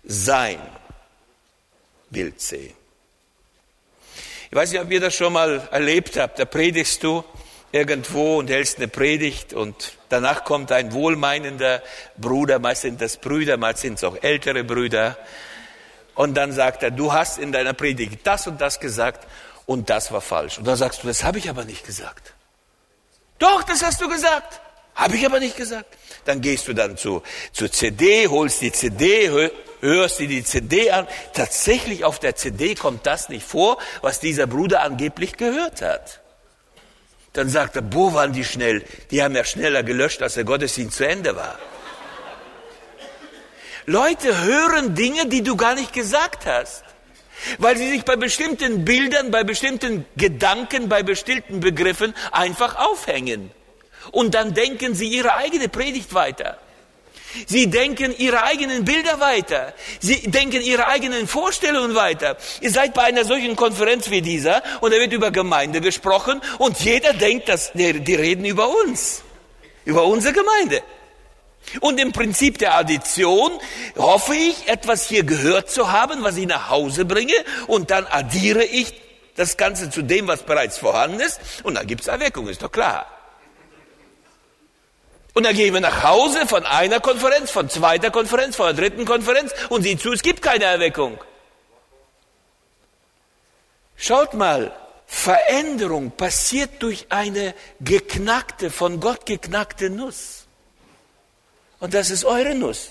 sein 0.04 0.60
Bild 2.10 2.40
sehen. 2.40 2.74
Ich 4.50 4.56
weiß 4.56 4.72
nicht, 4.72 4.82
ob 4.82 4.92
ihr 4.92 5.02
das 5.02 5.16
schon 5.16 5.34
mal 5.34 5.68
erlebt 5.72 6.18
habt. 6.18 6.40
Da 6.40 6.46
predigst 6.46 7.04
du 7.04 7.24
irgendwo 7.72 8.38
und 8.38 8.50
hältst 8.50 8.78
eine 8.78 8.88
Predigt 8.88 9.54
und 9.54 9.98
danach 10.08 10.46
kommt 10.46 10.72
ein 10.72 10.94
wohlmeinender 10.94 11.84
Bruder, 12.16 12.60
meist 12.60 12.84
sind 12.84 13.02
das 13.02 13.18
Brüder, 13.18 13.58
meist 13.58 13.80
sind 13.80 13.96
es 13.96 14.04
auch 14.06 14.16
ältere 14.24 14.64
Brüder, 14.64 15.18
und 16.16 16.36
dann 16.36 16.52
sagt 16.52 16.82
er, 16.84 16.92
du 16.92 17.14
hast 17.14 17.38
in 17.38 17.52
deiner 17.52 17.74
Predigt 17.74 18.20
das 18.24 18.48
und 18.48 18.60
das 18.62 18.80
gesagt 18.80 19.28
und 19.66 19.90
das 19.90 20.12
war 20.12 20.22
falsch. 20.22 20.58
Und 20.58 20.66
dann 20.66 20.78
sagst 20.78 21.04
du, 21.04 21.08
das 21.08 21.24
habe 21.24 21.38
ich 21.38 21.50
aber 21.50 21.66
nicht 21.66 21.86
gesagt. 21.86 22.34
Doch, 23.40 23.64
das 23.64 23.84
hast 23.84 24.02
du 24.02 24.08
gesagt. 24.08 24.62
Habe 24.96 25.18
ich 25.18 25.26
aber 25.26 25.40
nicht 25.40 25.58
gesagt. 25.58 25.98
Dann 26.24 26.40
gehst 26.40 26.68
du 26.68 26.74
dann 26.74 26.98
zu, 26.98 27.22
zur 27.52 27.70
CD, 27.72 28.28
holst 28.30 28.62
die 28.62 28.72
CD, 28.72 29.52
hörst 29.82 30.20
dir 30.20 30.28
die 30.28 30.44
CD 30.44 30.90
an. 30.92 31.06
Tatsächlich 31.34 32.06
auf 32.06 32.20
der 32.20 32.36
CD 32.36 32.76
kommt 32.76 33.06
das 33.06 33.28
nicht 33.28 33.46
vor, 33.46 33.78
was 34.02 34.22
dieser 34.22 34.48
Bruder 34.48 34.82
angeblich 34.82 35.36
gehört 35.36 35.82
hat. 35.82 36.22
Dann 37.34 37.50
sagt 37.50 37.76
er, 37.76 37.82
boah, 37.82 38.14
waren 38.14 38.32
die 38.32 38.46
schnell. 38.46 38.86
Die 39.12 39.22
haben 39.22 39.36
ja 39.36 39.44
schneller 39.44 39.84
gelöscht, 39.84 40.22
als 40.22 40.36
der 40.36 40.46
Gottesdienst 40.46 40.98
zu 40.98 41.06
Ende 41.06 41.36
war. 41.36 41.60
Leute 43.86 44.42
hören 44.44 44.96
Dinge, 44.96 45.28
die 45.28 45.44
du 45.44 45.56
gar 45.56 45.76
nicht 45.76 45.94
gesagt 45.94 46.46
hast. 46.46 46.84
Weil 47.60 47.78
sie 47.78 47.90
sich 47.90 48.04
bei 48.04 48.16
bestimmten 48.16 48.86
Bildern, 48.86 49.30
bei 49.30 49.44
bestimmten 49.44 50.06
Gedanken, 50.16 50.90
bei 50.90 51.04
bestimmten 51.04 51.60
Begriffen 51.60 52.16
einfach 52.32 52.76
aufhängen. 52.78 53.52
Und 54.12 54.34
dann 54.34 54.54
denken 54.54 54.96
sie 54.96 55.08
ihre 55.08 55.36
eigene 55.36 55.68
Predigt 55.68 56.14
weiter. 56.14 56.58
Sie 57.48 57.68
denken 57.68 58.16
ihre 58.18 58.44
eigenen 58.44 58.86
Bilder 58.86 59.20
weiter. 59.20 59.74
Sie 60.00 60.32
denken 60.32 60.62
ihre 60.62 60.88
eigenen 60.88 61.28
Vorstellungen 61.28 61.94
weiter. 61.94 62.38
Ihr 62.62 62.72
seid 62.72 62.94
bei 62.94 63.04
einer 63.04 63.26
solchen 63.26 63.56
Konferenz 63.56 64.10
wie 64.10 64.22
dieser 64.22 64.64
und 64.82 64.94
da 64.94 64.98
wird 64.98 65.12
über 65.12 65.32
Gemeinde 65.32 65.82
gesprochen 65.82 66.42
und 66.60 66.80
jeder 66.80 67.14
denkt, 67.14 67.50
dass 67.50 67.74
die, 67.74 68.16
reden 68.16 68.46
über 68.46 68.70
uns, 68.70 69.24
über 69.84 70.06
unsere 70.06 70.34
Gemeinde. 70.34 70.82
Und 71.82 72.00
im 72.00 72.12
Prinzip 72.12 72.58
der 72.58 72.76
Addition 72.76 73.52
hoffe 73.98 74.36
ich, 74.36 74.68
etwas 74.68 75.08
hier 75.08 75.24
gehört 75.24 75.70
zu 75.70 75.92
haben, 75.92 76.24
was 76.24 76.38
ich 76.38 76.48
nach 76.48 76.70
Hause 76.70 77.06
bringe, 77.06 77.34
und 77.68 77.92
dann 77.92 78.06
addiere 78.08 78.64
ich 78.64 78.94
das 79.36 79.58
Ganze 79.58 79.90
zu 79.90 80.02
dem, 80.02 80.28
was 80.28 80.44
bereits 80.44 80.78
vorhanden 80.78 81.20
ist, 81.20 81.40
und 81.64 81.76
dann 81.76 81.88
gibt 81.88 82.02
es 82.02 82.08
Erweckung, 82.08 82.48
ist 82.48 82.62
doch 82.64 82.72
klar. 82.72 83.08
Und 85.34 85.46
dann 85.46 85.54
gehen 85.54 85.74
wir 85.74 85.82
nach 85.82 86.04
Hause 86.04 86.48
von 86.48 86.66
einer 86.66 87.02
Konferenz, 87.02 87.52
von 87.52 87.70
zweiter 87.70 88.10
Konferenz, 88.10 88.56
von 88.56 88.68
der 88.68 88.76
dritten 88.76 89.04
Konferenz 89.04 89.54
und 89.68 89.84
sieh 89.84 89.98
zu, 89.98 90.14
es 90.14 90.22
gibt 90.22 90.42
keine 90.42 90.64
Erweckung. 90.64 91.20
Schaut 93.98 94.34
mal, 94.34 94.74
Veränderung 95.06 96.12
passiert 96.12 96.82
durch 96.82 97.08
eine 97.10 97.54
geknackte, 97.82 98.72
von 98.72 99.02
Gott 99.02 99.26
geknackte 99.26 99.90
Nuss. 99.90 100.45
Und 101.86 101.94
das 101.94 102.10
ist 102.10 102.26
eure 102.26 102.56
Nuss. 102.56 102.90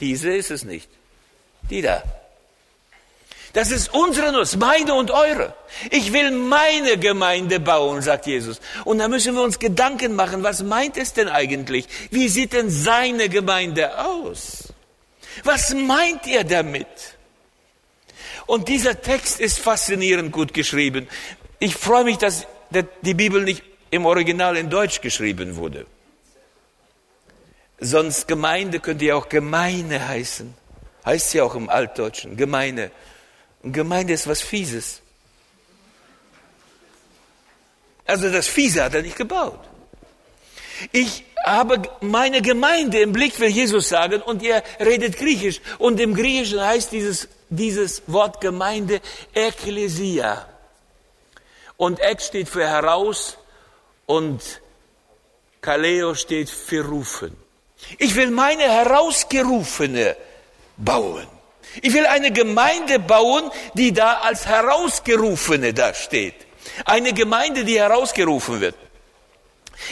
Diese 0.00 0.34
ist 0.34 0.50
es 0.50 0.64
nicht. 0.64 0.88
Die 1.68 1.82
da. 1.82 2.02
Das 3.52 3.70
ist 3.70 3.92
unsere 3.92 4.32
Nuss, 4.32 4.56
meine 4.56 4.94
und 4.94 5.10
eure. 5.10 5.54
Ich 5.90 6.10
will 6.10 6.30
meine 6.30 6.96
Gemeinde 6.96 7.60
bauen, 7.60 8.00
sagt 8.00 8.26
Jesus. 8.26 8.58
Und 8.86 9.00
da 9.00 9.08
müssen 9.08 9.34
wir 9.34 9.42
uns 9.42 9.58
Gedanken 9.58 10.16
machen, 10.16 10.42
was 10.42 10.62
meint 10.62 10.96
es 10.96 11.12
denn 11.12 11.28
eigentlich? 11.28 11.86
Wie 12.10 12.28
sieht 12.28 12.54
denn 12.54 12.70
seine 12.70 13.28
Gemeinde 13.28 13.98
aus? 14.02 14.72
Was 15.42 15.74
meint 15.74 16.26
er 16.26 16.44
damit? 16.44 16.88
Und 18.46 18.68
dieser 18.68 18.98
Text 19.02 19.40
ist 19.40 19.58
faszinierend 19.58 20.32
gut 20.32 20.54
geschrieben. 20.54 21.06
Ich 21.58 21.74
freue 21.76 22.04
mich, 22.04 22.16
dass 22.16 22.46
die 23.02 23.12
Bibel 23.12 23.42
nicht 23.42 23.62
im 23.90 24.06
Original 24.06 24.56
in 24.56 24.70
Deutsch 24.70 25.02
geschrieben 25.02 25.56
wurde. 25.56 25.84
Sonst 27.80 28.28
Gemeinde 28.28 28.80
könnte 28.80 29.04
ja 29.04 29.16
auch 29.16 29.28
Gemeine 29.28 30.08
heißen. 30.08 30.54
Heißt 31.04 31.34
ja 31.34 31.44
auch 31.44 31.54
im 31.54 31.68
Altdeutschen, 31.68 32.36
Gemeine. 32.36 32.90
Und 33.62 33.72
Gemeinde 33.72 34.12
ist 34.12 34.26
was 34.26 34.40
Fieses. 34.40 35.00
Also 38.06 38.30
das 38.30 38.46
Fiese 38.46 38.84
hat 38.84 38.94
er 38.94 39.02
nicht 39.02 39.16
gebaut. 39.16 39.60
Ich 40.92 41.24
habe 41.44 41.82
meine 42.00 42.42
Gemeinde 42.42 43.00
im 43.00 43.12
Blick, 43.12 43.38
will 43.38 43.48
Jesus 43.48 43.88
sagen, 43.88 44.22
und 44.22 44.42
er 44.42 44.62
redet 44.80 45.18
Griechisch. 45.18 45.60
Und 45.78 46.00
im 46.00 46.14
Griechischen 46.14 46.60
heißt 46.60 46.92
dieses, 46.92 47.28
dieses 47.50 48.02
Wort 48.06 48.40
Gemeinde 48.40 49.00
Ekklesia. 49.34 50.48
Und 51.76 52.00
Ek 52.00 52.20
steht 52.20 52.48
für 52.48 52.66
heraus 52.66 53.36
und 54.06 54.60
Kaleo 55.60 56.14
steht 56.14 56.50
für 56.50 56.84
rufen. 56.86 57.43
Ich 57.98 58.14
will 58.16 58.30
meine 58.30 58.64
Herausgerufene 58.64 60.16
bauen. 60.76 61.26
Ich 61.82 61.92
will 61.92 62.06
eine 62.06 62.30
Gemeinde 62.30 62.98
bauen, 62.98 63.50
die 63.74 63.92
da 63.92 64.14
als 64.14 64.46
Herausgerufene 64.46 65.74
da 65.74 65.92
steht. 65.94 66.34
Eine 66.84 67.12
Gemeinde, 67.12 67.64
die 67.64 67.78
herausgerufen 67.78 68.60
wird. 68.60 68.76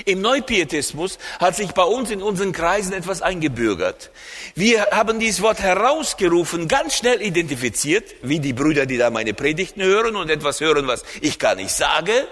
Im 0.05 0.21
Neupietismus 0.21 1.19
hat 1.41 1.57
sich 1.57 1.73
bei 1.73 1.83
uns 1.83 2.11
in 2.11 2.23
unseren 2.23 2.53
Kreisen 2.53 2.93
etwas 2.93 3.21
eingebürgert. 3.21 4.11
Wir 4.55 4.87
haben 4.93 5.19
dieses 5.19 5.43
Wort 5.43 5.61
herausgerufen 5.61 6.69
ganz 6.69 6.97
schnell 6.97 7.21
identifiziert, 7.21 8.15
wie 8.23 8.39
die 8.39 8.53
Brüder, 8.53 8.87
die 8.87 8.97
da 8.97 9.11
meine 9.11 9.35
Predigten 9.35 9.83
hören 9.83 10.17
und 10.17 10.31
etwas 10.31 10.61
hören, 10.61 10.87
was 10.87 11.05
ich 11.21 11.39
gar 11.39 11.57
nicht 11.57 11.73
sage. 11.73 12.29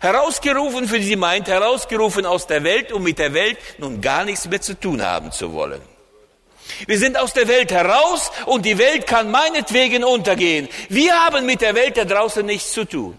Herausgerufen 0.00 0.88
für 0.88 1.00
sie 1.02 1.16
meint, 1.16 1.46
herausgerufen 1.46 2.24
aus 2.24 2.46
der 2.46 2.64
Welt, 2.64 2.90
um 2.90 3.02
mit 3.02 3.18
der 3.18 3.34
Welt 3.34 3.58
nun 3.76 4.00
gar 4.00 4.24
nichts 4.24 4.48
mehr 4.48 4.60
zu 4.60 4.74
tun 4.74 5.04
haben 5.04 5.30
zu 5.30 5.52
wollen. 5.52 5.82
Wir 6.86 6.98
sind 6.98 7.18
aus 7.18 7.34
der 7.34 7.48
Welt 7.48 7.70
heraus 7.70 8.32
und 8.46 8.64
die 8.64 8.78
Welt 8.78 9.06
kann 9.06 9.30
meinetwegen 9.30 10.02
untergehen. 10.02 10.68
Wir 10.88 11.12
haben 11.12 11.44
mit 11.44 11.60
der 11.60 11.74
Welt 11.74 11.98
da 11.98 12.06
draußen 12.06 12.46
nichts 12.46 12.72
zu 12.72 12.86
tun. 12.86 13.18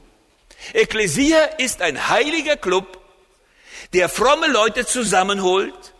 Ekklesia 0.74 1.44
ist 1.58 1.84
ein 1.84 2.10
heiliger 2.10 2.58
Club, 2.58 3.00
der 3.94 4.10
fromme 4.10 4.48
Leute 4.48 4.86
zusammenholt, 4.86 5.94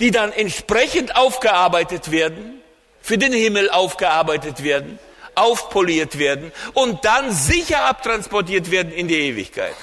die 0.00 0.10
dann 0.10 0.32
entsprechend 0.32 1.16
aufgearbeitet 1.16 2.10
werden, 2.10 2.62
für 3.02 3.18
den 3.18 3.32
Himmel 3.34 3.68
aufgearbeitet 3.68 4.62
werden, 4.62 4.98
aufpoliert 5.34 6.18
werden 6.18 6.50
und 6.72 7.04
dann 7.04 7.30
sicher 7.30 7.84
abtransportiert 7.84 8.70
werden 8.70 8.92
in 8.92 9.08
die 9.08 9.18
Ewigkeit. 9.18 9.74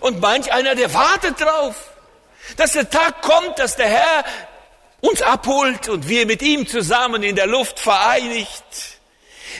Und 0.00 0.20
manch 0.20 0.52
einer, 0.52 0.74
der 0.74 0.92
wartet 0.94 1.40
drauf, 1.40 1.74
dass 2.56 2.72
der 2.72 2.88
Tag 2.88 3.22
kommt, 3.22 3.58
dass 3.58 3.76
der 3.76 3.88
Herr 3.88 4.24
uns 5.00 5.20
abholt 5.22 5.88
und 5.88 6.08
wir 6.08 6.26
mit 6.26 6.42
ihm 6.42 6.66
zusammen 6.66 7.22
in 7.22 7.36
der 7.36 7.46
Luft 7.46 7.78
vereinigt, 7.78 8.98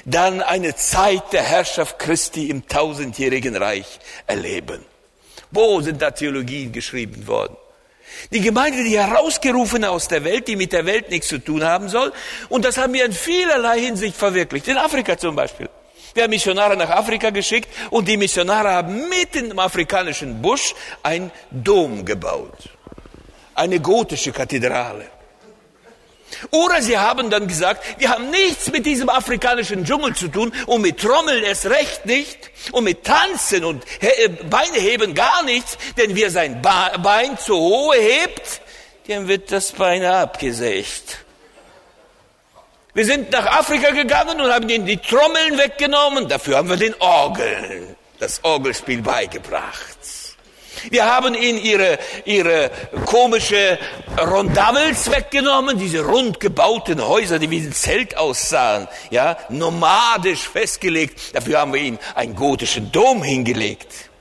dann 0.05 0.41
eine 0.41 0.75
Zeit 0.75 1.33
der 1.33 1.43
Herrschaft 1.43 1.99
Christi 1.99 2.49
im 2.49 2.67
tausendjährigen 2.67 3.57
Reich 3.57 3.99
erleben. 4.27 4.85
Wo 5.51 5.81
sind 5.81 6.01
da 6.01 6.11
Theologien 6.11 6.73
geschrieben 6.73 7.27
worden? 7.27 7.57
Die 8.31 8.41
Gemeinde, 8.41 8.85
die 8.85 8.99
herausgerufen 8.99 9.85
aus 9.85 10.09
der 10.09 10.25
Welt, 10.25 10.49
die 10.49 10.57
mit 10.57 10.73
der 10.73 10.87
Welt 10.87 11.11
nichts 11.11 11.29
zu 11.29 11.39
tun 11.39 11.65
haben 11.65 11.89
soll. 11.89 12.13
Und 12.49 12.65
das 12.65 12.79
haben 12.79 12.93
wir 12.93 13.05
in 13.05 13.13
vielerlei 13.13 13.81
Hinsicht 13.81 14.17
verwirklicht. 14.17 14.69
In 14.69 14.79
Afrika 14.79 15.19
zum 15.19 15.35
Beispiel. 15.35 15.69
Wir 16.15 16.25
haben 16.25 16.31
Missionare 16.31 16.77
nach 16.77 16.91
Afrika 16.91 17.31
geschickt 17.31 17.69
und 17.91 18.07
die 18.07 18.17
Missionare 18.17 18.71
haben 18.71 19.09
mitten 19.09 19.51
im 19.51 19.59
afrikanischen 19.59 20.43
Busch 20.43 20.75
ein 21.03 21.31
Dom 21.51 22.05
gebaut. 22.05 22.71
Eine 23.55 23.81
gotische 23.81 24.33
Kathedrale. 24.33 25.07
Oder 26.51 26.83
sie 26.83 26.99
haben 26.99 27.31
dann 27.31 27.47
gesagt, 27.47 27.85
wir 27.99 28.09
haben 28.09 28.31
nichts 28.31 28.71
mit 28.71 28.87
diesem 28.87 29.09
afrikanischen 29.09 29.85
Dschungel 29.85 30.15
zu 30.15 30.29
tun 30.29 30.53
und 30.67 30.83
mit 30.83 30.99
Trommeln 30.99 31.45
erst 31.45 31.67
recht 31.67 32.07
nicht 32.07 32.51
und 32.73 32.85
mit 32.85 33.05
Tanzen 33.05 33.65
und 33.65 33.85
äh, 34.01 34.29
Beine 34.29 34.79
heben 34.79 35.15
gar 35.15 35.43
nichts, 35.45 35.77
denn 35.97 36.17
wer 36.17 36.31
sein 36.31 36.63
Bein 36.63 37.39
zu 37.39 37.55
hohe 37.57 37.97
hebt, 37.97 38.61
dem 39.09 39.29
wird 39.29 39.53
das 39.53 39.73
Bein 39.73 40.05
abgesägt. 40.05 41.25
Wir 42.95 43.07
sind 43.07 43.33
nach 43.33 43.47
Afrika 43.47 43.91
gegangen 43.91 44.39
und 44.39 44.53
haben 44.53 44.69
ihnen 44.69 44.85
die 44.85 44.99
Trommeln 44.99 45.57
weggenommen, 45.57 46.29
dafür 46.29 46.59
haben 46.59 46.69
wir 46.69 46.77
den 46.77 46.95
Orgeln, 47.01 47.97
das 48.19 48.45
Orgelspiel 48.45 49.01
beigebracht. 49.01 49.97
Wir 50.91 51.07
haben 51.07 51.35
ihnen 51.35 51.59
ihre, 51.59 51.99
ihre 52.27 52.71
komische 53.07 53.79
Rondavels 54.21 55.11
weggenommen, 55.11 55.79
diese 55.79 56.05
rund 56.05 56.39
gebauten 56.39 57.01
Häuser, 57.01 57.39
die 57.39 57.49
wie 57.49 57.61
ein 57.61 57.73
Zelt 57.73 58.19
aussahen, 58.19 58.89
ja, 59.11 59.39
nomadisch 59.49 60.47
festgelegt. 60.49 61.35
Dafür 61.35 61.61
haben 61.61 61.73
wir 61.73 61.81
ihnen 61.81 61.99
einen 62.15 62.37
gotischen 62.37 62.93
Dom 62.93 63.23
hingelegt. 63.23 64.12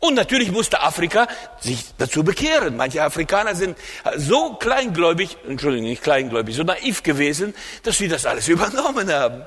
Und 0.00 0.14
natürlich 0.14 0.50
musste 0.50 0.80
Afrika 0.80 1.28
sich 1.60 1.84
dazu 1.98 2.24
bekehren. 2.24 2.74
Manche 2.74 3.02
Afrikaner 3.02 3.54
sind 3.54 3.76
so 4.16 4.54
kleingläubig, 4.54 5.36
Entschuldigung, 5.46 5.88
nicht 5.90 6.02
kleingläubig, 6.02 6.56
so 6.56 6.62
naiv 6.62 7.02
gewesen, 7.02 7.54
dass 7.82 7.98
sie 7.98 8.08
das 8.08 8.24
alles 8.24 8.48
übernommen 8.48 9.12
haben. 9.12 9.42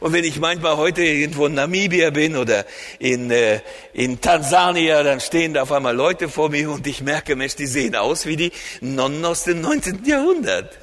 Und 0.00 0.12
wenn 0.12 0.24
ich 0.24 0.38
manchmal 0.38 0.76
heute 0.76 1.02
irgendwo 1.02 1.46
in 1.46 1.54
Namibia 1.54 2.10
bin 2.10 2.36
oder 2.36 2.66
in, 2.98 3.30
äh, 3.30 3.60
in 3.94 4.20
Tansania, 4.20 5.02
dann 5.02 5.20
stehen 5.20 5.54
da 5.54 5.62
auf 5.62 5.72
einmal 5.72 5.96
Leute 5.96 6.28
vor 6.28 6.50
mir 6.50 6.70
und 6.70 6.86
ich 6.86 7.00
merke, 7.00 7.34
Mensch, 7.34 7.56
die 7.56 7.66
sehen 7.66 7.96
aus 7.96 8.26
wie 8.26 8.36
die 8.36 8.52
Nonnen 8.82 9.24
aus 9.24 9.44
dem 9.44 9.62
19. 9.62 10.04
Jahrhundert. 10.04 10.78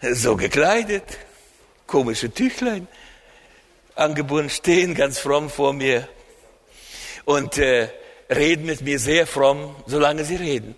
So 0.00 0.34
gekleidet, 0.34 1.04
komische 1.86 2.28
Tüchlein 2.28 2.88
angebunden, 3.94 4.50
stehen 4.50 4.94
ganz 4.94 5.20
fromm 5.20 5.48
vor 5.48 5.72
mir 5.72 6.08
und 7.24 7.58
äh, 7.58 7.88
reden 8.30 8.66
mit 8.66 8.80
mir 8.80 8.98
sehr 8.98 9.26
fromm, 9.26 9.76
solange 9.86 10.24
sie 10.24 10.36
reden. 10.36 10.76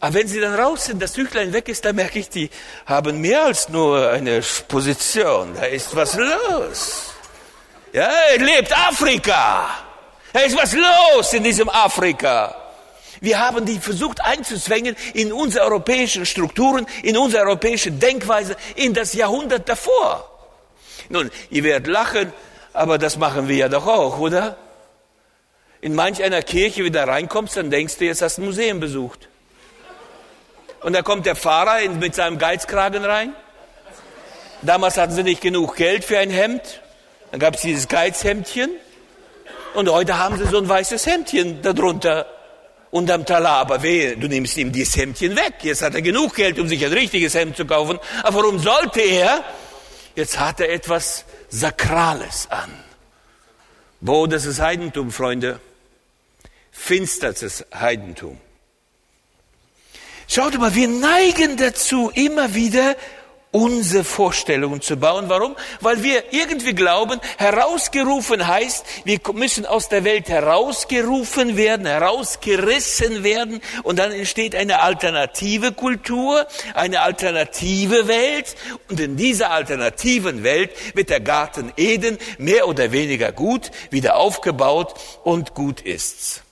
Aber 0.00 0.14
wenn 0.14 0.28
sie 0.28 0.40
dann 0.40 0.54
raus 0.54 0.84
sind, 0.84 1.00
das 1.00 1.12
Tüchlein 1.12 1.52
weg 1.52 1.68
ist, 1.68 1.84
dann 1.84 1.96
merke 1.96 2.18
ich, 2.18 2.28
die 2.28 2.50
haben 2.84 3.20
mehr 3.20 3.44
als 3.44 3.68
nur 3.68 4.10
eine 4.10 4.42
Position. 4.68 5.54
Da 5.54 5.64
ist 5.64 5.96
was 5.96 6.14
los. 6.16 7.14
Ja, 7.92 8.10
lebt 8.36 8.76
Afrika. 8.76 9.70
Da 10.32 10.40
ist 10.40 10.56
was 10.56 10.74
los 10.74 11.32
in 11.32 11.44
diesem 11.44 11.68
Afrika. 11.70 12.54
Wir 13.20 13.38
haben 13.38 13.64
die 13.64 13.78
versucht 13.78 14.20
einzuzwängen 14.20 14.94
in 15.14 15.32
unsere 15.32 15.64
europäischen 15.64 16.26
Strukturen, 16.26 16.86
in 17.02 17.16
unsere 17.16 17.44
europäische 17.44 17.90
Denkweise, 17.90 18.54
in 18.74 18.92
das 18.92 19.14
Jahrhundert 19.14 19.66
davor. 19.66 20.30
Nun, 21.08 21.30
ihr 21.48 21.64
werdet 21.64 21.86
lachen, 21.86 22.32
aber 22.74 22.98
das 22.98 23.16
machen 23.16 23.48
wir 23.48 23.56
ja 23.56 23.68
doch 23.70 23.86
auch, 23.86 24.18
oder? 24.18 24.58
In 25.80 25.94
manch 25.94 26.22
einer 26.22 26.42
Kirche 26.42 26.84
wieder 26.84 27.06
reinkommst, 27.06 27.56
dann 27.56 27.70
denkst 27.70 27.98
du, 27.98 28.04
jetzt 28.04 28.22
hast 28.22 28.38
du 28.38 28.42
ein 28.42 28.46
Museum 28.46 28.80
besucht. 28.80 29.28
Und 30.82 30.92
da 30.92 31.02
kommt 31.02 31.26
der 31.26 31.36
Pfarrer 31.36 31.88
mit 31.88 32.14
seinem 32.14 32.38
Geizkragen 32.38 33.04
rein. 33.04 33.32
Damals 34.62 34.96
hatten 34.96 35.12
sie 35.12 35.22
nicht 35.22 35.40
genug 35.40 35.76
Geld 35.76 36.04
für 36.04 36.18
ein 36.18 36.30
Hemd. 36.30 36.80
Dann 37.30 37.40
gab 37.40 37.54
es 37.54 37.62
dieses 37.62 37.88
Geizhemdchen. 37.88 38.70
Und 39.74 39.90
heute 39.90 40.18
haben 40.18 40.38
sie 40.38 40.46
so 40.46 40.58
ein 40.58 40.68
weißes 40.68 41.06
Hemdchen 41.06 41.60
darunter 41.60 42.26
unterm 42.90 43.26
Talar. 43.26 43.58
Aber 43.58 43.82
wehe, 43.82 44.16
du 44.16 44.28
nimmst 44.28 44.56
ihm 44.56 44.72
dieses 44.72 44.96
Hemdchen 44.96 45.36
weg. 45.36 45.54
Jetzt 45.62 45.82
hat 45.82 45.94
er 45.94 46.02
genug 46.02 46.34
Geld, 46.34 46.58
um 46.58 46.68
sich 46.68 46.84
ein 46.84 46.92
richtiges 46.92 47.34
Hemd 47.34 47.56
zu 47.56 47.66
kaufen. 47.66 47.98
Aber 48.22 48.38
warum 48.38 48.58
sollte 48.58 49.00
er? 49.00 49.44
Jetzt 50.14 50.38
hat 50.38 50.60
er 50.60 50.70
etwas 50.70 51.24
Sakrales 51.50 52.48
an. 52.50 52.85
Wo, 54.00 54.26
das 54.26 54.44
ist 54.44 54.60
Heidentum, 54.60 55.10
Freunde. 55.10 55.60
Finsterstes 56.70 57.64
Heidentum. 57.74 58.38
Schaut 60.28 60.58
mal, 60.58 60.74
wir 60.74 60.88
neigen 60.88 61.56
dazu, 61.56 62.10
immer 62.14 62.54
wieder 62.54 62.96
unsere 63.56 64.04
Vorstellungen 64.04 64.82
zu 64.82 64.98
bauen. 64.98 65.30
Warum? 65.30 65.56
Weil 65.80 66.02
wir 66.02 66.34
irgendwie 66.34 66.74
glauben, 66.74 67.18
herausgerufen 67.38 68.46
heißt, 68.46 68.84
wir 69.04 69.18
müssen 69.32 69.64
aus 69.64 69.88
der 69.88 70.04
Welt 70.04 70.28
herausgerufen 70.28 71.56
werden, 71.56 71.86
herausgerissen 71.86 73.24
werden 73.24 73.62
und 73.82 73.98
dann 73.98 74.12
entsteht 74.12 74.54
eine 74.54 74.80
alternative 74.80 75.72
Kultur, 75.72 76.46
eine 76.74 77.00
alternative 77.00 78.08
Welt 78.08 78.56
und 78.90 79.00
in 79.00 79.16
dieser 79.16 79.50
alternativen 79.52 80.42
Welt 80.42 80.72
wird 80.94 81.08
der 81.08 81.20
Garten 81.20 81.72
Eden 81.78 82.18
mehr 82.36 82.68
oder 82.68 82.92
weniger 82.92 83.32
gut 83.32 83.70
wieder 83.90 84.16
aufgebaut 84.16 84.92
und 85.24 85.54
gut 85.54 85.80
ist's. 85.80 86.42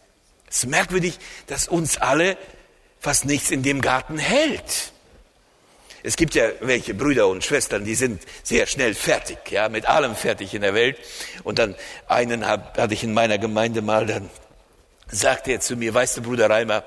Es 0.49 0.59
ist 0.59 0.71
merkwürdig, 0.71 1.19
dass 1.49 1.69
uns 1.69 1.99
alle 1.99 2.39
fast 2.99 3.27
nichts 3.27 3.51
in 3.51 3.63
dem 3.63 3.83
Garten 3.83 4.17
hält. 4.17 4.94
Es 6.07 6.17
gibt 6.17 6.35
ja 6.35 6.45
welche 6.61 6.93
Brüder 6.93 7.29
und 7.29 7.43
Schwestern, 7.43 7.87
die 7.87 7.95
sind 7.95 8.21
sehr 8.43 8.67
schnell 8.67 8.95
fertig, 8.95 9.39
ja, 9.51 9.71
mit 9.71 9.87
allem 9.87 10.15
fertig 10.15 10.53
in 10.53 10.61
der 10.61 10.75
Welt. 10.75 10.99
Und 11.45 11.59
dann 11.59 11.75
einen 12.07 12.47
hab, 12.47 12.77
hatte 12.77 12.93
ich 12.93 13.05
in 13.05 13.15
meiner 13.15 13.39
Gemeinde 13.39 13.81
mal, 13.81 14.05
dann 14.05 14.29
sagte 15.09 15.53
er 15.53 15.61
zu 15.61 15.77
mir, 15.77 15.95
weißt 15.95 16.19
du, 16.19 16.23
Bruder 16.23 16.51
Reimer, 16.51 16.85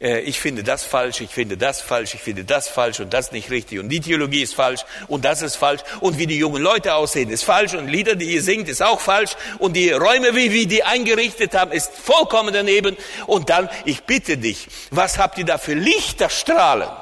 äh, 0.00 0.20
ich 0.20 0.38
finde 0.38 0.62
das 0.62 0.84
falsch, 0.84 1.22
ich 1.22 1.30
finde 1.30 1.56
das 1.56 1.80
falsch, 1.80 2.14
ich 2.14 2.20
finde 2.20 2.44
das 2.44 2.68
falsch 2.68 3.00
und 3.00 3.12
das 3.12 3.32
nicht 3.32 3.50
richtig 3.50 3.80
und 3.80 3.88
die 3.88 3.98
Theologie 3.98 4.42
ist 4.42 4.54
falsch 4.54 4.84
und 5.08 5.24
das 5.24 5.42
ist 5.42 5.56
falsch 5.56 5.82
und 5.98 6.18
wie 6.18 6.28
die 6.28 6.38
jungen 6.38 6.62
Leute 6.62 6.94
aussehen 6.94 7.30
ist 7.30 7.42
falsch 7.42 7.74
und 7.74 7.88
Lieder, 7.88 8.14
die 8.14 8.26
ihr 8.26 8.42
singt, 8.42 8.68
ist 8.68 8.80
auch 8.80 9.00
falsch 9.00 9.32
und 9.58 9.74
die 9.74 9.90
Räume, 9.90 10.36
wie 10.36 10.52
wir 10.52 10.68
die 10.68 10.84
eingerichtet 10.84 11.54
haben, 11.54 11.72
ist 11.72 11.92
vollkommen 11.92 12.54
daneben 12.54 12.96
und 13.26 13.50
dann, 13.50 13.68
ich 13.86 14.04
bitte 14.04 14.38
dich, 14.38 14.68
was 14.92 15.18
habt 15.18 15.36
ihr 15.38 15.44
da 15.44 15.58
für 15.58 15.74
Lichterstrahlen? 15.74 17.01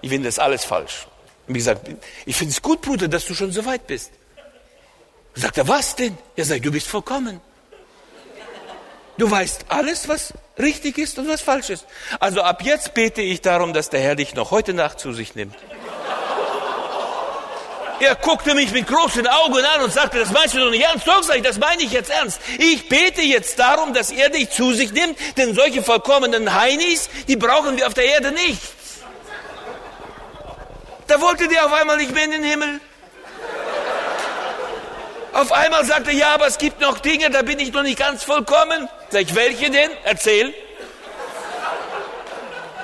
Ich 0.00 0.10
finde 0.10 0.28
das 0.28 0.38
alles 0.38 0.64
falsch. 0.64 1.06
Und 1.46 1.54
wie 1.54 1.58
gesagt, 1.58 1.88
ich 2.26 2.36
finde 2.36 2.52
es 2.52 2.62
gut, 2.62 2.82
Bruder, 2.82 3.08
dass 3.08 3.24
du 3.24 3.34
schon 3.34 3.52
so 3.52 3.64
weit 3.64 3.86
bist. 3.86 4.12
Sagt 5.34 5.58
er, 5.58 5.68
was 5.68 5.96
denn? 5.96 6.16
Er 6.36 6.44
sagt, 6.44 6.64
du 6.64 6.72
bist 6.72 6.86
vollkommen. 6.86 7.40
Du 9.16 9.28
weißt 9.30 9.66
alles, 9.68 10.08
was 10.08 10.32
richtig 10.58 10.98
ist 10.98 11.18
und 11.18 11.28
was 11.28 11.40
falsch 11.40 11.70
ist. 11.70 11.86
Also 12.20 12.42
ab 12.42 12.62
jetzt 12.62 12.94
bete 12.94 13.20
ich 13.20 13.40
darum, 13.40 13.72
dass 13.72 13.90
der 13.90 14.00
Herr 14.00 14.14
dich 14.14 14.34
noch 14.34 14.50
heute 14.52 14.74
Nacht 14.74 15.00
zu 15.00 15.12
sich 15.12 15.34
nimmt. 15.34 15.56
Er 18.00 18.14
guckte 18.14 18.54
mich 18.54 18.70
mit 18.70 18.86
großen 18.86 19.26
Augen 19.26 19.64
an 19.64 19.80
und 19.82 19.92
sagte, 19.92 20.20
das 20.20 20.30
meinst 20.30 20.54
du 20.54 20.60
doch 20.60 20.70
nicht 20.70 20.84
ernst? 20.84 21.06
Doch, 21.06 21.22
sag 21.24 21.36
ich, 21.36 21.42
das 21.42 21.58
meine 21.58 21.82
ich 21.82 21.90
jetzt 21.90 22.10
ernst. 22.10 22.40
Ich 22.58 22.88
bete 22.88 23.22
jetzt 23.22 23.58
darum, 23.58 23.92
dass 23.92 24.12
er 24.12 24.30
dich 24.30 24.50
zu 24.50 24.72
sich 24.72 24.92
nimmt, 24.92 25.18
denn 25.36 25.52
solche 25.52 25.82
vollkommenen 25.82 26.54
Heinis, 26.54 27.10
die 27.26 27.34
brauchen 27.34 27.76
wir 27.76 27.88
auf 27.88 27.94
der 27.94 28.04
Erde 28.04 28.30
nicht. 28.30 28.60
Da 31.08 31.20
wollte 31.22 31.48
der 31.48 31.64
auf 31.64 31.72
einmal 31.72 31.96
nicht 31.96 32.14
mehr 32.14 32.24
in 32.24 32.30
den 32.30 32.44
Himmel. 32.44 32.80
Auf 35.32 35.52
einmal 35.52 35.84
sagte 35.84 36.10
er, 36.10 36.16
ja, 36.16 36.34
aber 36.34 36.46
es 36.46 36.58
gibt 36.58 36.80
noch 36.80 36.98
Dinge, 36.98 37.30
da 37.30 37.42
bin 37.42 37.58
ich 37.58 37.72
noch 37.72 37.82
nicht 37.82 37.98
ganz 37.98 38.24
vollkommen. 38.24 38.88
Sag 39.08 39.22
ich, 39.22 39.34
welche 39.34 39.70
denn? 39.70 39.90
Erzähl. 40.04 40.52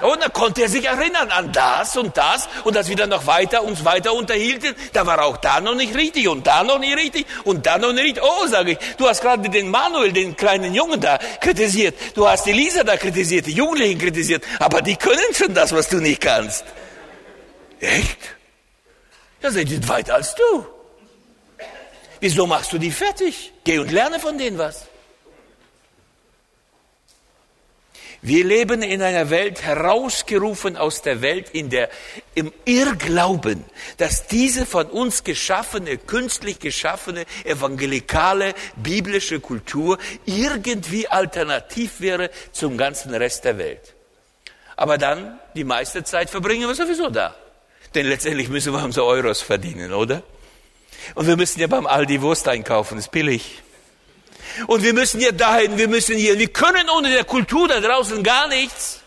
Und 0.01 0.23
dann 0.23 0.33
konnte 0.33 0.63
er 0.63 0.69
sich 0.69 0.85
erinnern 0.85 1.31
an 1.31 1.53
das 1.53 1.97
und 1.97 2.17
das 2.17 2.49
und 2.65 2.77
dass 2.77 2.89
wir 2.89 2.97
dann 2.97 3.11
noch 3.11 3.27
weiter 3.27 3.63
uns 3.63 3.85
weiter 3.85 4.13
unterhielten. 4.13 4.75
Da 4.93 5.07
war 5.07 5.23
auch 5.23 5.39
da 5.39 5.61
noch 5.61 5.75
nicht 5.75 5.95
richtig 5.95 6.29
und 6.29 6.47
da 6.47 6.63
noch 6.63 6.79
nicht 6.79 6.97
richtig 6.97 7.27
und 7.45 7.67
da 7.67 7.79
noch 7.79 7.93
nicht 7.93 8.05
richtig. 8.05 8.23
Oh, 8.23 8.47
sage 8.47 8.73
ich, 8.73 8.79
du 8.97 9.09
hast 9.09 9.21
gerade 9.23 9.49
den 9.49 9.71
Manuel, 9.71 10.13
den 10.13 10.37
kleinen 10.37 10.75
Jungen 10.75 11.01
da 11.01 11.19
kritisiert. 11.41 11.95
Du 12.15 12.29
hast 12.29 12.45
die 12.45 12.53
Lisa 12.53 12.85
da 12.85 12.97
kritisiert, 12.97 13.47
die 13.47 13.53
Jugendlichen 13.53 13.99
kritisiert. 13.99 14.45
Aber 14.59 14.83
die 14.83 14.97
können 14.97 15.35
schon 15.35 15.55
das, 15.55 15.75
was 15.75 15.89
du 15.89 15.99
nicht 15.99 16.21
kannst. 16.21 16.65
Echt? 17.85 18.19
Ja, 19.43 19.51
sie 19.51 19.67
sind 19.67 19.87
weiter 19.89 20.15
als 20.15 20.35
du. 20.35 20.67
Wieso 22.21 22.47
machst 22.47 22.73
du 22.73 22.79
die 22.79 22.91
fertig? 22.91 23.53
Geh 23.65 23.79
und 23.79 23.93
lerne 23.93 24.19
von 24.19 24.39
denen 24.39 24.57
was. 24.57 24.87
Wir 28.23 28.43
leben 28.43 28.83
in 28.83 29.03
einer 29.03 29.29
Welt, 29.29 29.61
herausgerufen 29.61 30.79
aus 30.79 31.03
der 31.03 31.21
Welt, 31.21 31.51
in 31.51 31.69
der, 31.69 31.91
im 32.35 32.55
Irrglauben, 32.65 33.63
dass 33.99 34.27
diese 34.29 34.65
von 34.65 34.87
uns 34.87 35.25
geschaffene, 35.25 35.99
künstlich 35.99 36.59
geschaffene, 36.59 37.27
evangelikale, 37.45 38.55
biblische 38.77 39.41
Kultur 39.41 39.99
irgendwie 40.25 41.07
alternativ 41.07 42.01
wäre 42.01 42.31
zum 42.51 42.79
ganzen 42.79 43.15
Rest 43.15 43.45
der 43.45 43.59
Welt. 43.59 43.93
Aber 44.75 44.97
dann, 44.97 45.39
die 45.55 45.65
meiste 45.65 46.03
Zeit 46.03 46.31
verbringen 46.31 46.67
wir 46.67 46.75
sowieso 46.75 47.11
da. 47.11 47.37
Denn 47.95 48.07
letztendlich 48.07 48.49
müssen 48.49 48.73
wir 48.73 48.83
unsere 48.83 49.07
Euros 49.07 49.41
verdienen, 49.41 49.93
oder? 49.93 50.23
Und 51.15 51.27
wir 51.27 51.37
müssen 51.37 51.61
ja 51.61 51.67
beim 51.67 51.87
Aldi 51.87 52.23
Wurst 52.23 52.49
einkaufen, 52.49 52.99
ist 52.99 53.11
billig. 53.11 53.63
Und 54.67 54.83
wir 54.83 54.95
müssen 54.95 55.21
hier 55.21 55.33
dahin, 55.33 55.79
wir 55.79 55.89
müssen 55.89 56.17
hier, 56.17 56.39
wir 56.39 56.49
können 56.49 56.89
ohne 56.91 57.11
der 57.11 57.25
Kultur 57.25 57.69
da 57.69 57.81
draußen 57.81 58.23
gar 58.23 58.49
nichts. 58.49 59.01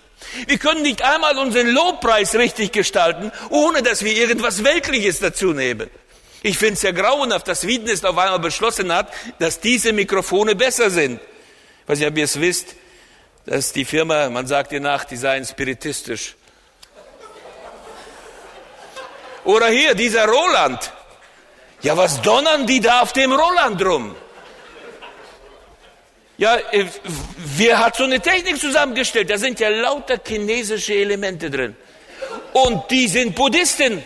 Wir 0.47 0.58
können 0.58 0.82
nicht 0.82 1.02
einmal 1.02 1.38
unseren 1.38 1.67
Lobpreis 1.67 2.36
richtig 2.36 2.71
gestalten, 2.71 3.32
ohne 3.50 3.82
dass 3.82 4.04
wir 4.04 4.15
irgendwas 4.15 4.63
Weltliches 4.63 5.19
dazu 5.19 5.54
nehmen. 5.54 5.89
Ich 6.43 6.58
finde 6.58 6.76
es 6.76 6.82
ja 6.82 6.91
grauenhaft, 6.91 7.47
dass 7.47 7.65
Wiedenest 7.65 8.06
auf 8.06 8.17
einmal 8.17 8.39
beschlossen 8.39 8.93
hat, 8.93 9.12
dass 9.39 9.60
diese 9.60 9.93
Mikrofone 9.93 10.56
besser 10.56 10.89
sind. 10.89 11.19
Ich 11.84 11.89
weiß 11.89 12.00
nicht, 12.00 12.08
ob 12.08 12.17
ihr 12.17 12.26
es 12.26 12.39
wisst, 12.39 12.76
dass 13.45 13.71
die 13.71 13.86
Firma, 13.86 14.30
man 14.30 14.47
sagt 14.47 14.71
ihr 14.71 14.80
nach, 14.80 15.06
die 15.06 15.17
seien 15.17 15.45
spiritistisch. 15.45 16.36
Oder 19.47 19.69
hier, 19.69 19.95
dieser 19.95 20.27
Roland. 20.27 20.91
Ja, 21.81 21.95
was 21.95 22.21
donnern 22.21 22.67
die 22.67 22.81
da 22.81 22.99
auf 22.99 23.13
dem 23.13 23.31
Roland 23.31 23.81
rum? 23.81 24.13
Ja, 26.38 26.57
äh, 26.57 26.86
wer 27.38 27.79
hat 27.79 27.95
so 27.95 28.03
eine 28.03 28.19
Technik 28.19 28.60
zusammengestellt? 28.60 29.29
Da 29.29 29.38
sind 29.38 29.62
ja 29.62 29.69
lauter 29.69 30.19
chinesische 30.25 30.95
Elemente 30.95 31.49
drin. 31.49 31.77
Und 32.51 32.91
die 32.91 33.07
sind 33.07 33.36
Buddhisten. 33.36 34.03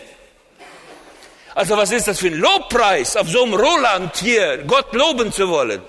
Also 1.56 1.76
was 1.76 1.90
ist 1.90 2.06
das 2.06 2.20
für 2.20 2.28
ein 2.28 2.38
Lobpreis, 2.38 3.16
auf 3.16 3.28
so 3.28 3.42
einem 3.42 3.54
Roland 3.54 4.16
hier 4.18 4.58
Gott 4.58 4.92
loben 4.92 5.32
zu 5.32 5.48
wollen? 5.48 5.82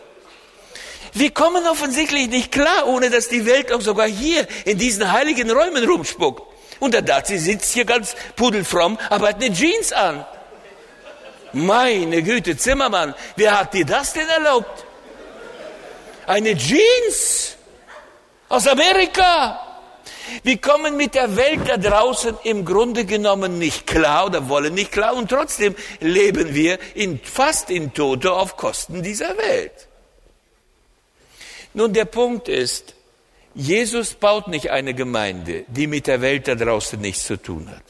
Wir 1.14 1.30
kommen 1.30 1.68
offensichtlich 1.68 2.28
nicht 2.28 2.52
klar, 2.52 2.88
ohne 2.88 3.12
dass 3.12 3.30
die 3.30 3.46
Welt 3.46 3.72
auch 3.72 3.82
sogar 3.82 4.08
hier 4.08 4.48
in 4.66 4.80
diesen 4.80 5.12
heiligen 5.12 5.52
Räumen 5.52 5.88
rumspuckt. 5.88 6.53
Und 6.84 6.94
der 6.94 7.02
Dazi 7.02 7.38
sitzt 7.38 7.74
hier 7.74 7.86
ganz 7.86 8.14
pudelfromm, 8.36 9.00
aber 9.10 9.30
hat 9.30 9.42
eine 9.42 9.54
Jeans 9.54 9.94
an. 9.94 10.26
Meine 11.54 12.22
Güte, 12.22 12.58
Zimmermann, 12.58 13.16
wer 13.38 13.58
hat 13.58 13.74
dir 13.74 13.86
das 13.86 14.12
denn 14.12 14.28
erlaubt? 14.28 14.84
Eine 16.28 16.58
Jeans 16.58 17.56
aus 18.50 18.68
Amerika. 18.68 19.62
Wir 20.44 20.60
kommen 20.60 20.98
mit 20.98 21.16
der 21.16 21.38
Welt 21.38 21.62
da 21.70 21.78
draußen 21.78 22.36
im 22.44 22.66
Grunde 22.66 23.06
genommen 23.06 23.60
nicht 23.60 23.88
klar 23.88 24.26
oder 24.26 24.50
wollen 24.50 24.74
nicht 24.74 24.92
klar 24.92 25.16
und 25.16 25.30
trotzdem 25.30 25.78
leben 26.02 26.54
wir 26.54 26.80
in, 26.96 27.18
fast 27.18 27.70
in 27.70 27.94
Tote 27.94 28.34
auf 28.34 28.58
Kosten 28.58 29.02
dieser 29.02 29.38
Welt. 29.38 29.88
Nun, 31.74 31.94
der 31.94 32.06
Punkt 32.06 32.50
ist, 32.50 32.94
Jesus 33.56 34.16
baut 34.16 34.48
nicht 34.48 34.72
eine 34.72 34.94
Gemeinde, 34.94 35.66
die 35.68 35.88
mit 35.88 36.08
der 36.08 36.22
Welt 36.22 36.48
da 36.48 36.56
draußen 36.56 37.00
nichts 37.00 37.28
zu 37.28 37.38
tun 37.38 37.70
hat. 37.70 37.84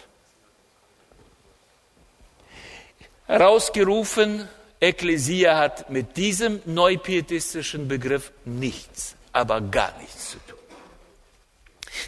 Herausgerufen 3.27 4.47
Ekklesia 4.81 5.57
hat 5.57 5.89
mit 5.89 6.17
diesem 6.17 6.61
neupietistischen 6.65 7.87
Begriff 7.87 8.33
nichts, 8.43 9.15
aber 9.31 9.61
gar 9.61 9.97
nichts 10.01 10.31
zu 10.31 10.37
tun. 10.39 10.59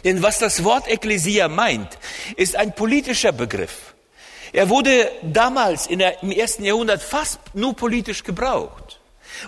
Denn 0.04 0.22
was 0.22 0.38
das 0.38 0.62
Wort 0.62 0.86
Ekklesia 0.86 1.48
meint, 1.48 1.96
ist 2.36 2.54
ein 2.54 2.74
politischer 2.74 3.32
Begriff. 3.32 3.94
Er 4.52 4.68
wurde 4.68 5.10
damals 5.22 5.88
der, 5.88 6.22
im 6.22 6.30
ersten 6.30 6.64
Jahrhundert 6.64 7.02
fast 7.02 7.40
nur 7.54 7.74
politisch 7.74 8.22
gebraucht. 8.22 8.85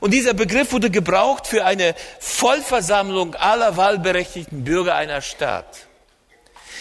Und 0.00 0.12
dieser 0.12 0.34
Begriff 0.34 0.72
wurde 0.72 0.90
gebraucht 0.90 1.46
für 1.46 1.64
eine 1.64 1.94
Vollversammlung 2.20 3.34
aller 3.34 3.76
wahlberechtigten 3.76 4.64
Bürger 4.64 4.94
einer 4.94 5.20
Stadt. 5.20 5.86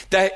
Da 0.09 0.29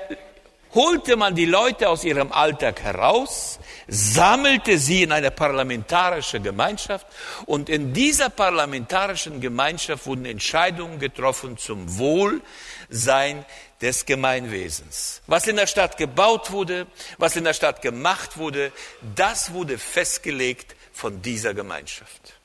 holte 0.73 1.15
man 1.15 1.35
die 1.35 1.45
Leute 1.45 1.89
aus 1.89 2.03
ihrem 2.03 2.31
Alltag 2.31 2.81
heraus, 2.81 3.59
sammelte 3.87 4.77
sie 4.77 5.03
in 5.03 5.11
eine 5.11 5.31
parlamentarische 5.31 6.39
Gemeinschaft 6.39 7.07
und 7.45 7.69
in 7.69 7.93
dieser 7.93 8.29
parlamentarischen 8.29 9.41
Gemeinschaft 9.41 10.05
wurden 10.05 10.25
Entscheidungen 10.25 10.99
getroffen 10.99 11.57
zum 11.57 11.97
Wohlsein 11.97 13.45
des 13.81 14.05
Gemeinwesens. 14.05 15.21
Was 15.27 15.47
in 15.47 15.55
der 15.55 15.67
Stadt 15.67 15.97
gebaut 15.97 16.51
wurde, 16.51 16.87
was 17.17 17.35
in 17.35 17.43
der 17.43 17.53
Stadt 17.53 17.81
gemacht 17.81 18.37
wurde, 18.37 18.71
das 19.15 19.53
wurde 19.53 19.77
festgelegt 19.77 20.75
von 20.93 21.21
dieser 21.21 21.53
Gemeinschaft. 21.53 22.40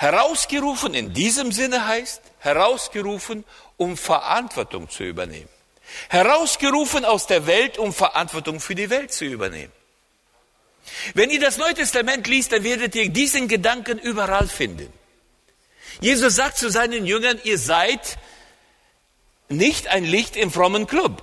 Herausgerufen 0.00 0.94
in 0.94 1.12
diesem 1.12 1.52
Sinne 1.52 1.86
heißt, 1.86 2.22
herausgerufen, 2.38 3.44
um 3.76 3.98
Verantwortung 3.98 4.88
zu 4.88 5.04
übernehmen. 5.04 5.50
Herausgerufen 6.08 7.04
aus 7.04 7.26
der 7.26 7.46
Welt, 7.46 7.76
um 7.76 7.92
Verantwortung 7.92 8.60
für 8.60 8.74
die 8.74 8.88
Welt 8.88 9.12
zu 9.12 9.26
übernehmen. 9.26 9.72
Wenn 11.12 11.28
ihr 11.28 11.38
das 11.38 11.58
Neue 11.58 11.74
Testament 11.74 12.26
liest, 12.26 12.50
dann 12.52 12.64
werdet 12.64 12.94
ihr 12.94 13.10
diesen 13.10 13.46
Gedanken 13.46 13.98
überall 13.98 14.48
finden. 14.48 14.90
Jesus 16.00 16.34
sagt 16.34 16.56
zu 16.56 16.70
seinen 16.70 17.04
Jüngern, 17.04 17.38
ihr 17.44 17.58
seid 17.58 18.16
nicht 19.50 19.88
ein 19.88 20.04
Licht 20.04 20.34
im 20.34 20.50
frommen 20.50 20.86
Club. 20.86 21.22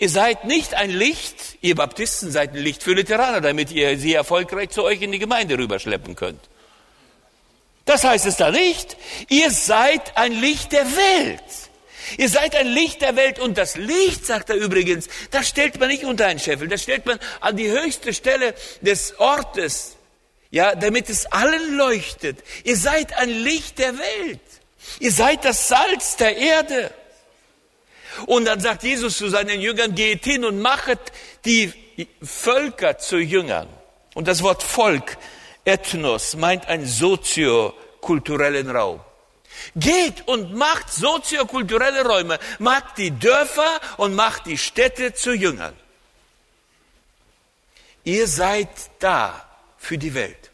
Ihr 0.00 0.10
seid 0.10 0.44
nicht 0.44 0.74
ein 0.74 0.90
Licht, 0.90 1.58
ihr 1.60 1.76
Baptisten 1.76 2.32
seid 2.32 2.54
ein 2.54 2.64
Licht 2.64 2.82
für 2.82 2.94
Lutheraner, 2.94 3.42
damit 3.42 3.70
ihr 3.70 3.96
sie 3.96 4.14
erfolgreich 4.14 4.70
zu 4.70 4.82
euch 4.82 5.02
in 5.02 5.12
die 5.12 5.20
Gemeinde 5.20 5.56
rüberschleppen 5.56 6.16
könnt. 6.16 6.40
Das 7.86 8.04
heißt 8.04 8.26
es 8.26 8.36
da 8.36 8.50
nicht. 8.50 8.96
Ihr 9.28 9.50
seid 9.50 10.16
ein 10.16 10.32
Licht 10.32 10.72
der 10.72 10.84
Welt. 10.84 11.42
Ihr 12.18 12.28
seid 12.28 12.54
ein 12.54 12.66
Licht 12.66 13.00
der 13.00 13.16
Welt 13.16 13.38
und 13.38 13.58
das 13.58 13.76
Licht, 13.76 14.26
sagt 14.26 14.50
er 14.50 14.56
übrigens, 14.56 15.08
das 15.30 15.48
stellt 15.48 15.80
man 15.80 15.88
nicht 15.88 16.04
unter 16.04 16.26
einen 16.26 16.38
Scheffel, 16.38 16.68
das 16.68 16.82
stellt 16.82 17.04
man 17.04 17.18
an 17.40 17.56
die 17.56 17.68
höchste 17.68 18.14
Stelle 18.14 18.54
des 18.80 19.18
Ortes, 19.18 19.96
ja, 20.50 20.74
damit 20.74 21.08
es 21.08 21.26
allen 21.26 21.76
leuchtet. 21.76 22.38
Ihr 22.64 22.76
seid 22.76 23.16
ein 23.16 23.30
Licht 23.30 23.78
der 23.78 23.98
Welt. 23.98 24.40
Ihr 25.00 25.10
seid 25.10 25.44
das 25.44 25.68
Salz 25.68 26.16
der 26.16 26.36
Erde. 26.36 26.92
Und 28.26 28.46
dann 28.46 28.60
sagt 28.60 28.82
Jesus 28.84 29.18
zu 29.18 29.28
seinen 29.28 29.60
Jüngern, 29.60 29.94
geht 29.94 30.24
hin 30.24 30.44
und 30.44 30.60
machet 30.60 31.00
die 31.44 31.72
Völker 32.22 32.98
zu 32.98 33.18
Jüngern. 33.18 33.68
Und 34.14 34.28
das 34.28 34.42
Wort 34.42 34.62
Volk, 34.62 35.18
Ethnos, 35.66 36.36
meint 36.36 36.66
einen 36.66 36.86
soziokulturellen 36.86 38.70
Raum. 38.70 39.00
Geht 39.74 40.26
und 40.28 40.54
macht 40.54 40.92
soziokulturelle 40.92 42.06
Räume, 42.06 42.38
macht 42.58 42.98
die 42.98 43.10
Dörfer 43.10 43.80
und 43.96 44.14
macht 44.14 44.46
die 44.46 44.58
Städte 44.58 45.12
zu 45.12 45.34
Jüngern. 45.34 45.74
Ihr 48.04 48.28
seid 48.28 48.68
da 49.00 49.44
für 49.76 49.98
die 49.98 50.14
Welt. 50.14 50.50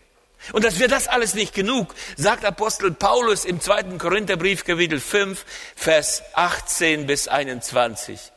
Und 0.53 0.65
dass 0.65 0.81
wir 0.81 0.89
das 0.89 1.07
alles 1.07 1.35
nicht 1.35 1.55
genug, 1.55 1.95
sagt 2.17 2.45
Apostel 2.45 2.91
Paulus 2.91 3.45
im 3.45 3.61
zweiten 3.61 3.99
Korintherbrief 3.99 4.65
Kapitel 4.65 4.99
5, 4.99 5.45
Vers 5.77 6.23
18 6.35 7.07
bis 7.07 7.29
21, 7.29 8.33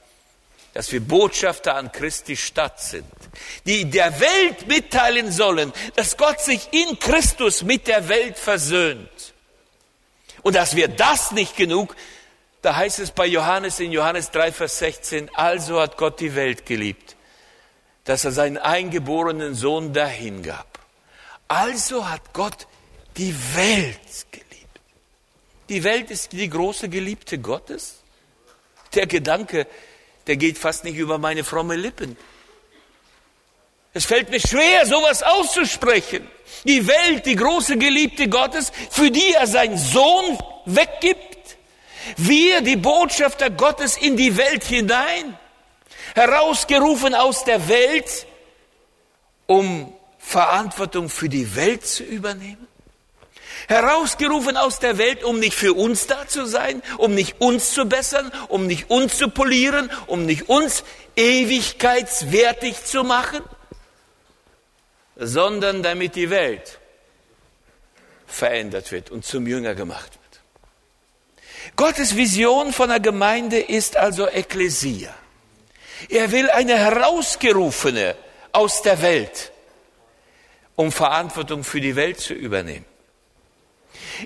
dass 0.76 0.92
wir 0.92 1.00
Botschafter 1.00 1.76
an 1.76 1.90
Christi 1.94 2.36
Stadt 2.36 2.82
sind, 2.82 3.08
die 3.66 3.90
der 3.90 4.20
Welt 4.20 4.68
mitteilen 4.68 5.32
sollen, 5.32 5.72
dass 5.96 6.18
Gott 6.18 6.42
sich 6.42 6.68
in 6.74 7.00
Christus 7.00 7.64
mit 7.64 7.88
der 7.88 8.10
Welt 8.10 8.38
versöhnt. 8.38 9.34
Und 10.44 10.58
dass 10.58 10.76
wir 10.76 10.90
das 10.90 11.32
nicht 11.32 11.56
genug, 11.56 11.96
da 12.62 12.76
heißt 12.76 13.00
es 13.00 13.12
bei 13.12 13.26
Johannes 13.26 13.80
in 13.80 13.94
Johannes 13.94 14.32
3, 14.32 14.52
Vers 14.52 14.80
16, 14.80 15.34
also 15.34 15.80
hat 15.80 15.96
Gott 15.96 16.20
die 16.20 16.36
Welt 16.36 16.66
geliebt, 16.66 17.16
dass 18.04 18.26
er 18.26 18.34
seinen 18.34 18.58
eingeborenen 18.58 19.56
Sohn 19.56 19.94
dahingab. 19.94 20.78
Also 21.48 22.10
hat 22.10 22.34
Gott 22.34 22.68
die 23.16 23.34
Welt 23.56 24.28
geliebt. 24.30 24.82
Die 25.70 25.86
Welt 25.86 26.12
ist 26.12 26.34
die 26.34 26.50
große 26.50 26.90
Geliebte 26.90 27.38
Gottes. 27.38 28.02
der 28.94 29.08
Gedanke, 29.08 29.68
der 30.28 30.38
geht 30.38 30.58
fast 30.58 30.84
nicht 30.84 30.98
über 30.98 31.18
meine 31.18 31.44
fromme 31.44 31.76
Lippen. 31.76 32.18
Es 33.94 34.06
fällt 34.06 34.30
mir 34.30 34.42
schwer, 34.42 34.86
sowas 34.86 35.24
auszusprechen. 35.24 36.28
Die 36.66 36.86
Welt, 36.86 37.26
die 37.26 37.36
große 37.36 37.78
Geliebte 37.78 38.28
Gottes, 38.28 38.72
für 38.92 39.10
die 39.10 39.34
er 39.34 39.48
seinen 39.48 39.78
Sohn 39.78 40.38
weggibt. 40.66 41.56
Wir, 42.18 42.62
die 42.62 42.76
Botschafter 42.76 43.50
Gottes, 43.50 43.96
in 43.98 44.18
die 44.18 44.36
Welt 44.36 44.66
hinein. 44.66 45.38
Herausgerufen 46.14 47.16
aus 47.16 47.46
der 47.46 47.68
Welt, 47.70 48.28
um 49.48 49.94
Verantwortung 50.18 51.08
für 51.08 51.30
die 51.30 51.56
Welt 51.56 51.86
zu 51.86 52.04
übernehmen. 52.04 52.68
Herausgerufen 53.68 54.58
aus 54.58 54.80
der 54.80 54.98
Welt, 54.98 55.24
um 55.24 55.40
nicht 55.40 55.56
für 55.56 55.74
uns 55.74 56.08
da 56.08 56.28
zu 56.28 56.46
sein, 56.46 56.84
um 56.98 57.16
nicht 57.16 57.42
uns 57.42 57.72
zu 57.72 57.86
bessern, 57.86 58.32
um 58.48 58.68
nicht 58.68 58.90
uns 58.90 59.18
zu 59.18 59.30
polieren, 59.30 59.90
um 60.08 60.26
nicht 60.26 60.50
uns 60.50 60.84
ewigkeitswertig 61.16 62.84
zu 62.84 63.04
machen, 63.04 63.42
sondern 65.16 65.82
damit 65.82 66.16
die 66.16 66.30
Welt 66.30 66.80
verändert 68.28 68.92
wird 68.92 69.12
und 69.12 69.26
zum 69.26 69.48
Jünger 69.48 69.76
gemacht 69.76 70.12
wird. 70.12 70.42
Gottes 71.76 72.16
Vision 72.16 72.74
von 72.74 72.90
der 72.90 73.00
Gemeinde 73.00 73.60
ist 73.60 73.98
also 73.98 74.28
Ekklesia. 74.28 75.14
Er 76.10 76.32
will 76.32 76.50
eine 76.50 76.78
herausgerufene 76.78 78.16
aus 78.52 78.82
der 78.82 79.02
Welt, 79.02 79.52
um 80.76 80.92
Verantwortung 80.92 81.64
für 81.64 81.82
die 81.82 81.96
Welt 81.96 82.20
zu 82.20 82.34
übernehmen. 82.34 82.86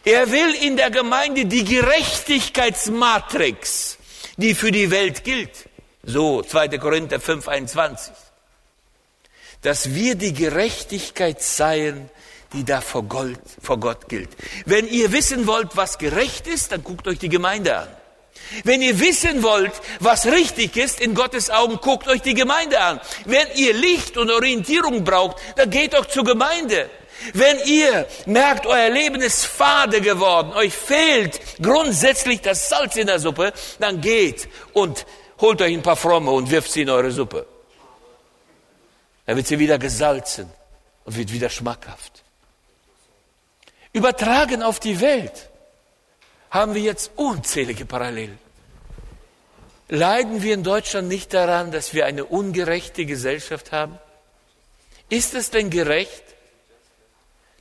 Er 0.05 0.31
will 0.31 0.55
in 0.61 0.77
der 0.77 0.91
Gemeinde 0.91 1.45
die 1.45 1.63
Gerechtigkeitsmatrix, 1.63 3.97
die 4.37 4.55
für 4.55 4.71
die 4.71 4.89
Welt 4.91 5.23
gilt, 5.23 5.69
so 6.03 6.41
2. 6.41 6.77
Korinther 6.77 7.19
5, 7.19 7.47
21, 7.47 8.13
dass 9.61 9.93
wir 9.93 10.15
die 10.15 10.33
Gerechtigkeit 10.33 11.41
seien, 11.41 12.09
die 12.53 12.63
da 12.63 12.81
vor, 12.81 13.03
Gott, 13.03 13.39
vor 13.61 13.79
Gott 13.79 14.09
gilt. 14.09 14.29
Wenn 14.65 14.87
ihr 14.87 15.11
wissen 15.11 15.45
wollt, 15.47 15.75
was 15.75 15.97
gerecht 15.97 16.47
ist, 16.47 16.71
dann 16.71 16.83
guckt 16.83 17.07
euch 17.07 17.19
die 17.19 17.29
Gemeinde 17.29 17.77
an. 17.77 17.87
Wenn 18.63 18.81
ihr 18.81 18.99
wissen 18.99 19.43
wollt, 19.43 19.73
was 19.99 20.25
richtig 20.25 20.75
ist 20.77 21.01
in 21.01 21.13
Gottes 21.13 21.51
Augen, 21.51 21.77
guckt 21.81 22.07
euch 22.07 22.21
die 22.21 22.33
Gemeinde 22.33 22.79
an. 22.79 23.01
Wenn 23.25 23.47
ihr 23.55 23.73
Licht 23.73 24.17
und 24.17 24.31
Orientierung 24.31 25.03
braucht, 25.03 25.37
dann 25.55 25.69
geht 25.69 25.93
doch 25.93 26.05
zur 26.05 26.23
Gemeinde. 26.23 26.89
Wenn 27.33 27.59
ihr 27.65 28.07
merkt, 28.25 28.65
euer 28.65 28.89
Leben 28.89 29.21
ist 29.21 29.45
fade 29.45 30.01
geworden, 30.01 30.53
euch 30.53 30.73
fehlt 30.73 31.39
grundsätzlich 31.61 32.41
das 32.41 32.69
Salz 32.69 32.95
in 32.95 33.07
der 33.07 33.19
Suppe, 33.19 33.53
dann 33.79 34.01
geht 34.01 34.47
und 34.73 35.05
holt 35.39 35.61
euch 35.61 35.73
ein 35.73 35.83
paar 35.83 35.95
Fromme 35.95 36.31
und 36.31 36.49
wirft 36.49 36.71
sie 36.71 36.81
in 36.81 36.89
eure 36.89 37.11
Suppe. 37.11 37.45
Dann 39.25 39.35
wird 39.35 39.47
sie 39.47 39.59
wieder 39.59 39.77
gesalzen 39.77 40.51
und 41.05 41.17
wird 41.17 41.31
wieder 41.31 41.49
schmackhaft. 41.49 42.23
Übertragen 43.91 44.63
auf 44.63 44.79
die 44.79 45.01
Welt 45.01 45.49
haben 46.49 46.73
wir 46.73 46.81
jetzt 46.81 47.11
unzählige 47.15 47.85
Parallelen. 47.85 48.39
Leiden 49.87 50.43
wir 50.43 50.53
in 50.53 50.63
Deutschland 50.63 51.07
nicht 51.07 51.33
daran, 51.33 51.71
dass 51.71 51.93
wir 51.93 52.05
eine 52.05 52.25
ungerechte 52.25 53.05
Gesellschaft 53.05 53.71
haben? 53.71 53.97
Ist 55.09 55.33
es 55.33 55.49
denn 55.49 55.71
gerecht, 55.71 56.23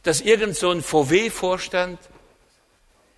dass 0.02 0.20
irgend 0.20 0.56
so 0.56 0.70
ein 0.70 0.82
VW-Vorstand 0.82 1.98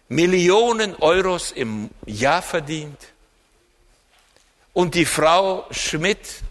Millionen 0.09 0.97
Euros 0.97 1.53
im 1.53 1.91
Jahr 2.07 2.43
verdient 2.43 2.99
und 4.73 4.95
die 4.95 5.05
Frau 5.05 5.67
Schmidt 5.71 6.43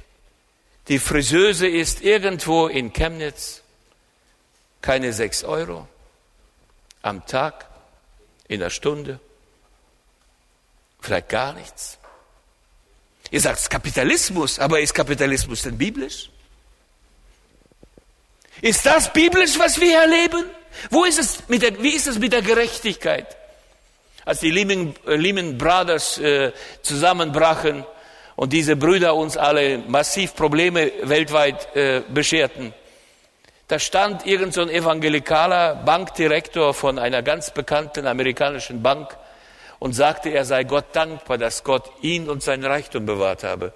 die 0.89 0.97
Friseuse 0.97 1.67
ist 1.67 2.01
irgendwo 2.01 2.67
in 2.67 2.91
Chemnitz, 2.91 3.61
keine 4.81 5.13
sechs 5.13 5.43
Euro 5.43 5.87
am 7.03 7.25
Tag, 7.27 7.67
in 8.47 8.59
der 8.59 8.71
Stunde, 8.71 9.19
vielleicht 10.99 11.29
gar 11.29 11.53
nichts. 11.53 11.99
Ihr 13.29 13.39
sagt 13.39 13.69
Kapitalismus, 13.69 14.57
aber 14.57 14.79
ist 14.79 14.95
Kapitalismus 14.95 15.61
denn 15.61 15.77
biblisch? 15.77 16.31
Ist 18.61 18.85
das 18.85 19.11
biblisch, 19.11 19.57
was 19.57 19.79
wir 19.79 19.97
erleben? 19.97 20.45
Wo 20.89 21.05
ist 21.05 21.19
es 21.19 21.47
mit 21.47 21.61
der, 21.61 21.81
wie 21.81 21.95
ist 21.95 22.07
es 22.07 22.19
mit 22.19 22.33
der 22.33 22.41
Gerechtigkeit? 22.41 23.37
Als 24.25 24.39
die 24.39 24.51
Lehman, 24.51 24.95
äh, 25.07 25.15
Lehman 25.15 25.57
Brothers 25.57 26.17
äh, 26.19 26.51
zusammenbrachen, 26.81 27.85
und 28.39 28.53
diese 28.53 28.77
Brüder 28.77 29.15
uns 29.15 29.35
alle 29.35 29.79
massiv 29.79 30.33
Probleme 30.33 30.93
weltweit 31.03 31.75
äh, 31.75 32.01
bescherten. 32.07 32.73
Da 33.67 33.79
stand 33.79 34.25
irgend 34.25 34.53
so 34.53 34.61
ein 34.61 34.69
evangelikaler 34.69 35.75
Bankdirektor 35.75 36.73
von 36.73 36.99
einer 36.99 37.21
ganz 37.21 37.51
bekannten 37.51 38.07
amerikanischen 38.07 38.81
Bank 38.81 39.17
und 39.79 39.91
sagte, 39.91 40.29
er 40.29 40.45
sei 40.45 40.63
Gott 40.63 40.85
dankbar, 40.93 41.37
dass 41.37 41.65
Gott 41.65 41.91
ihn 42.01 42.29
und 42.29 42.41
sein 42.41 42.63
Reichtum 42.63 43.05
bewahrt 43.05 43.43
habe. 43.43 43.73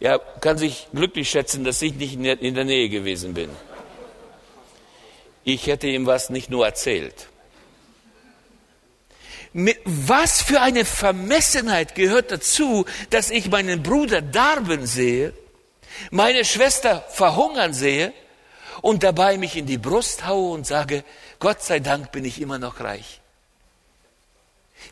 Er 0.00 0.18
kann 0.18 0.58
sich 0.58 0.86
glücklich 0.92 1.28
schätzen, 1.28 1.64
dass 1.64 1.82
ich 1.82 1.94
nicht 1.94 2.14
in 2.14 2.54
der 2.54 2.64
Nähe 2.64 2.88
gewesen 2.88 3.34
bin. 3.34 3.50
Ich 5.44 5.66
hätte 5.66 5.88
ihm 5.88 6.06
was 6.06 6.30
nicht 6.30 6.50
nur 6.50 6.66
erzählt. 6.66 7.28
Was 9.54 10.42
für 10.42 10.60
eine 10.60 10.84
Vermessenheit 10.84 11.94
gehört 11.94 12.30
dazu, 12.30 12.84
dass 13.10 13.30
ich 13.30 13.50
meinen 13.50 13.82
Bruder 13.82 14.20
darben 14.20 14.86
sehe, 14.86 15.32
meine 16.10 16.44
Schwester 16.44 17.04
verhungern 17.08 17.72
sehe 17.72 18.12
und 18.82 19.02
dabei 19.02 19.38
mich 19.38 19.56
in 19.56 19.66
die 19.66 19.78
Brust 19.78 20.26
haue 20.26 20.52
und 20.52 20.66
sage, 20.66 21.02
Gott 21.40 21.62
sei 21.62 21.80
Dank 21.80 22.12
bin 22.12 22.24
ich 22.24 22.40
immer 22.40 22.58
noch 22.58 22.80
reich. 22.80 23.20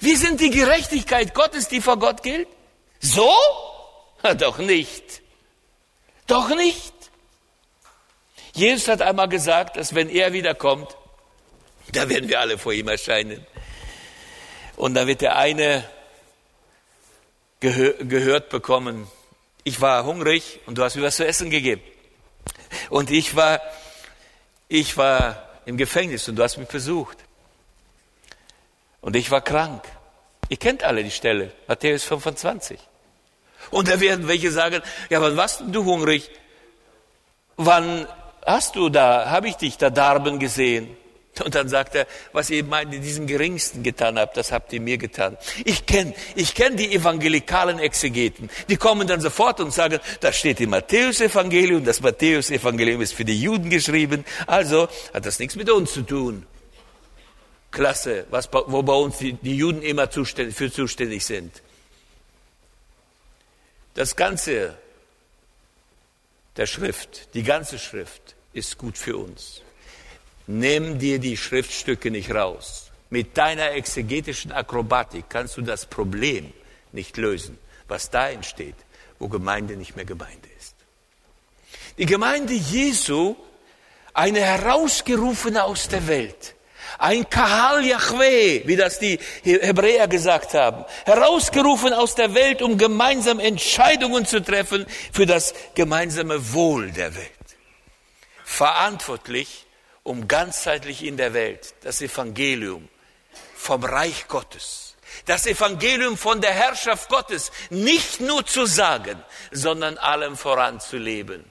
Wie 0.01 0.17
sind 0.17 0.41
die 0.41 0.51
Gerechtigkeit 0.51 1.35
Gottes, 1.35 1.69
die 1.69 1.81
vor 1.81 1.99
Gott 1.99 2.23
gilt? 2.23 2.49
So? 2.99 3.31
Doch 4.39 4.59
nicht. 4.59 5.23
Doch 6.27 6.49
nicht. 6.55 6.95
Jesus 8.55 8.89
hat 8.89 9.03
einmal 9.03 9.29
gesagt, 9.29 9.77
dass 9.77 9.95
wenn 9.95 10.09
er 10.09 10.33
wiederkommt, 10.33 10.97
da 11.93 12.09
werden 12.09 12.29
wir 12.29 12.41
alle 12.41 12.59
vor 12.59 12.73
ihm 12.73 12.89
erscheinen. 12.89 13.47
Und 14.77 14.95
da 14.95 15.07
wird 15.07 15.21
der 15.21 15.37
eine 15.37 15.89
gehör, 17.61 17.93
gehört 17.95 18.49
bekommen, 18.49 19.09
ich 19.65 19.81
war 19.81 20.05
hungrig 20.05 20.61
und 20.67 20.79
du 20.79 20.85
hast 20.85 20.97
mir 20.97 21.03
was 21.03 21.17
zu 21.17 21.27
essen 21.27 21.51
gegeben. 21.51 21.83
Und 22.89 23.11
ich 23.11 23.35
war, 23.35 23.61
ich 24.69 24.97
war 24.97 25.61
im 25.65 25.77
Gefängnis 25.77 26.29
und 26.29 26.37
du 26.37 26.43
hast 26.43 26.57
mich 26.57 26.69
besucht. 26.69 27.19
Und 29.01 29.17
ich 29.17 29.31
war 29.31 29.41
krank. 29.41 29.85
Ihr 30.49 30.57
kennt 30.57 30.85
alle 30.85 31.03
die 31.03 31.11
Stelle, 31.11 31.53
Matthäus 31.67 32.05
25. 32.05 32.79
Und 33.71 33.89
da 33.89 34.01
werden 34.01 34.29
welche 34.29 34.51
sagen, 34.51 34.83
ja, 35.11 35.21
wann 35.21 35.37
warst 35.37 35.63
du 35.67 35.85
hungrig? 35.85 36.31
Wann 37.57 38.07
hast 38.45 38.77
du 38.77 38.89
da, 38.89 39.31
habe 39.31 39.49
ich 39.49 39.57
dich 39.57 39.77
da 39.77 39.91
darben 39.91 40.39
gesehen? 40.39 40.97
Und 41.45 41.55
dann 41.55 41.69
sagt 41.69 41.95
er, 41.95 42.07
was 42.33 42.49
ihr 42.49 42.65
in 42.65 43.03
diesem 43.03 43.27
Geringsten 43.27 43.83
getan 43.83 44.19
habt, 44.19 44.37
das 44.37 44.53
habt 44.53 44.73
ihr 44.73 44.81
mir 44.81 44.97
getan. 44.97 45.37
Ich 45.65 45.85
kenne 45.85 46.15
ich 46.35 46.55
kenn 46.55 46.77
die 46.77 46.95
evangelikalen 46.95 47.79
Exegeten. 47.79 48.49
Die 48.69 48.77
kommen 48.77 49.07
dann 49.07 49.21
sofort 49.21 49.61
und 49.61 49.73
sagen, 49.73 50.01
da 50.21 50.33
steht 50.33 50.61
im 50.61 50.71
Matthäus-Evangelium, 50.71 51.85
das 51.85 52.01
Matthäus-Evangelium 52.01 53.03
ist 53.03 53.13
für 53.13 53.25
die 53.25 53.41
Juden 53.41 53.69
geschrieben, 53.69 54.25
also 54.47 54.89
hat 55.13 55.27
das 55.27 55.39
nichts 55.39 55.57
mit 55.57 55.69
uns 55.69 55.93
zu 55.93 56.03
tun. 56.03 56.47
Klasse, 57.71 58.25
was, 58.31 58.49
wo 58.53 58.83
bei 58.83 58.95
uns 58.95 59.19
die, 59.19 59.35
die 59.35 59.57
Juden 59.57 59.83
immer 59.83 60.11
zuständig, 60.11 60.57
für 60.57 60.73
zuständig 60.73 61.25
sind. 61.27 61.63
Das 63.97 64.15
Ganze 64.15 64.77
der 66.59 66.67
Schrift, 66.67 67.33
die 67.33 67.43
ganze 67.43 67.79
Schrift 67.79 68.37
ist 68.53 68.77
gut 68.77 68.99
für 68.99 69.17
uns. 69.17 69.63
Nimm 70.47 70.99
dir 70.99 71.19
die 71.19 71.39
Schriftstücke 71.39 72.11
nicht 72.11 72.31
raus. 72.31 72.91
Mit 73.09 73.39
deiner 73.39 73.71
exegetischen 73.73 74.53
Akrobatik 74.53 75.31
kannst 75.31 75.57
du 75.57 75.63
das 75.63 75.87
Problem 75.87 76.53
nicht 76.93 77.17
lösen, 77.17 77.59
was 77.89 78.11
da 78.11 78.29
entsteht, 78.29 78.77
wo 79.19 79.29
Gemeinde 79.29 79.77
nicht 79.77 79.97
mehr 79.97 80.05
Gemeinde 80.05 80.49
ist. 80.59 80.75
Die 81.97 82.05
Gemeinde 82.05 82.53
Jesu, 82.53 83.35
eine 84.13 84.41
herausgerufene 84.41 85.65
aus 85.65 85.89
der 85.89 86.07
Welt, 86.07 86.55
ein 86.99 87.29
Kahal 87.29 87.85
Yahweh, 87.85 88.63
wie 88.67 88.77
das 88.77 88.99
die 88.99 89.19
Hebräer 89.43 90.09
gesagt 90.09 90.55
haben, 90.55 90.85
herausgerufen 91.05 91.93
aus 91.93 92.15
der 92.15 92.35
Welt, 92.35 92.63
um 92.63 92.79
gemeinsam 92.79 93.39
Entscheidungen 93.39 94.27
zu 94.27 94.43
treffen 94.43 94.87
für 95.13 95.27
das 95.27 95.55
gemeinsame 95.75 96.53
Wohl 96.53 96.91
der 96.91 97.15
Welt. 97.15 97.31
Verantwortlich 98.45 99.67
um 100.03 100.29
ganzheitlich 100.29 101.05
in 101.05 101.17
der 101.17 101.35
Welt 101.35 101.75
das 101.83 102.01
Evangelium 102.01 102.89
vom 103.55 103.83
Reich 103.85 104.29
Gottes, 104.29 104.95
das 105.25 105.47
Evangelium 105.47 106.17
von 106.17 106.41
der 106.41 106.53
Herrschaft 106.53 107.09
Gottes 107.09 107.51
nicht 107.71 108.21
nur 108.21 108.47
zu 108.47 108.67
sagen, 108.67 109.23
sondern 109.51 109.99
allem 109.99 110.37
voranzuleben. 110.37 111.45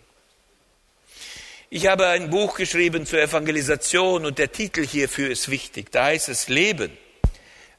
Ich 1.70 1.88
habe 1.88 2.08
ein 2.08 2.30
Buch 2.30 2.56
geschrieben 2.56 3.06
zur 3.06 3.20
Evangelisation 3.20 4.26
und 4.26 4.38
der 4.38 4.52
Titel 4.52 4.86
hierfür 4.86 5.30
ist 5.30 5.50
wichtig. 5.50 5.92
Da 5.92 6.06
heißt 6.06 6.30
es 6.30 6.48
Leben, 6.48 6.96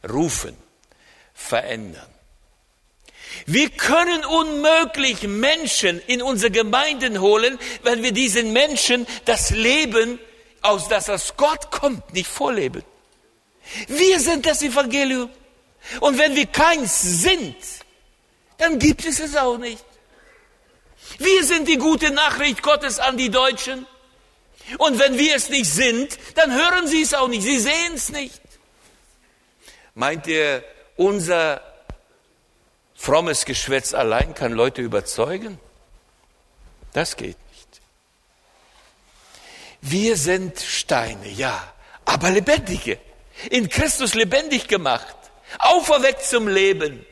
rufen, 0.08 0.56
verändern. 1.34 2.08
Wir 3.44 3.70
können 3.70 4.24
unmöglich 4.24 5.22
Menschen 5.22 6.00
in 6.06 6.22
unsere 6.22 6.50
Gemeinden 6.50 7.20
holen, 7.20 7.58
wenn 7.82 8.02
wir 8.02 8.12
diesen 8.12 8.52
Menschen 8.52 9.06
das 9.24 9.50
Leben, 9.50 10.18
aus 10.62 10.88
das 10.88 11.08
aus 11.08 11.34
Gott 11.36 11.70
kommt, 11.70 12.12
nicht 12.12 12.28
vorleben. 12.28 12.82
Wir 13.88 14.18
sind 14.20 14.46
das 14.46 14.62
Evangelium. 14.62 15.30
Und 16.00 16.18
wenn 16.18 16.34
wir 16.34 16.46
keins 16.46 17.02
sind, 17.02 17.56
dann 18.58 18.78
gibt 18.78 19.04
es 19.04 19.20
es 19.20 19.36
auch 19.36 19.58
nicht. 19.58 19.84
Wir 21.18 21.44
sind 21.44 21.68
die 21.68 21.78
gute 21.78 22.10
Nachricht 22.10 22.62
Gottes 22.62 22.98
an 22.98 23.16
die 23.16 23.30
Deutschen. 23.30 23.86
Und 24.78 24.98
wenn 24.98 25.18
wir 25.18 25.36
es 25.36 25.48
nicht 25.48 25.70
sind, 25.70 26.18
dann 26.34 26.52
hören 26.52 26.86
sie 26.86 27.02
es 27.02 27.14
auch 27.14 27.28
nicht, 27.28 27.42
sie 27.42 27.58
sehen 27.58 27.94
es 27.94 28.08
nicht. 28.08 28.40
Meint 29.94 30.26
ihr, 30.26 30.64
unser 30.96 31.62
frommes 32.94 33.44
Geschwätz 33.44 33.94
allein 33.94 34.34
kann 34.34 34.52
Leute 34.52 34.82
überzeugen? 34.82 35.58
Das 36.92 37.16
geht 37.16 37.36
nicht. 37.50 37.80
Wir 39.80 40.16
sind 40.16 40.58
Steine, 40.58 41.28
ja, 41.28 41.72
aber 42.04 42.30
lebendige, 42.30 42.98
in 43.50 43.68
Christus 43.68 44.14
lebendig 44.14 44.66
gemacht, 44.66 45.16
auferweckt 45.58 46.24
zum 46.24 46.48
Leben. 46.48 47.06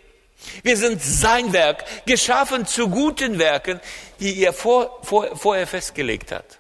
Wir 0.63 0.77
sind 0.77 1.03
sein 1.03 1.53
Werk, 1.53 1.85
geschaffen 2.07 2.67
zu 2.67 2.89
guten 2.89 3.39
Werken, 3.39 3.81
die 4.21 4.43
er 4.43 4.53
vor, 4.53 5.01
vor, 5.03 5.37
vorher 5.37 5.67
festgelegt 5.67 6.33
hat. 6.33 6.59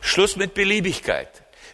Schluss 0.00 0.36
mit 0.36 0.54
Beliebigkeit. 0.54 1.28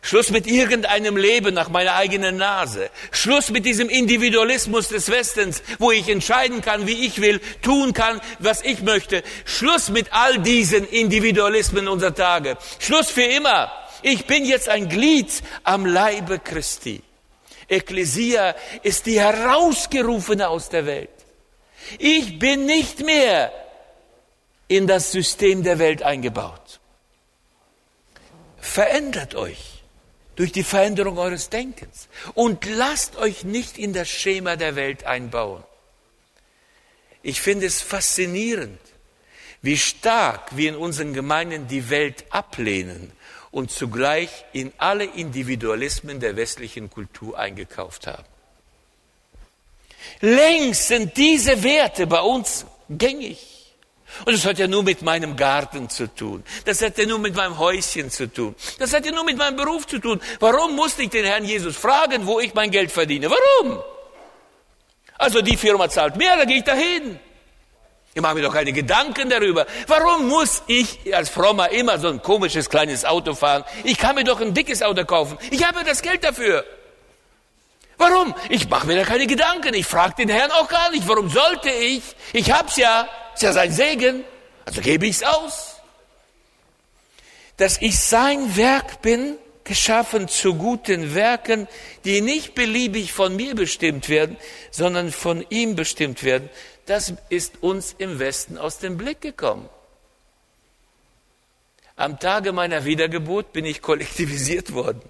Schluss 0.05 0.28
mit 0.30 0.47
irgendeinem 0.47 1.16
Leben 1.16 1.55
nach 1.55 1.70
meiner 1.70 1.95
eigenen 1.95 2.37
Nase. 2.37 2.91
Schluss 3.11 3.49
mit 3.51 3.64
diesem 3.64 3.89
Individualismus 3.89 4.89
des 4.89 5.11
Westens, 5.11 5.62
wo 5.78 5.93
ich 5.93 6.11
entscheiden 6.11 6.61
kann, 6.61 6.87
wie 6.87 7.07
ich 7.07 7.22
will, 7.22 7.41
tun 7.62 7.95
kann, 7.95 8.20
was 8.39 8.62
ich 8.62 8.82
möchte. 8.82 9.22
Schluss 9.47 9.89
mit 9.89 10.12
all 10.12 10.41
diesen 10.41 10.87
Individualismen 10.87 11.89
unserer 11.89 12.14
Tage. 12.14 12.59
Schluss 12.80 13.09
für 13.09 13.22
immer. 13.22 13.72
Ich 14.03 14.26
bin 14.26 14.45
jetzt 14.45 14.68
ein 14.68 14.91
Glied 14.91 15.43
am 15.62 15.87
Leibe 15.87 16.39
Christi. 16.39 17.03
Ekklesia 17.66 18.55
ist 18.82 19.07
die 19.07 19.18
herausgerufene 19.18 20.49
aus 20.49 20.68
der 20.68 20.85
Welt. 20.85 21.24
Ich 21.99 22.39
bin 22.39 22.66
nicht 22.66 23.01
mehr 23.05 23.53
in 24.68 24.87
das 24.87 25.12
System 25.12 25.62
der 25.62 25.79
Welt 25.79 26.03
eingebaut. 26.03 26.81
Verändert 28.59 29.35
euch 29.35 29.75
durch 30.37 30.53
die 30.53 30.64
Veränderung 30.64 31.18
eures 31.18 31.51
Denkens. 31.51 32.09
Und 32.35 32.64
lasst 32.66 33.16
euch 33.16 33.45
nicht 33.45 33.79
in 33.79 33.93
das 33.93 34.09
Schema 34.09 34.57
der 34.57 34.77
Welt 34.77 35.05
einbauen. 35.05 35.62
Ich 37.22 37.41
finde 37.41 37.66
es 37.66 37.81
faszinierend, 37.81 38.81
wie 39.62 39.79
stark 39.79 40.57
wir 40.57 40.70
in 40.70 40.77
unseren 40.77 41.14
Gemeinden 41.14 41.68
die 41.68 41.89
Welt 41.89 42.25
ablehnen 42.31 43.12
und 43.51 43.70
zugleich 43.70 44.45
in 44.53 44.72
alle 44.79 45.05
Individualismen 45.05 46.20
der 46.20 46.37
westlichen 46.37 46.91
Kultur 46.91 47.39
eingekauft 47.39 48.07
haben. 48.07 48.34
Längst 50.21 50.89
sind 50.89 51.17
diese 51.17 51.63
Werte 51.63 52.07
bei 52.07 52.21
uns 52.21 52.67
gängig. 52.89 53.39
Und 54.25 54.33
das 54.33 54.45
hat 54.45 54.59
ja 54.59 54.69
nur 54.69 54.83
mit 54.85 55.03
meinem 55.03 55.37
Garten 55.37 55.89
zu 55.91 56.07
tun. 56.07 56.45
Das 56.65 56.81
hat 56.83 56.97
ja 56.99 57.07
nur 57.07 57.19
mit 57.19 57.35
meinem 57.35 57.59
Häuschen 57.59 58.11
zu 58.11 58.33
tun. 58.33 58.55
Das 58.79 58.93
hat 58.93 59.05
ja 59.05 59.13
nur 59.13 59.25
mit 59.25 59.37
meinem 59.37 59.57
Beruf 59.57 59.87
zu 59.87 59.99
tun. 59.99 60.21
Warum 60.39 60.77
musste 60.77 61.03
ich 61.03 61.11
den 61.11 61.25
Herrn 61.25 61.45
Jesus 61.45 61.77
fragen, 61.77 62.27
wo 62.27 62.39
ich 62.39 62.55
mein 62.55 62.71
Geld 62.71 62.93
verdiene? 62.93 63.29
Warum? 63.31 63.83
Also 65.19 65.43
die 65.43 65.57
Firma 65.57 65.89
zahlt 65.89 66.17
mehr, 66.17 66.37
da 66.37 66.45
gehe 66.45 66.59
ich 66.59 66.65
dahin. 66.65 67.19
Ich 68.15 68.23
mache 68.23 68.37
mir 68.37 68.43
doch 68.43 68.53
keine 68.55 68.73
Gedanken 68.73 69.29
darüber. 69.29 69.67
Warum 69.89 70.29
muss 70.29 70.63
ich 70.69 71.15
als 71.15 71.29
Frommer 71.31 71.71
immer 71.71 71.99
so 71.99 72.09
ein 72.09 72.23
komisches 72.23 72.71
kleines 72.71 73.05
Auto 73.05 73.35
fahren? 73.35 73.65
Ich 73.83 73.99
kann 73.99 74.15
mir 74.15 74.23
doch 74.23 74.41
ein 74.41 74.55
dickes 74.55 74.83
Auto 74.83 75.05
kaufen. 75.05 75.37
Ich 75.51 75.67
habe 75.67 75.83
das 75.83 76.01
Geld 76.01 76.23
dafür. 76.23 76.65
Warum? 78.05 78.35
Ich 78.51 78.69
mache 78.69 78.87
mir 78.87 78.97
da 78.97 79.05
keine 79.05 79.27
Gedanken. 79.27 79.73
Ich 79.73 79.87
frage 79.87 80.15
den 80.17 80.29
Herrn 80.29 80.51
auch 80.51 80.69
gar 80.69 80.91
nicht. 80.91 81.09
Warum 81.09 81.31
sollte 81.31 81.71
ich? 81.71 82.03
Ich 82.35 82.53
hab's 82.53 82.77
ja. 82.77 83.09
Ist 83.33 83.43
ja 83.43 83.55
sein 83.55 83.73
Segen. 83.73 84.25
Also 84.67 84.83
gebe 84.83 85.07
ich's 85.07 85.23
aus. 85.23 85.77
Dass 87.57 87.81
ich 87.81 87.99
sein 87.99 88.57
Werk 88.59 89.01
bin, 89.01 89.39
geschaffen 89.65 90.29
zu 90.29 90.55
guten 90.55 91.15
Werken, 91.15 91.67
die 92.05 92.21
nicht 92.21 92.55
beliebig 92.55 93.15
von 93.15 93.35
mir 93.37 93.55
bestimmt 93.55 94.11
werden, 94.11 94.37
sondern 94.71 95.11
von 95.11 95.43
ihm 95.49 95.75
bestimmt 95.75 96.25
werden. 96.25 96.51
Das 96.85 97.15
ist 97.31 97.63
uns 97.63 97.95
im 97.97 98.19
Westen 98.19 98.59
aus 98.59 98.79
dem 98.81 98.99
Blick 98.99 99.23
gekommen. 99.23 99.67
Am 101.97 102.19
Tage 102.19 102.53
meiner 102.53 102.85
Wiedergeburt 102.85 103.55
bin 103.55 103.65
ich 103.65 103.81
kollektivisiert 103.81 104.75
worden, 104.75 105.01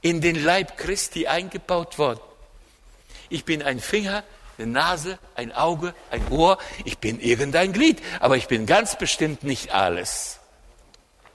in 0.00 0.20
den 0.20 0.42
Leib 0.42 0.76
Christi 0.78 1.26
eingebaut 1.26 1.98
worden. 1.98 2.20
Ich 3.28 3.44
bin 3.44 3.62
ein 3.62 3.80
Finger, 3.80 4.24
eine 4.58 4.66
Nase, 4.66 5.18
ein 5.34 5.52
Auge, 5.52 5.94
ein 6.10 6.26
Ohr. 6.28 6.58
Ich 6.84 6.98
bin 6.98 7.20
irgendein 7.20 7.72
Glied, 7.72 8.02
aber 8.20 8.36
ich 8.36 8.48
bin 8.48 8.66
ganz 8.66 8.96
bestimmt 8.96 9.42
nicht 9.44 9.72
alles. 9.72 10.38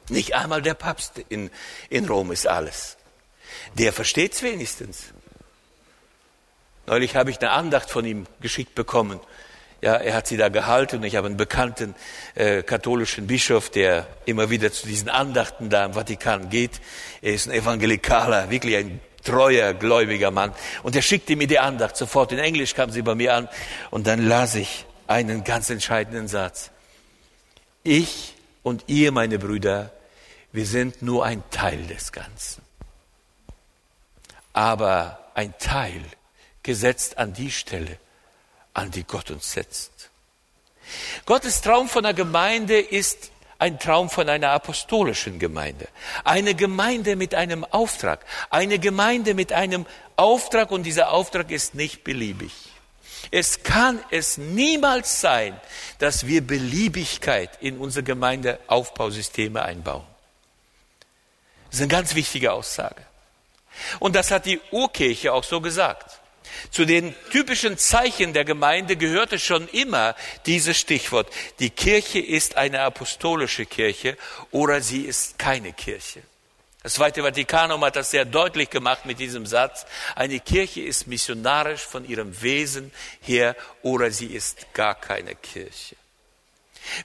Nicht 0.10 0.36
einmal 0.36 0.62
der 0.62 0.74
Papst 0.74 1.20
in, 1.30 1.50
in 1.90 2.06
Rom 2.06 2.32
ist 2.32 2.48
alles. 2.48 2.98
Der 3.74 3.94
versteht 3.94 4.34
es 4.34 4.44
wenigstens. 4.44 5.06
Neulich 6.86 7.16
habe 7.16 7.32
ich 7.32 7.40
eine 7.40 7.52
Andacht 7.52 7.90
von 7.90 8.06
ihm 8.06 8.28
geschickt 8.40 8.74
bekommen. 8.74 9.20
Ja, 9.82 9.96
er 9.96 10.16
hat 10.16 10.28
sie 10.28 10.38
da 10.38 10.50
gehalten. 10.50 11.04
Ich 11.04 11.16
habe 11.16 11.28
einen 11.28 11.38
bekannten 11.38 11.94
äh, 12.34 12.64
katholischen 12.64 13.28
Bischof, 13.28 13.70
der 13.70 14.08
immer 14.26 14.50
wieder 14.50 14.72
zu 14.72 14.88
diesen 14.88 15.10
Andachten 15.10 15.70
da 15.70 15.86
im 15.86 15.94
Vatikan 15.94 16.50
geht. 16.50 16.82
Er 17.22 17.34
ist 17.34 17.48
ein 17.48 17.54
Evangelikaler, 17.54 18.50
wirklich 18.50 18.76
ein 18.76 19.00
treuer, 19.24 19.74
gläubiger 19.74 20.32
Mann. 20.32 20.54
Und 20.82 20.96
er 20.96 21.02
schickte 21.02 21.36
mir 21.36 21.48
die 21.48 21.60
Andacht 21.60 21.96
sofort. 21.96 22.32
In 22.32 22.40
Englisch 22.40 22.74
kam 22.74 22.90
sie 22.90 23.04
bei 23.04 23.14
mir 23.14 23.36
an. 23.36 23.50
Und 23.92 24.08
dann 24.08 24.28
las 24.28 24.56
ich 24.56 24.86
einen 25.06 25.44
ganz 25.44 25.70
entscheidenden 25.70 26.28
Satz. 26.28 26.72
Ich 27.84 28.34
und 28.64 28.86
ihr, 28.88 29.12
meine 29.12 29.38
Brüder, 29.38 29.92
wir 30.52 30.66
sind 30.66 31.02
nur 31.02 31.24
ein 31.24 31.44
Teil 31.52 31.86
des 31.86 32.12
Ganzen. 32.12 32.64
Aber 34.54 35.30
ein 35.36 35.54
Teil 35.60 36.02
gesetzt 36.64 37.18
an 37.18 37.34
die 37.34 37.52
Stelle, 37.52 38.00
an 38.78 38.92
die 38.92 39.04
Gott 39.04 39.32
uns 39.32 39.52
setzt. 39.52 40.10
Gottes 41.26 41.62
Traum 41.62 41.90
von 41.90 42.04
der 42.04 42.14
Gemeinde 42.14 42.80
ist 42.80 43.32
ein 43.60 43.80
Traum 43.80 44.10
von 44.10 44.30
einer 44.30 44.52
apostolischen 44.52 45.40
Gemeinde. 45.40 45.88
Eine 46.24 46.54
Gemeinde 46.54 47.16
mit 47.16 47.34
einem 47.34 47.66
Auftrag. 47.66 48.24
Eine 48.52 48.78
Gemeinde 48.78 49.34
mit 49.34 49.52
einem 49.52 49.88
Auftrag 50.16 50.70
und 50.70 50.84
dieser 50.84 51.12
Auftrag 51.12 51.50
ist 51.50 51.74
nicht 51.74 52.04
beliebig. 52.04 52.52
Es 53.32 53.64
kann 53.64 54.00
es 54.12 54.38
niemals 54.38 55.22
sein, 55.22 55.60
dass 55.98 56.28
wir 56.28 56.46
Beliebigkeit 56.46 57.50
in 57.60 57.80
unsere 57.80 58.04
Gemeindeaufbausysteme 58.04 59.64
einbauen. 59.64 60.06
Das 61.66 61.76
ist 61.76 61.82
eine 61.82 61.90
ganz 61.90 62.14
wichtige 62.14 62.54
Aussage. 62.54 63.02
Und 64.00 64.16
das 64.16 64.30
hat 64.30 64.46
die 64.46 64.62
Urkirche 64.72 65.34
auch 65.34 65.44
so 65.44 65.62
gesagt. 65.62 66.17
Zu 66.72 66.86
den 66.86 67.16
typischen 67.32 67.78
Zeichen 67.78 68.34
der 68.34 68.46
Gemeinde 68.46 68.96
gehörte 68.96 69.40
schon 69.40 69.68
immer 69.70 70.16
dieses 70.46 70.78
Stichwort. 70.78 71.32
Die 71.60 71.70
Kirche 71.70 72.20
ist 72.20 72.58
eine 72.58 72.82
apostolische 72.82 73.66
Kirche 73.66 74.18
oder 74.52 74.82
sie 74.82 75.02
ist 75.02 75.38
keine 75.38 75.74
Kirche. 75.74 76.22
Das 76.84 76.94
Zweite 76.94 77.22
Vatikanum 77.22 77.84
hat 77.84 77.98
das 77.98 78.12
sehr 78.12 78.24
deutlich 78.24 78.70
gemacht 78.70 79.06
mit 79.06 79.20
diesem 79.20 79.46
Satz. 79.46 79.86
Eine 80.16 80.40
Kirche 80.40 80.82
ist 80.82 81.08
missionarisch 81.08 81.82
von 81.82 82.08
ihrem 82.08 82.42
Wesen 82.42 82.94
her 83.22 83.56
oder 83.82 84.10
sie 84.12 84.28
ist 84.28 84.74
gar 84.74 84.96
keine 84.96 85.36
Kirche. 85.36 85.98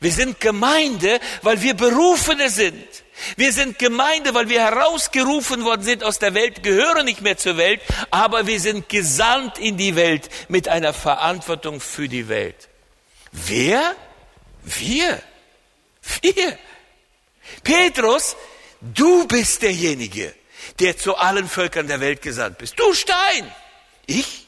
Wir 0.00 0.12
sind 0.12 0.38
Gemeinde, 0.40 1.18
weil 1.42 1.60
wir 1.62 1.74
Berufene 1.74 2.48
sind. 2.48 3.01
Wir 3.36 3.52
sind 3.52 3.78
Gemeinde, 3.78 4.34
weil 4.34 4.48
wir 4.48 4.62
herausgerufen 4.62 5.64
worden 5.64 5.82
sind 5.82 6.02
aus 6.02 6.18
der 6.18 6.34
Welt, 6.34 6.62
gehören 6.62 7.04
nicht 7.04 7.20
mehr 7.20 7.36
zur 7.36 7.56
Welt, 7.56 7.80
aber 8.10 8.46
wir 8.46 8.58
sind 8.58 8.88
gesandt 8.88 9.58
in 9.58 9.76
die 9.76 9.96
Welt 9.96 10.28
mit 10.48 10.68
einer 10.68 10.92
Verantwortung 10.92 11.80
für 11.80 12.08
die 12.08 12.28
Welt. 12.28 12.68
Wer? 13.32 13.94
Wir. 14.62 15.22
Wir. 16.20 16.58
Petrus, 17.62 18.36
du 18.80 19.26
bist 19.26 19.62
derjenige, 19.62 20.34
der 20.80 20.96
zu 20.96 21.16
allen 21.16 21.48
Völkern 21.48 21.86
der 21.86 22.00
Welt 22.00 22.22
gesandt 22.22 22.58
bist. 22.58 22.78
Du 22.78 22.94
Stein. 22.94 23.52
Ich? 24.06 24.46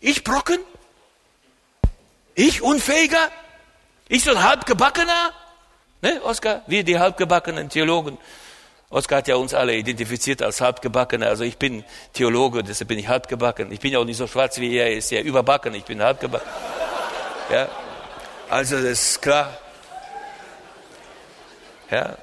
Ich 0.00 0.24
Brocken? 0.24 0.58
Ich 2.34 2.62
Unfähiger? 2.62 3.30
Ich 4.08 4.22
so 4.24 4.30
ein 4.30 4.42
Halbgebackener? 4.42 5.32
Ne, 6.06 6.22
Oskar? 6.22 6.62
Wir, 6.68 6.84
die 6.84 7.00
halbgebackenen 7.00 7.68
Theologen. 7.68 8.16
Oskar 8.90 9.18
hat 9.18 9.26
ja 9.26 9.34
uns 9.34 9.54
alle 9.54 9.74
identifiziert 9.74 10.40
als 10.40 10.60
Halbgebackene. 10.60 11.26
Also 11.26 11.42
ich 11.42 11.58
bin 11.58 11.82
Theologe, 12.12 12.62
deshalb 12.62 12.86
bin 12.86 12.98
ich 13.00 13.08
halbgebacken. 13.08 13.72
Ich 13.72 13.80
bin 13.80 13.92
ja 13.92 13.98
auch 13.98 14.04
nicht 14.04 14.16
so 14.16 14.28
schwarz 14.28 14.60
wie 14.60 14.76
er, 14.76 14.92
ist 14.92 15.10
ja 15.10 15.20
überbacken, 15.20 15.74
ich 15.74 15.84
bin 15.84 16.00
halbgebacken. 16.00 16.48
Ja, 17.50 17.66
also 18.48 18.76
das 18.76 18.84
ist 18.84 19.20
klar. 19.20 19.58
Ja, 21.90 22.16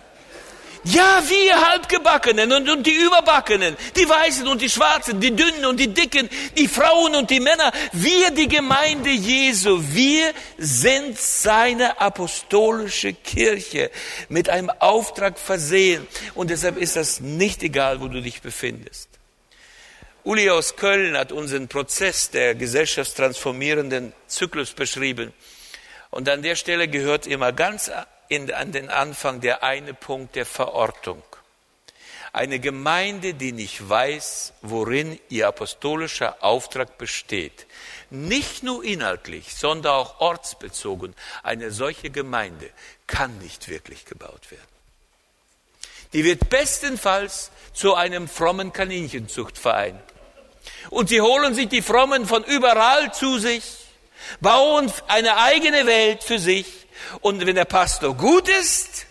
ja, 0.83 1.23
wir 1.27 1.69
Halbgebackenen 1.69 2.51
und, 2.51 2.69
und 2.69 2.85
die 2.85 2.95
Überbackenen, 2.95 3.77
die 3.95 4.07
Weißen 4.07 4.47
und 4.47 4.61
die 4.61 4.69
Schwarzen, 4.69 5.19
die 5.19 5.35
Dünnen 5.35 5.65
und 5.65 5.79
die 5.79 5.93
Dicken, 5.93 6.29
die 6.57 6.67
Frauen 6.67 7.15
und 7.15 7.29
die 7.29 7.39
Männer, 7.39 7.71
wir 7.93 8.31
die 8.31 8.47
Gemeinde 8.47 9.09
Jesu, 9.09 9.81
wir 9.81 10.33
sind 10.57 11.17
seine 11.17 11.99
apostolische 12.01 13.13
Kirche 13.13 13.91
mit 14.29 14.49
einem 14.49 14.69
Auftrag 14.69 15.39
versehen. 15.39 16.05
Und 16.35 16.49
deshalb 16.49 16.77
ist 16.77 16.95
das 16.95 17.19
nicht 17.19 17.63
egal, 17.63 18.01
wo 18.01 18.07
du 18.07 18.21
dich 18.21 18.41
befindest. 18.41 19.09
Uli 20.25 20.49
aus 20.49 20.75
Köln 20.75 21.17
hat 21.17 21.31
unseren 21.31 21.67
Prozess 21.67 22.29
der 22.29 22.55
gesellschaftstransformierenden 22.55 24.13
Zyklus 24.27 24.71
beschrieben. 24.71 25.33
Und 26.11 26.29
an 26.29 26.41
der 26.41 26.55
Stelle 26.55 26.87
gehört 26.87 27.27
immer 27.27 27.51
ganz 27.51 27.89
in, 28.33 28.51
an 28.51 28.71
den 28.71 28.89
Anfang 28.89 29.41
der 29.41 29.63
eine 29.63 29.93
Punkt 29.93 30.35
der 30.35 30.45
Verortung. 30.45 31.21
Eine 32.31 32.59
Gemeinde, 32.59 33.35
die 33.35 33.51
nicht 33.51 33.87
weiß, 33.87 34.53
worin 34.63 35.19
ihr 35.29 35.47
apostolischer 35.47 36.43
Auftrag 36.43 36.97
besteht, 36.97 37.67
nicht 38.09 38.63
nur 38.63 38.83
inhaltlich, 38.83 39.53
sondern 39.53 39.93
auch 39.93 40.19
ortsbezogen, 40.19 41.13
eine 41.43 41.69
solche 41.71 42.09
Gemeinde 42.09 42.69
kann 43.05 43.37
nicht 43.37 43.69
wirklich 43.69 44.05
gebaut 44.05 44.49
werden. 44.49 44.73
Die 46.13 46.23
wird 46.23 46.49
bestenfalls 46.49 47.51
zu 47.73 47.93
einem 47.93 48.27
frommen 48.27 48.73
Kaninchenzuchtverein. 48.73 49.99
Und 50.89 51.09
sie 51.09 51.21
holen 51.21 51.53
sich 51.53 51.69
die 51.69 51.81
Frommen 51.81 52.25
von 52.25 52.43
überall 52.43 53.13
zu 53.13 53.37
sich, 53.37 53.63
bauen 54.41 54.91
eine 55.07 55.37
eigene 55.37 55.85
Welt 55.85 56.23
für 56.23 56.39
sich 56.39 56.82
und 57.21 57.45
wenn 57.45 57.55
der 57.55 57.65
Pastor 57.65 58.15
gut 58.15 58.49
ist 58.49 59.05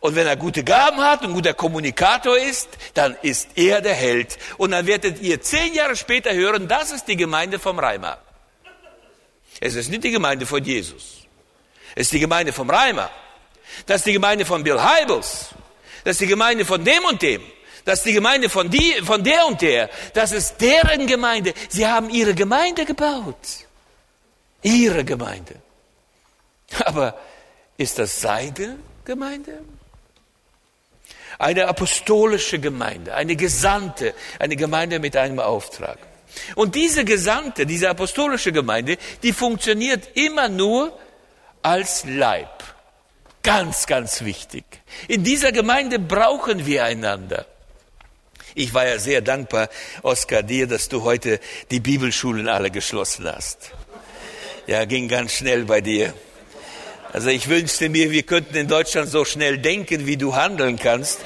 und 0.00 0.16
wenn 0.16 0.26
er 0.26 0.36
gute 0.36 0.62
Gaben 0.64 0.98
hat 0.98 1.24
und 1.24 1.32
guter 1.32 1.54
Kommunikator 1.54 2.36
ist, 2.36 2.68
dann 2.94 3.16
ist 3.22 3.48
er 3.54 3.80
der 3.80 3.94
Held. 3.94 4.38
Und 4.58 4.72
dann 4.72 4.86
werdet 4.86 5.20
ihr 5.20 5.40
zehn 5.40 5.72
Jahre 5.74 5.96
später 5.96 6.34
hören, 6.34 6.68
das 6.68 6.92
ist 6.92 7.06
die 7.08 7.16
Gemeinde 7.16 7.58
vom 7.58 7.78
Reimer. 7.78 8.18
Es 9.60 9.74
ist 9.74 9.88
nicht 9.88 10.04
die 10.04 10.10
Gemeinde 10.10 10.46
von 10.46 10.62
Jesus. 10.62 11.26
Es 11.94 12.02
ist 12.02 12.12
die 12.12 12.20
Gemeinde 12.20 12.52
vom 12.52 12.68
Reimer. 12.68 13.10
Das 13.86 13.98
ist 13.98 14.06
die 14.06 14.12
Gemeinde 14.12 14.44
von 14.44 14.62
Bill 14.62 14.80
Heibels. 14.82 15.50
Das 16.02 16.12
ist 16.12 16.20
die 16.20 16.26
Gemeinde 16.26 16.64
von 16.64 16.84
dem 16.84 17.04
und 17.04 17.22
dem. 17.22 17.42
Das 17.84 17.98
ist 17.98 18.06
die 18.06 18.12
Gemeinde 18.12 18.48
von, 18.48 18.70
die, 18.70 18.94
von 19.02 19.22
der 19.22 19.46
und 19.46 19.60
der. 19.60 19.90
Das 20.14 20.32
ist 20.32 20.56
deren 20.60 21.06
Gemeinde. 21.06 21.52
Sie 21.68 21.86
haben 21.86 22.10
ihre 22.10 22.34
Gemeinde 22.34 22.84
gebaut. 22.84 23.36
Ihre 24.62 25.04
Gemeinde. 25.04 25.63
Aber 26.84 27.18
ist 27.76 27.98
das 27.98 28.20
seine 28.20 28.78
Gemeinde? 29.04 29.60
Eine 31.38 31.66
apostolische 31.66 32.60
Gemeinde, 32.60 33.14
eine 33.14 33.34
Gesandte, 33.34 34.14
eine 34.38 34.56
Gemeinde 34.56 35.00
mit 35.00 35.16
einem 35.16 35.40
Auftrag. 35.40 35.98
Und 36.54 36.74
diese 36.74 37.04
Gesandte, 37.04 37.66
diese 37.66 37.90
apostolische 37.90 38.52
Gemeinde, 38.52 38.98
die 39.22 39.32
funktioniert 39.32 40.08
immer 40.14 40.48
nur 40.48 40.96
als 41.62 42.04
Leib. 42.04 42.62
Ganz, 43.42 43.86
ganz 43.86 44.24
wichtig. 44.24 44.64
In 45.08 45.24
dieser 45.24 45.52
Gemeinde 45.52 45.98
brauchen 45.98 46.66
wir 46.66 46.84
einander. 46.84 47.46
Ich 48.54 48.72
war 48.72 48.86
ja 48.86 48.98
sehr 48.98 49.20
dankbar, 49.20 49.68
Oskar, 50.02 50.42
dir, 50.42 50.68
dass 50.68 50.88
du 50.88 51.02
heute 51.02 51.40
die 51.70 51.80
Bibelschulen 51.80 52.48
alle 52.48 52.70
geschlossen 52.70 53.26
hast. 53.26 53.72
Ja, 54.66 54.84
ging 54.84 55.08
ganz 55.08 55.32
schnell 55.32 55.64
bei 55.64 55.80
dir. 55.80 56.14
Also 57.14 57.28
ich 57.28 57.48
wünschte 57.48 57.88
mir, 57.90 58.10
wir 58.10 58.24
könnten 58.24 58.56
in 58.56 58.66
Deutschland 58.66 59.08
so 59.08 59.24
schnell 59.24 59.58
denken, 59.58 60.04
wie 60.04 60.16
du 60.16 60.34
handeln 60.34 60.80
kannst. 60.80 61.20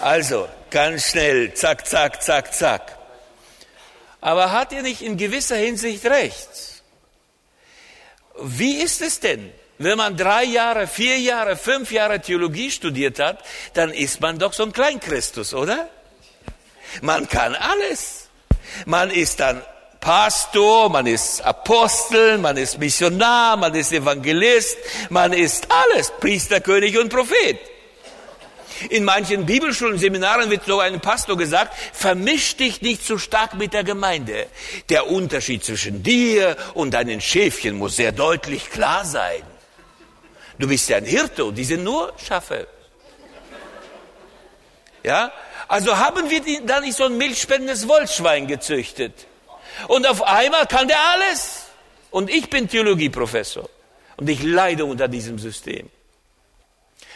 Also 0.00 0.48
ganz 0.70 1.10
schnell, 1.10 1.52
zack, 1.52 1.84
zack, 1.84 2.22
zack, 2.22 2.54
zack. 2.54 2.96
Aber 4.20 4.52
hat 4.52 4.70
ihr 4.70 4.82
nicht 4.82 5.02
in 5.02 5.16
gewisser 5.16 5.56
Hinsicht 5.56 6.06
recht? 6.06 6.48
Wie 8.40 8.76
ist 8.76 9.02
es 9.02 9.18
denn, 9.18 9.52
wenn 9.78 9.98
man 9.98 10.16
drei 10.16 10.44
Jahre, 10.44 10.86
vier 10.86 11.18
Jahre, 11.18 11.56
fünf 11.56 11.90
Jahre 11.90 12.20
Theologie 12.20 12.70
studiert 12.70 13.18
hat, 13.18 13.44
dann 13.74 13.92
ist 13.92 14.20
man 14.20 14.38
doch 14.38 14.52
so 14.52 14.62
ein 14.62 14.72
Kleinchristus, 14.72 15.54
oder? 15.54 15.88
Man 17.02 17.28
kann 17.28 17.56
alles. 17.56 18.28
Man 18.84 19.10
ist 19.10 19.40
dann 19.40 19.60
Pastor, 20.06 20.88
man 20.88 21.04
ist 21.08 21.44
Apostel, 21.44 22.38
man 22.38 22.56
ist 22.56 22.78
Missionar, 22.78 23.56
man 23.56 23.74
ist 23.74 23.90
Evangelist, 23.92 24.78
man 25.10 25.32
ist 25.32 25.66
alles, 25.68 26.12
Priester, 26.20 26.60
König 26.60 26.96
und 26.96 27.08
Prophet. 27.08 27.58
In 28.88 29.02
manchen 29.02 29.44
Bibelschulen, 29.46 29.98
Seminaren 29.98 30.48
wird 30.48 30.64
sogar 30.64 30.86
einem 30.86 31.00
Pastor 31.00 31.36
gesagt, 31.36 31.76
vermisch 31.92 32.54
dich 32.56 32.82
nicht 32.82 33.04
zu 33.04 33.14
so 33.14 33.18
stark 33.18 33.54
mit 33.54 33.72
der 33.72 33.82
Gemeinde. 33.82 34.46
Der 34.90 35.10
Unterschied 35.10 35.64
zwischen 35.64 36.04
dir 36.04 36.56
und 36.74 36.94
deinen 36.94 37.20
Schäfchen 37.20 37.76
muss 37.76 37.96
sehr 37.96 38.12
deutlich 38.12 38.70
klar 38.70 39.04
sein. 39.04 39.42
Du 40.56 40.68
bist 40.68 40.88
ja 40.88 40.98
ein 40.98 41.04
Hirte 41.04 41.46
und 41.46 41.56
die 41.56 41.64
sind 41.64 41.82
nur 41.82 42.12
Schafe. 42.24 42.68
Ja? 45.02 45.32
Also 45.66 45.98
haben 45.98 46.30
wir 46.30 46.42
da 46.64 46.78
nicht 46.78 46.96
so 46.96 47.06
ein 47.06 47.18
milchspendendes 47.18 47.88
Wollschwein 47.88 48.46
gezüchtet? 48.46 49.26
Und 49.88 50.06
auf 50.06 50.22
einmal 50.22 50.66
kann 50.66 50.88
der 50.88 51.00
alles. 51.00 51.66
Und 52.10 52.30
ich 52.30 52.48
bin 52.50 52.68
Theologieprofessor. 52.68 53.68
Und 54.16 54.28
ich 54.28 54.42
leide 54.42 54.84
unter 54.84 55.08
diesem 55.08 55.38
System. 55.38 55.90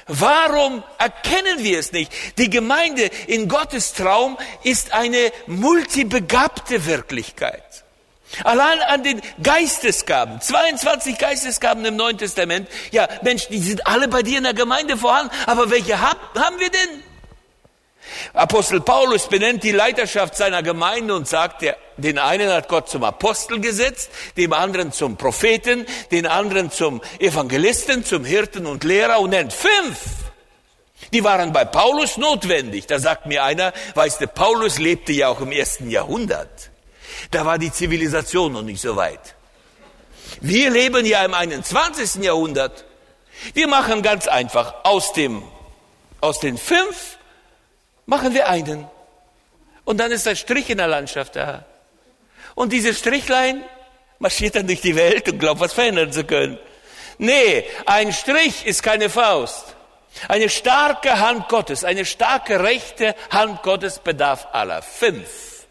Warum 0.06 0.82
erkennen 0.98 1.58
wir 1.58 1.78
es 1.78 1.92
nicht? 1.92 2.12
Die 2.36 2.50
Gemeinde 2.50 3.10
in 3.26 3.48
Gottes 3.48 3.92
Traum 3.92 4.38
ist 4.64 4.92
eine 4.92 5.32
multibegabte 5.46 6.84
Wirklichkeit. 6.86 7.84
Allein 8.44 8.80
an 8.80 9.02
den 9.02 9.20
Geistesgaben, 9.42 10.40
22 10.40 11.18
Geistesgaben 11.18 11.84
im 11.84 11.96
Neuen 11.96 12.16
Testament, 12.16 12.68
ja 12.92 13.08
Mensch, 13.22 13.48
die 13.48 13.58
sind 13.58 13.86
alle 13.86 14.08
bei 14.08 14.22
dir 14.22 14.38
in 14.38 14.44
der 14.44 14.54
Gemeinde 14.54 14.96
vorhanden, 14.96 15.32
aber 15.46 15.70
welche 15.70 16.00
haben 16.00 16.58
wir 16.58 16.70
denn? 16.70 17.02
Apostel 18.32 18.80
Paulus 18.80 19.28
benennt 19.28 19.62
die 19.62 19.72
Leiterschaft 19.72 20.36
seiner 20.36 20.62
Gemeinde 20.62 21.14
und 21.14 21.28
sagt, 21.28 21.64
den 21.96 22.18
einen 22.18 22.50
hat 22.50 22.68
Gott 22.68 22.88
zum 22.88 23.04
Apostel 23.04 23.60
gesetzt, 23.60 24.10
dem 24.36 24.52
anderen 24.52 24.92
zum 24.92 25.16
Propheten, 25.16 25.86
den 26.10 26.26
anderen 26.26 26.70
zum 26.70 27.00
Evangelisten, 27.18 28.04
zum 28.04 28.24
Hirten 28.24 28.66
und 28.66 28.84
Lehrer 28.84 29.20
und 29.20 29.30
nennt 29.30 29.52
fünf. 29.52 29.98
Die 31.12 31.24
waren 31.24 31.52
bei 31.52 31.64
Paulus 31.64 32.16
notwendig. 32.16 32.86
Da 32.86 32.98
sagt 32.98 33.26
mir 33.26 33.42
einer, 33.42 33.72
weißt 33.94 34.20
du, 34.20 34.28
Paulus 34.28 34.78
lebte 34.78 35.12
ja 35.12 35.28
auch 35.28 35.40
im 35.40 35.52
ersten 35.52 35.90
Jahrhundert. 35.90 36.70
Da 37.30 37.44
war 37.44 37.58
die 37.58 37.72
Zivilisation 37.72 38.52
noch 38.52 38.62
nicht 38.62 38.80
so 38.80 38.96
weit. 38.96 39.34
Wir 40.40 40.70
leben 40.70 41.04
ja 41.04 41.24
im 41.24 41.34
21. 41.34 42.22
Jahrhundert. 42.22 42.84
Wir 43.54 43.66
machen 43.66 44.02
ganz 44.02 44.28
einfach 44.28 44.84
aus 44.84 45.12
dem, 45.12 45.42
aus 46.20 46.40
den 46.40 46.56
fünf 46.56 47.18
machen 48.06 48.34
wir 48.34 48.48
einen. 48.48 48.86
Und 49.84 49.98
dann 49.98 50.12
ist 50.12 50.26
ein 50.28 50.36
Strich 50.36 50.70
in 50.70 50.78
der 50.78 50.88
Landschaft 50.88 51.36
da. 51.36 51.64
Und 52.54 52.72
dieses 52.72 52.98
Strichlein 52.98 53.64
marschiert 54.18 54.54
dann 54.54 54.66
durch 54.66 54.80
die 54.80 54.96
Welt 54.96 55.28
und 55.28 55.38
glaubt, 55.38 55.60
was 55.60 55.72
verändern 55.72 56.12
zu 56.12 56.24
können. 56.24 56.58
Nee, 57.18 57.64
ein 57.86 58.12
Strich 58.12 58.66
ist 58.66 58.82
keine 58.82 59.10
Faust. 59.10 59.76
Eine 60.28 60.48
starke 60.48 61.20
Hand 61.20 61.48
Gottes, 61.48 61.84
eine 61.84 62.04
starke 62.04 62.62
rechte 62.62 63.14
Hand 63.30 63.62
Gottes 63.62 63.98
bedarf 63.98 64.48
aller. 64.52 64.82
Fünf. 64.82 65.66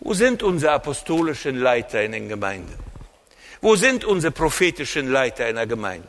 Wo 0.00 0.14
sind 0.14 0.42
unsere 0.42 0.72
apostolischen 0.72 1.58
Leiter 1.58 2.02
in 2.02 2.12
den 2.12 2.28
Gemeinden? 2.28 2.74
Wo 3.60 3.76
sind 3.76 4.04
unsere 4.04 4.32
prophetischen 4.32 5.10
Leiter 5.10 5.48
in 5.48 5.56
der 5.56 5.66
Gemeinde? 5.66 6.08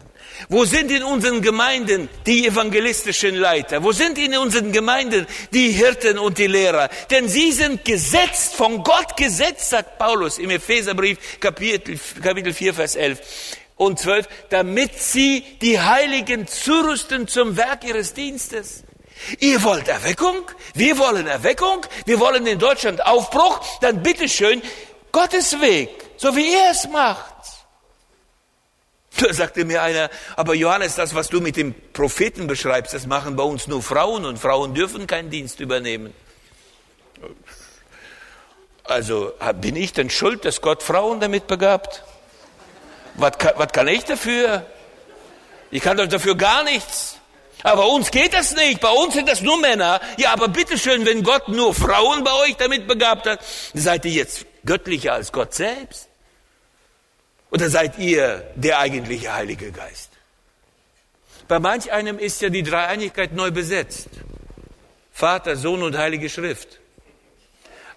Wo 0.49 0.65
sind 0.65 0.91
in 0.91 1.03
unseren 1.03 1.41
Gemeinden 1.41 2.09
die 2.25 2.47
evangelistischen 2.47 3.35
Leiter? 3.35 3.83
Wo 3.83 3.91
sind 3.91 4.17
in 4.17 4.37
unseren 4.37 4.71
Gemeinden 4.71 5.27
die 5.53 5.71
Hirten 5.71 6.17
und 6.19 6.37
die 6.37 6.47
Lehrer? 6.47 6.89
Denn 7.09 7.27
sie 7.29 7.51
sind 7.51 7.85
gesetzt, 7.85 8.55
von 8.55 8.83
Gott 8.83 9.15
gesetzt, 9.17 9.69
sagt 9.69 9.97
Paulus 9.97 10.37
im 10.37 10.49
Epheserbrief 10.49 11.39
Kapitel, 11.39 11.99
Kapitel 12.21 12.53
4, 12.53 12.73
Vers 12.73 12.95
11 12.95 13.19
und 13.75 13.99
12, 13.99 14.27
damit 14.49 14.99
sie 14.99 15.43
die 15.61 15.79
Heiligen 15.79 16.47
zurüsten 16.47 17.27
zum 17.27 17.57
Werk 17.57 17.83
ihres 17.83 18.13
Dienstes. 18.13 18.83
Ihr 19.39 19.61
wollt 19.63 19.87
Erweckung? 19.87 20.49
Wir 20.73 20.97
wollen 20.97 21.27
Erweckung? 21.27 21.85
Wir 22.05 22.19
wollen 22.19 22.45
in 22.47 22.59
Deutschland 22.59 23.05
Aufbruch? 23.05 23.59
Dann 23.81 24.01
bitteschön, 24.01 24.61
Gottes 25.11 25.59
Weg, 25.59 25.89
so 26.17 26.35
wie 26.35 26.53
er 26.53 26.71
es 26.71 26.87
macht. 26.87 27.40
Da 29.17 29.33
sagte 29.33 29.65
mir 29.65 29.81
einer, 29.81 30.09
aber 30.35 30.53
Johannes, 30.53 30.95
das, 30.95 31.13
was 31.13 31.29
du 31.29 31.41
mit 31.41 31.57
dem 31.57 31.75
Propheten 31.93 32.47
beschreibst, 32.47 32.93
das 32.93 33.05
machen 33.07 33.35
bei 33.35 33.43
uns 33.43 33.67
nur 33.67 33.83
Frauen 33.83 34.25
und 34.25 34.39
Frauen 34.39 34.73
dürfen 34.73 35.05
keinen 35.05 35.29
Dienst 35.29 35.59
übernehmen. 35.59 36.13
Also 38.83 39.33
bin 39.59 39.75
ich 39.75 39.93
denn 39.93 40.09
schuld, 40.09 40.45
dass 40.45 40.61
Gott 40.61 40.81
Frauen 40.81 41.19
damit 41.19 41.47
begabt? 41.47 42.03
Was 43.15 43.37
kann, 43.37 43.53
was 43.57 43.71
kann 43.71 43.87
ich 43.87 44.05
dafür? 44.05 44.65
Ich 45.69 45.81
kann 45.81 45.97
doch 45.97 46.07
dafür 46.07 46.35
gar 46.35 46.63
nichts. 46.63 47.17
Aber 47.63 47.83
bei 47.83 47.87
uns 47.89 48.11
geht 48.11 48.33
das 48.33 48.55
nicht. 48.55 48.79
Bei 48.79 48.89
uns 48.89 49.13
sind 49.13 49.29
das 49.29 49.41
nur 49.41 49.59
Männer. 49.59 50.01
Ja, 50.17 50.33
aber 50.33 50.47
bitteschön, 50.47 51.05
wenn 51.05 51.23
Gott 51.23 51.47
nur 51.47 51.73
Frauen 51.73 52.23
bei 52.23 52.33
euch 52.33 52.55
damit 52.57 52.87
begabt 52.87 53.27
hat, 53.27 53.39
seid 53.73 54.05
ihr 54.05 54.11
jetzt 54.11 54.45
göttlicher 54.65 55.13
als 55.13 55.31
Gott 55.31 55.53
selbst? 55.53 56.10
Oder 57.51 57.69
seid 57.69 57.99
ihr 57.99 58.49
der 58.55 58.79
eigentliche 58.79 59.33
Heilige 59.33 59.71
Geist? 59.71 60.09
Bei 61.47 61.59
manch 61.59 61.91
einem 61.91 62.17
ist 62.17 62.41
ja 62.41 62.49
die 62.49 62.63
Dreieinigkeit 62.63 63.33
neu 63.33 63.51
besetzt. 63.51 64.07
Vater, 65.11 65.57
Sohn 65.57 65.83
und 65.83 65.97
Heilige 65.97 66.29
Schrift. 66.29 66.79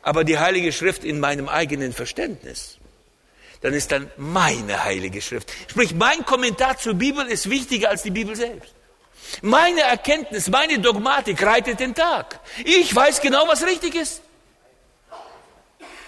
Aber 0.02 0.24
die 0.24 0.38
Heilige 0.38 0.72
Schrift 0.72 1.05
in 1.05 1.20
meinem 1.20 1.48
eigenen 1.48 1.92
Verständnis. 1.92 2.78
Dann 3.61 3.72
ist 3.72 3.92
dann 3.92 4.11
meine 4.16 4.82
Heilige 4.82 5.22
Schrift. 5.22 5.50
Sprich, 5.68 5.94
mein 5.94 6.26
Kommentar 6.26 6.76
zur 6.76 6.94
Bibel 6.94 7.24
ist 7.26 7.48
wichtiger 7.48 7.90
als 7.90 8.02
die 8.02 8.11
Bibel 8.11 8.34
selbst. 8.34 8.74
Meine 9.40 9.82
Erkenntnis, 9.82 10.50
meine 10.50 10.80
Dogmatik 10.80 11.42
reitet 11.42 11.80
den 11.80 11.94
Tag. 11.94 12.40
Ich 12.64 12.94
weiß 12.94 13.20
genau, 13.20 13.46
was 13.48 13.64
richtig 13.64 13.94
ist. 13.94 14.20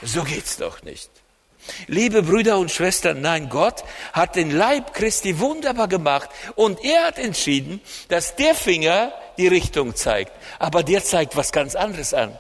So 0.03 0.25
geht's 0.25 0.57
doch 0.57 0.83
nicht. 0.83 1.11
Liebe 1.87 2.23
Brüder 2.23 2.59
und 2.59 2.71
Schwestern, 2.71 3.21
nein, 3.21 3.49
Gott 3.49 3.85
hat 4.13 4.37
den 4.37 4.51
Leib 4.51 4.95
Christi 4.95 5.39
wunderbar 5.39 5.89
gemacht 5.89 6.31
und 6.55 6.85
er 6.85 7.07
hat 7.07 7.19
entschieden, 7.19 7.81
dass 8.09 8.37
der 8.37 8.55
Finger 8.55 9.13
die 9.39 9.49
Richtung 9.49 9.95
zeigt, 9.95 10.33
aber 10.59 10.83
der 10.83 11.05
zeigt 11.05 11.37
was 11.37 11.53
ganz 11.53 11.75
anderes 11.75 12.15
an. 12.15 12.37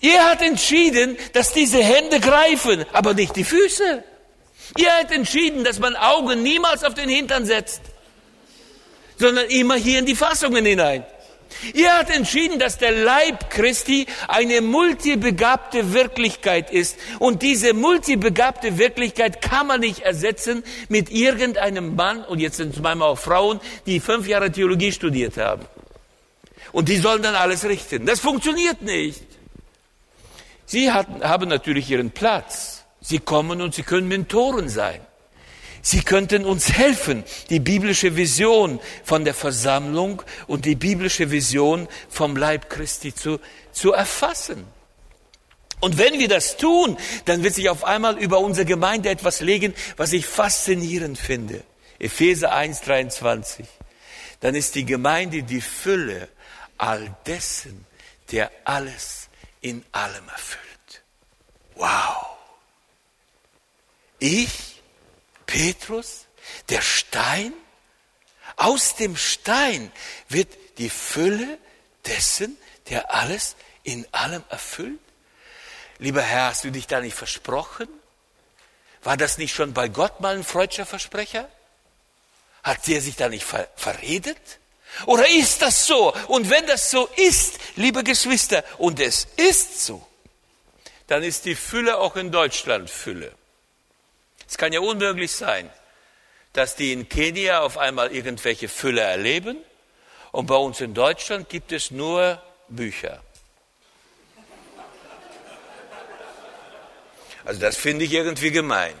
Er 0.00 0.30
hat 0.30 0.42
entschieden, 0.42 1.16
dass 1.32 1.52
diese 1.52 1.82
Hände 1.82 2.20
greifen, 2.20 2.84
aber 2.92 3.14
nicht 3.14 3.34
die 3.36 3.44
Füße. 3.44 4.04
Er 4.78 4.98
hat 4.98 5.10
entschieden, 5.10 5.64
dass 5.64 5.78
man 5.78 5.96
Augen 5.96 6.42
niemals 6.42 6.84
auf 6.84 6.94
den 6.94 7.08
Hintern 7.08 7.46
setzt 7.46 7.80
sondern 9.18 9.48
immer 9.48 9.76
hier 9.76 9.98
in 9.98 10.06
die 10.06 10.14
Fassungen 10.14 10.64
hinein. 10.64 11.04
Ihr 11.74 11.92
hat 11.92 12.10
entschieden, 12.10 12.58
dass 12.58 12.78
der 12.78 12.92
Leib 12.92 13.50
Christi 13.50 14.06
eine 14.28 14.60
multibegabte 14.60 15.92
Wirklichkeit 15.92 16.70
ist. 16.70 16.98
Und 17.18 17.42
diese 17.42 17.72
multibegabte 17.72 18.78
Wirklichkeit 18.78 19.40
kann 19.40 19.66
man 19.66 19.80
nicht 19.80 20.00
ersetzen 20.00 20.64
mit 20.88 21.10
irgendeinem 21.10 21.94
Mann, 21.94 22.24
und 22.24 22.40
jetzt 22.40 22.56
sind 22.56 22.74
es 22.74 22.80
manchmal 22.80 23.08
auch 23.08 23.18
Frauen, 23.18 23.60
die 23.86 24.00
fünf 24.00 24.26
Jahre 24.26 24.50
Theologie 24.50 24.92
studiert 24.92 25.36
haben. 25.36 25.64
Und 26.72 26.88
die 26.88 26.96
sollen 26.96 27.22
dann 27.22 27.34
alles 27.34 27.64
richten. 27.64 28.06
Das 28.06 28.20
funktioniert 28.20 28.82
nicht. 28.82 29.24
Sie 30.66 30.90
haben 30.90 31.48
natürlich 31.48 31.90
ihren 31.90 32.10
Platz. 32.10 32.84
Sie 33.00 33.20
kommen 33.20 33.62
und 33.62 33.74
sie 33.74 33.84
können 33.84 34.08
Mentoren 34.08 34.68
sein. 34.68 35.00
Sie 35.88 36.02
könnten 36.02 36.44
uns 36.44 36.72
helfen, 36.72 37.22
die 37.48 37.60
biblische 37.60 38.16
Vision 38.16 38.80
von 39.04 39.24
der 39.24 39.34
Versammlung 39.34 40.20
und 40.48 40.64
die 40.64 40.74
biblische 40.74 41.30
Vision 41.30 41.86
vom 42.08 42.36
Leib 42.36 42.68
Christi 42.68 43.14
zu, 43.14 43.38
zu 43.70 43.92
erfassen. 43.92 44.66
Und 45.78 45.96
wenn 45.96 46.18
wir 46.18 46.26
das 46.26 46.56
tun, 46.56 46.98
dann 47.26 47.44
wird 47.44 47.54
sich 47.54 47.68
auf 47.68 47.84
einmal 47.84 48.18
über 48.18 48.40
unsere 48.40 48.66
Gemeinde 48.66 49.10
etwas 49.10 49.40
legen, 49.40 49.74
was 49.96 50.12
ich 50.12 50.26
faszinierend 50.26 51.18
finde. 51.18 51.62
Epheser 52.00 52.52
1,23. 52.52 53.62
Dann 54.40 54.56
ist 54.56 54.74
die 54.74 54.86
Gemeinde 54.86 55.44
die 55.44 55.60
Fülle 55.60 56.28
all 56.78 57.14
dessen, 57.26 57.86
der 58.32 58.50
alles 58.64 59.28
in 59.60 59.84
allem 59.92 60.28
erfüllt. 60.30 61.04
Wow. 61.76 62.26
Ich 64.18 64.65
Petrus, 65.46 66.26
der 66.68 66.82
Stein, 66.82 67.52
aus 68.56 68.96
dem 68.96 69.16
Stein 69.16 69.92
wird 70.28 70.48
die 70.78 70.90
Fülle 70.90 71.58
dessen, 72.04 72.56
der 72.88 73.14
alles 73.14 73.56
in 73.82 74.06
allem 74.12 74.44
erfüllt. 74.48 75.00
Lieber 75.98 76.22
Herr, 76.22 76.50
hast 76.50 76.64
du 76.64 76.70
dich 76.70 76.86
da 76.86 77.00
nicht 77.00 77.14
versprochen? 77.14 77.88
War 79.02 79.16
das 79.16 79.38
nicht 79.38 79.54
schon 79.54 79.72
bei 79.72 79.88
Gott 79.88 80.20
mal 80.20 80.36
ein 80.36 80.44
freudscher 80.44 80.86
Versprecher? 80.86 81.48
Hat 82.62 82.86
der 82.86 83.00
sich 83.00 83.16
da 83.16 83.28
nicht 83.28 83.44
ver 83.44 83.68
verredet? 83.76 84.58
Oder 85.06 85.28
ist 85.28 85.62
das 85.62 85.86
so? 85.86 86.14
Und 86.28 86.50
wenn 86.50 86.66
das 86.66 86.90
so 86.90 87.08
ist, 87.16 87.58
liebe 87.76 88.02
Geschwister, 88.02 88.64
und 88.78 88.98
es 89.00 89.26
ist 89.36 89.84
so, 89.84 90.06
dann 91.06 91.22
ist 91.22 91.44
die 91.44 91.54
Fülle 91.54 91.98
auch 91.98 92.16
in 92.16 92.32
Deutschland 92.32 92.90
Fülle. 92.90 93.32
Es 94.48 94.58
kann 94.58 94.72
ja 94.72 94.80
unmöglich 94.80 95.32
sein, 95.32 95.70
dass 96.52 96.76
die 96.76 96.92
in 96.92 97.08
Kenia 97.08 97.60
auf 97.60 97.78
einmal 97.78 98.12
irgendwelche 98.12 98.68
Fülle 98.68 99.02
erleben 99.02 99.58
und 100.32 100.46
bei 100.46 100.56
uns 100.56 100.80
in 100.80 100.94
Deutschland 100.94 101.48
gibt 101.48 101.72
es 101.72 101.90
nur 101.90 102.40
Bücher. 102.68 103.22
Also 107.44 107.60
das 107.60 107.76
finde 107.76 108.04
ich 108.04 108.12
irgendwie 108.12 108.50
gemein. 108.50 108.94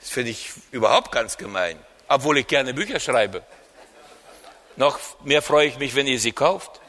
Das 0.00 0.10
finde 0.10 0.30
ich 0.30 0.50
überhaupt 0.70 1.12
ganz 1.12 1.36
gemein, 1.36 1.78
obwohl 2.08 2.38
ich 2.38 2.46
gerne 2.46 2.74
Bücher 2.74 2.98
schreibe. 2.98 3.42
Noch 4.76 4.98
mehr 5.22 5.42
freue 5.42 5.68
ich 5.68 5.78
mich, 5.78 5.94
wenn 5.94 6.06
ihr 6.06 6.18
sie 6.18 6.32
kauft. 6.32 6.81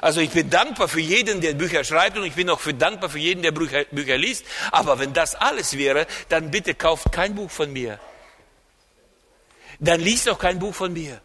Also 0.00 0.20
ich 0.20 0.30
bin 0.30 0.50
dankbar 0.50 0.88
für 0.88 1.00
jeden, 1.00 1.40
der 1.40 1.54
Bücher 1.54 1.84
schreibt 1.84 2.16
und 2.18 2.24
ich 2.24 2.34
bin 2.34 2.50
auch 2.50 2.60
für 2.60 2.74
dankbar 2.74 3.10
für 3.10 3.18
jeden, 3.18 3.42
der 3.42 3.52
Bücher, 3.52 3.84
Bücher 3.90 4.16
liest. 4.16 4.44
Aber 4.70 4.98
wenn 4.98 5.12
das 5.12 5.34
alles 5.34 5.76
wäre, 5.76 6.06
dann 6.28 6.50
bitte 6.50 6.74
kauft 6.74 7.12
kein 7.12 7.34
Buch 7.34 7.50
von 7.50 7.72
mir. 7.72 7.98
Dann 9.80 10.00
liest 10.00 10.28
auch 10.28 10.38
kein 10.38 10.58
Buch 10.58 10.74
von 10.74 10.92
mir. 10.92 11.20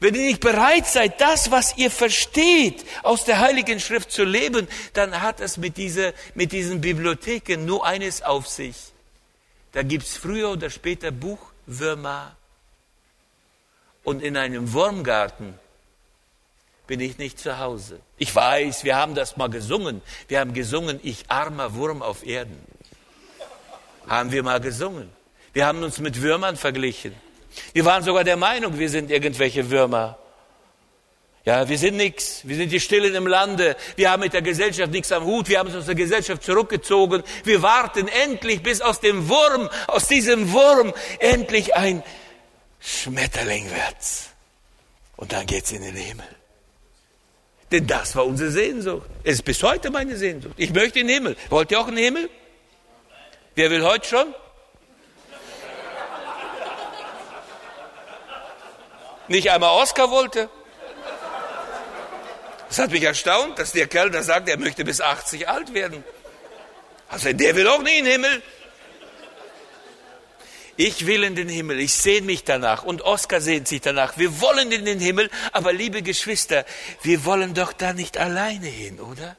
Wenn 0.00 0.14
ihr 0.14 0.22
nicht 0.22 0.40
bereit 0.40 0.86
seid, 0.86 1.20
das, 1.20 1.50
was 1.50 1.76
ihr 1.76 1.90
versteht, 1.90 2.84
aus 3.02 3.24
der 3.24 3.38
Heiligen 3.38 3.78
Schrift 3.78 4.10
zu 4.10 4.24
leben, 4.24 4.66
dann 4.94 5.22
hat 5.22 5.40
es 5.40 5.56
mit, 5.58 5.76
dieser, 5.76 6.12
mit 6.34 6.52
diesen 6.52 6.80
Bibliotheken 6.80 7.64
nur 7.64 7.86
eines 7.86 8.22
auf 8.22 8.48
sich. 8.48 8.76
Da 9.72 9.82
gibt's 9.82 10.16
früher 10.16 10.50
oder 10.50 10.70
später 10.70 11.10
Buchwürmer. 11.10 12.36
Und 14.02 14.22
in 14.22 14.36
einem 14.36 14.72
Wurmgarten 14.72 15.58
bin 16.86 17.00
ich 17.00 17.18
nicht 17.18 17.38
zu 17.38 17.58
Hause. 17.58 18.00
Ich 18.18 18.34
weiß, 18.34 18.84
wir 18.84 18.96
haben 18.96 19.14
das 19.14 19.36
mal 19.36 19.48
gesungen. 19.48 20.02
Wir 20.28 20.40
haben 20.40 20.52
gesungen, 20.52 21.00
ich 21.02 21.24
armer 21.28 21.74
Wurm 21.74 22.02
auf 22.02 22.26
Erden. 22.26 22.60
Haben 24.08 24.32
wir 24.32 24.42
mal 24.42 24.60
gesungen. 24.60 25.10
Wir 25.52 25.66
haben 25.66 25.82
uns 25.82 25.98
mit 25.98 26.22
Würmern 26.22 26.56
verglichen. 26.56 27.14
Wir 27.72 27.84
waren 27.84 28.02
sogar 28.02 28.24
der 28.24 28.36
Meinung, 28.36 28.78
wir 28.78 28.90
sind 28.90 29.10
irgendwelche 29.10 29.70
Würmer. 29.70 30.18
Ja, 31.46 31.68
wir 31.68 31.78
sind 31.78 31.96
nichts. 31.96 32.40
Wir 32.42 32.56
sind 32.56 32.72
die 32.72 32.80
Stillen 32.80 33.14
im 33.14 33.26
Lande. 33.28 33.76
Wir 33.94 34.10
haben 34.10 34.20
mit 34.20 34.32
der 34.32 34.42
Gesellschaft 34.42 34.90
nichts 34.90 35.12
am 35.12 35.24
Hut. 35.24 35.48
Wir 35.48 35.60
haben 35.60 35.68
uns 35.68 35.76
aus 35.76 35.86
der 35.86 35.94
Gesellschaft 35.94 36.42
zurückgezogen. 36.42 37.22
Wir 37.44 37.62
warten 37.62 38.08
endlich, 38.08 38.64
bis 38.64 38.80
aus 38.80 38.98
dem 38.98 39.28
Wurm, 39.28 39.70
aus 39.86 40.08
diesem 40.08 40.52
Wurm 40.52 40.92
endlich 41.20 41.76
ein 41.76 42.02
Schmetterling 42.80 43.70
wird. 43.70 43.96
Und 45.16 45.32
dann 45.32 45.46
geht's 45.46 45.70
in 45.70 45.82
den 45.82 45.94
Himmel. 45.94 46.26
Denn 47.72 47.86
das 47.86 48.14
war 48.14 48.26
unsere 48.26 48.50
Sehnsucht. 48.50 49.08
Es 49.24 49.34
ist 49.34 49.44
bis 49.44 49.62
heute 49.62 49.90
meine 49.90 50.16
Sehnsucht. 50.16 50.54
Ich 50.56 50.72
möchte 50.72 51.00
den 51.00 51.08
Himmel. 51.08 51.36
Wollt 51.48 51.70
ihr 51.70 51.80
auch 51.80 51.88
einen 51.88 51.96
Himmel? 51.96 52.30
Wer 53.56 53.70
will 53.70 53.82
heute 53.84 54.06
schon? 54.06 54.34
Nicht 59.28 59.50
einmal 59.50 59.70
Oscar 59.82 60.10
wollte. 60.10 60.48
Das 62.68 62.78
hat 62.78 62.90
mich 62.90 63.02
erstaunt, 63.02 63.58
dass 63.58 63.72
der 63.72 63.86
Kerl 63.86 64.10
da 64.10 64.22
sagt, 64.22 64.48
er 64.48 64.58
möchte 64.58 64.84
bis 64.84 65.00
80 65.00 65.48
alt 65.48 65.74
werden. 65.74 66.04
Also 67.08 67.32
der 67.32 67.56
will 67.56 67.66
auch 67.68 67.82
nicht 67.82 67.98
in 67.98 68.04
den 68.04 68.12
Himmel. 68.12 68.42
Ich 70.76 71.06
will 71.06 71.24
in 71.24 71.34
den 71.34 71.48
Himmel, 71.48 71.80
ich 71.80 71.94
sehne 71.94 72.26
mich 72.26 72.44
danach 72.44 72.82
und 72.82 73.02
Oskar 73.02 73.40
sehnt 73.40 73.66
sich 73.66 73.80
danach. 73.80 74.18
Wir 74.18 74.40
wollen 74.40 74.70
in 74.70 74.84
den 74.84 75.00
Himmel, 75.00 75.30
aber 75.52 75.72
liebe 75.72 76.02
Geschwister, 76.02 76.66
wir 77.02 77.24
wollen 77.24 77.54
doch 77.54 77.72
da 77.72 77.94
nicht 77.94 78.18
alleine 78.18 78.66
hin, 78.66 79.00
oder? 79.00 79.36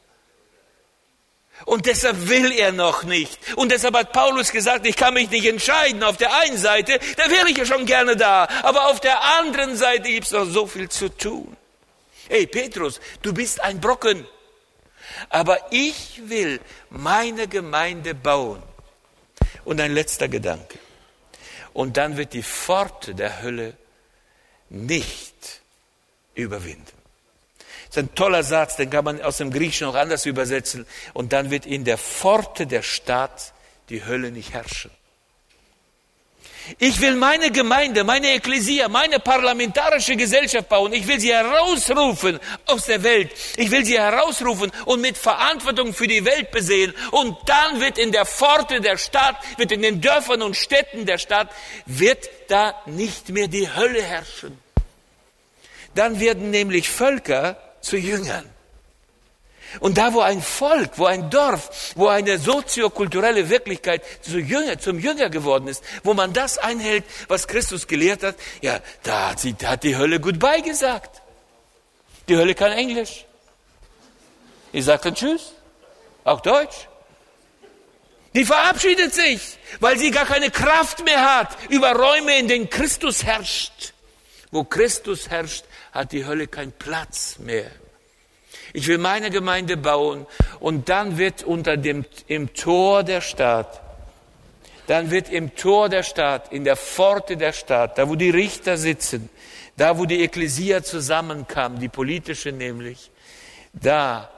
Und 1.65 1.85
deshalb 1.85 2.29
will 2.29 2.51
er 2.51 2.71
noch 2.71 3.03
nicht. 3.03 3.39
Und 3.55 3.71
deshalb 3.71 3.95
hat 3.95 4.13
Paulus 4.13 4.51
gesagt, 4.51 4.85
ich 4.85 4.95
kann 4.95 5.13
mich 5.13 5.29
nicht 5.29 5.45
entscheiden. 5.45 6.03
Auf 6.03 6.17
der 6.17 6.35
einen 6.41 6.57
Seite, 6.57 6.99
da 7.17 7.29
wäre 7.29 7.49
ich 7.49 7.57
ja 7.57 7.65
schon 7.65 7.85
gerne 7.85 8.15
da, 8.15 8.47
aber 8.63 8.87
auf 8.87 8.99
der 8.99 9.23
anderen 9.39 9.75
Seite 9.75 10.09
gibt 10.09 10.25
es 10.27 10.31
noch 10.31 10.45
so 10.45 10.67
viel 10.67 10.89
zu 10.89 11.09
tun. 11.09 11.55
Hey 12.29 12.45
Petrus, 12.45 12.99
du 13.21 13.33
bist 13.33 13.61
ein 13.61 13.79
Brocken. 13.79 14.25
Aber 15.29 15.57
ich 15.71 16.21
will 16.25 16.59
meine 16.89 17.47
Gemeinde 17.47 18.13
bauen. 18.13 18.61
Und 19.65 19.81
ein 19.81 19.93
letzter 19.93 20.27
Gedanke. 20.27 20.79
Und 21.77 21.97
dann 21.97 22.17
wird 22.17 22.33
die 22.33 22.41
Pforte 22.41 23.13
der 23.13 23.43
Hölle 23.43 23.77
nicht 24.71 25.61
überwinden. 26.33 26.97
Das 27.59 27.97
ist 27.97 27.97
ein 27.99 28.15
toller 28.15 28.41
Satz, 28.41 28.77
den 28.77 28.89
kann 28.89 29.05
man 29.05 29.21
aus 29.21 29.37
dem 29.37 29.51
Griechischen 29.51 29.85
auch 29.85 29.93
anders 29.93 30.25
übersetzen. 30.25 30.87
Und 31.13 31.33
dann 31.33 31.51
wird 31.51 31.67
in 31.67 31.85
der 31.85 31.99
Pforte 31.99 32.65
der 32.65 32.81
Stadt 32.81 33.53
die 33.89 34.03
Hölle 34.03 34.31
nicht 34.31 34.53
herrschen. 34.53 34.89
Ich 36.79 36.99
will 37.01 37.15
meine 37.15 37.51
Gemeinde, 37.51 38.03
meine 38.03 38.33
Ekklesia, 38.35 38.87
meine 38.89 39.19
parlamentarische 39.19 40.15
Gesellschaft 40.15 40.69
bauen. 40.69 40.93
Ich 40.93 41.07
will 41.07 41.19
sie 41.19 41.33
herausrufen 41.33 42.39
aus 42.65 42.85
der 42.85 43.03
Welt. 43.03 43.31
Ich 43.55 43.71
will 43.71 43.85
sie 43.85 43.97
herausrufen 43.97 44.71
und 44.85 45.01
mit 45.01 45.17
Verantwortung 45.17 45.93
für 45.93 46.07
die 46.07 46.25
Welt 46.25 46.51
besehen. 46.51 46.93
Und 47.11 47.37
dann 47.45 47.79
wird 47.79 47.97
in 47.97 48.11
der 48.11 48.25
Pforte 48.25 48.81
der 48.81 48.97
Stadt, 48.97 49.37
wird 49.57 49.71
in 49.71 49.81
den 49.81 50.01
Dörfern 50.01 50.41
und 50.41 50.55
Städten 50.55 51.05
der 51.05 51.17
Stadt, 51.17 51.49
wird 51.85 52.29
da 52.47 52.75
nicht 52.85 53.29
mehr 53.29 53.47
die 53.47 53.69
Hölle 53.73 54.01
herrschen. 54.01 54.57
Dann 55.95 56.19
werden 56.19 56.51
nämlich 56.51 56.89
Völker 56.89 57.57
zu 57.81 57.97
Jüngern. 57.97 58.45
Und 59.79 59.97
da, 59.97 60.13
wo 60.13 60.21
ein 60.21 60.41
Volk, 60.41 60.91
wo 60.97 61.05
ein 61.05 61.29
Dorf, 61.29 61.93
wo 61.95 62.07
eine 62.07 62.37
soziokulturelle 62.37 63.49
Wirklichkeit 63.49 64.03
zu 64.21 64.39
Jünger, 64.39 64.79
zum 64.79 64.99
Jünger 64.99 65.29
geworden 65.29 65.67
ist, 65.67 65.83
wo 66.03 66.13
man 66.13 66.33
das 66.33 66.57
einhält, 66.57 67.03
was 67.27 67.47
Christus 67.47 67.87
gelehrt 67.87 68.23
hat, 68.23 68.35
ja, 68.61 68.79
da 69.03 69.31
hat, 69.31 69.39
sie, 69.39 69.53
da 69.53 69.71
hat 69.71 69.83
die 69.83 69.97
Hölle 69.97 70.19
Goodbye 70.19 70.61
gesagt. 70.61 71.21
Die 72.27 72.35
Hölle 72.35 72.55
kann 72.55 72.71
Englisch. 72.71 73.25
Die 74.73 74.81
sagt 74.81 75.05
dann 75.05 75.15
Tschüss. 75.15 75.53
Auch 76.23 76.41
Deutsch. 76.41 76.87
Die 78.35 78.45
verabschiedet 78.45 79.13
sich, 79.13 79.57
weil 79.79 79.97
sie 79.97 80.11
gar 80.11 80.25
keine 80.25 80.51
Kraft 80.51 81.03
mehr 81.03 81.37
hat 81.37 81.57
über 81.69 81.93
Räume, 81.93 82.37
in 82.37 82.47
denen 82.47 82.69
Christus 82.69 83.23
herrscht. 83.23 83.93
Wo 84.51 84.63
Christus 84.63 85.29
herrscht, 85.29 85.65
hat 85.91 86.11
die 86.11 86.25
Hölle 86.25 86.47
keinen 86.47 86.71
Platz 86.71 87.39
mehr. 87.39 87.71
Ich 88.77 88.87
will 88.87 88.99
meine 88.99 89.31
Gemeinde 89.31 89.75
bauen 89.75 90.27
und 90.59 90.87
dann 90.87 91.17
wird 91.17 91.41
unter 91.41 91.77
dem, 91.77 92.05
im 92.27 92.53
Tor 92.53 93.01
der 93.01 93.21
Stadt, 93.21 93.81
dann 94.85 95.09
wird 95.09 95.29
im 95.29 95.55
Tor 95.55 95.89
der 95.89 96.03
Stadt, 96.03 96.53
in 96.53 96.63
der 96.63 96.75
Pforte 96.75 97.37
der 97.37 97.53
Stadt, 97.53 97.97
da 97.97 98.07
wo 98.07 98.13
die 98.13 98.29
Richter 98.29 98.77
sitzen, 98.77 99.31
da 99.77 99.97
wo 99.97 100.05
die 100.05 100.21
Ekklesia 100.21 100.83
zusammenkam, 100.83 101.79
die 101.79 101.89
politische 101.89 102.51
nämlich, 102.51 103.09
da 103.73 104.29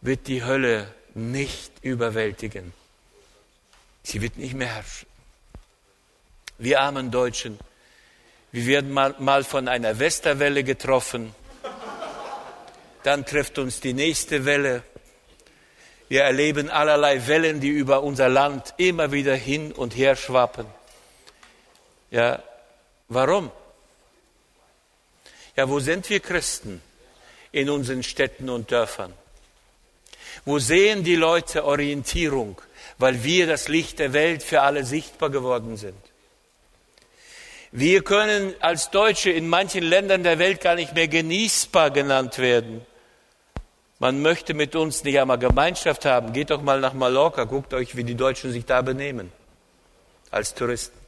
wird 0.00 0.28
die 0.28 0.44
Hölle 0.44 0.86
nicht 1.14 1.72
überwältigen. 1.82 2.72
Sie 4.04 4.22
wird 4.22 4.38
nicht 4.38 4.54
mehr 4.54 4.76
herrschen. 4.76 5.08
Wir 6.56 6.82
armen 6.82 7.10
Deutschen, 7.10 7.58
wir 8.52 8.64
werden 8.64 8.92
mal, 8.92 9.16
mal 9.18 9.42
von 9.42 9.66
einer 9.66 9.98
Westerwelle 9.98 10.62
getroffen 10.62 11.34
dann 13.04 13.26
trifft 13.26 13.58
uns 13.58 13.80
die 13.80 13.94
nächste 13.94 14.44
Welle. 14.44 14.82
Wir 16.08 16.22
erleben 16.22 16.68
allerlei 16.68 17.26
Wellen, 17.26 17.60
die 17.60 17.68
über 17.68 18.02
unser 18.02 18.28
Land 18.28 18.74
immer 18.76 19.12
wieder 19.12 19.34
hin 19.34 19.72
und 19.72 19.96
her 19.96 20.14
schwappen. 20.16 20.66
Ja, 22.10 22.42
warum? 23.08 23.50
Ja, 25.56 25.68
wo 25.68 25.80
sind 25.80 26.08
wir 26.10 26.20
Christen 26.20 26.82
in 27.50 27.70
unseren 27.70 28.02
Städten 28.02 28.48
und 28.50 28.70
Dörfern? 28.70 29.12
Wo 30.44 30.58
sehen 30.58 31.04
die 31.04 31.16
Leute 31.16 31.64
Orientierung, 31.64 32.60
weil 32.98 33.22
wir 33.22 33.46
das 33.46 33.68
Licht 33.68 33.98
der 33.98 34.12
Welt 34.12 34.42
für 34.42 34.62
alle 34.62 34.84
sichtbar 34.84 35.30
geworden 35.30 35.76
sind? 35.76 35.96
Wir 37.70 38.04
können 38.04 38.54
als 38.60 38.90
Deutsche 38.90 39.30
in 39.30 39.48
manchen 39.48 39.82
Ländern 39.82 40.22
der 40.22 40.38
Welt 40.38 40.60
gar 40.60 40.74
nicht 40.74 40.94
mehr 40.94 41.08
genießbar 41.08 41.90
genannt 41.90 42.38
werden. 42.38 42.84
Man 44.02 44.20
möchte 44.20 44.52
mit 44.52 44.74
uns 44.74 45.04
nicht 45.04 45.20
einmal 45.20 45.38
Gemeinschaft 45.38 46.04
haben. 46.06 46.32
Geht 46.32 46.50
doch 46.50 46.60
mal 46.60 46.80
nach 46.80 46.92
Mallorca, 46.92 47.44
guckt 47.44 47.72
euch, 47.72 47.94
wie 47.94 48.02
die 48.02 48.16
Deutschen 48.16 48.50
sich 48.50 48.64
da 48.64 48.82
benehmen. 48.82 49.30
Als 50.32 50.52
Touristen. 50.54 50.98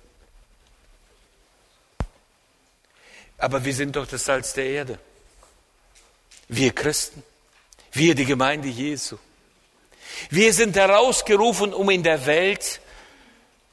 Aber 3.36 3.64
wir 3.64 3.74
sind 3.74 3.97
doch 3.97 4.07
das 4.07 4.24
Salz 4.24 4.53
der 4.53 4.66
Erde. 4.66 4.99
Wir 6.47 6.72
Christen. 6.72 7.24
Wir 7.90 8.14
die 8.14 8.26
Gemeinde 8.26 8.68
Jesu. 8.68 9.18
Wir 10.30 10.53
sind 10.53 10.76
herausgerufen, 10.76 11.74
um 11.74 11.90
in 11.90 12.05
der 12.05 12.24
Welt 12.26 12.80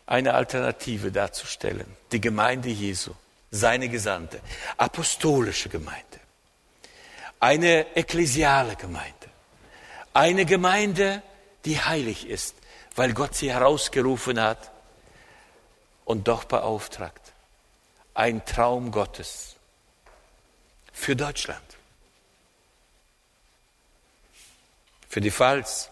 eine 0.08 0.34
Alternative 0.34 1.12
darzustellen. 1.12 1.86
Die 2.12 2.22
Gemeinde 2.22 2.70
Jesu, 2.70 3.12
seine 3.52 3.88
Gesandte, 3.88 4.42
apostolische 4.78 5.70
Gemeinde 5.70 6.11
eine 7.42 7.98
ekklesiale 7.98 8.78
Gemeinde. 8.78 9.12
Eine 10.14 10.46
Gemeinde, 10.46 11.22
die 11.66 11.80
heilig 11.80 12.30
ist, 12.30 12.56
weil 12.96 13.14
Gott 13.14 13.36
sie 13.36 13.52
herausgerufen 13.52 14.40
hat 14.40 14.72
und 16.06 16.28
doch 16.28 16.46
beauftragt. 16.46 17.34
Ein 18.14 18.46
Traum 18.46 18.92
Gottes 18.92 19.56
für 20.94 21.16
Deutschland, 21.16 21.64
für 25.10 25.22
die 25.22 25.32
Pfalz, 25.32 25.90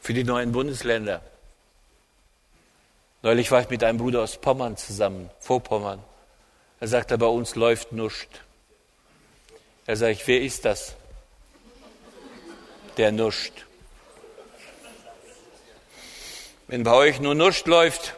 für 0.00 0.14
die 0.14 0.24
neuen 0.24 0.52
Bundesländer. 0.52 1.20
Neulich 3.22 3.50
war 3.50 3.62
ich 3.62 3.70
mit 3.70 3.82
einem 3.82 3.98
Bruder 3.98 4.22
aus 4.22 4.36
Pommern 4.36 4.76
zusammen, 4.76 5.30
Vorpommern. 5.40 6.04
Er 6.80 6.88
sagte, 6.88 7.16
bei 7.16 7.26
uns 7.26 7.54
läuft 7.54 7.92
nuscht. 7.92 8.28
Er 9.86 9.96
sagt, 9.96 10.26
wer 10.26 10.40
ist 10.42 10.64
das? 10.64 10.94
Der 12.96 13.12
nuscht. 13.12 13.64
Wenn 16.66 16.82
bei 16.82 16.92
euch 16.92 17.20
nur 17.20 17.34
nuscht 17.34 17.66
läuft, 17.66 18.14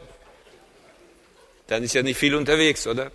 dann 1.66 1.82
ist 1.82 1.94
ja 1.94 2.02
nicht 2.02 2.16
viel 2.16 2.34
unterwegs, 2.34 2.86
oder? 2.86 3.12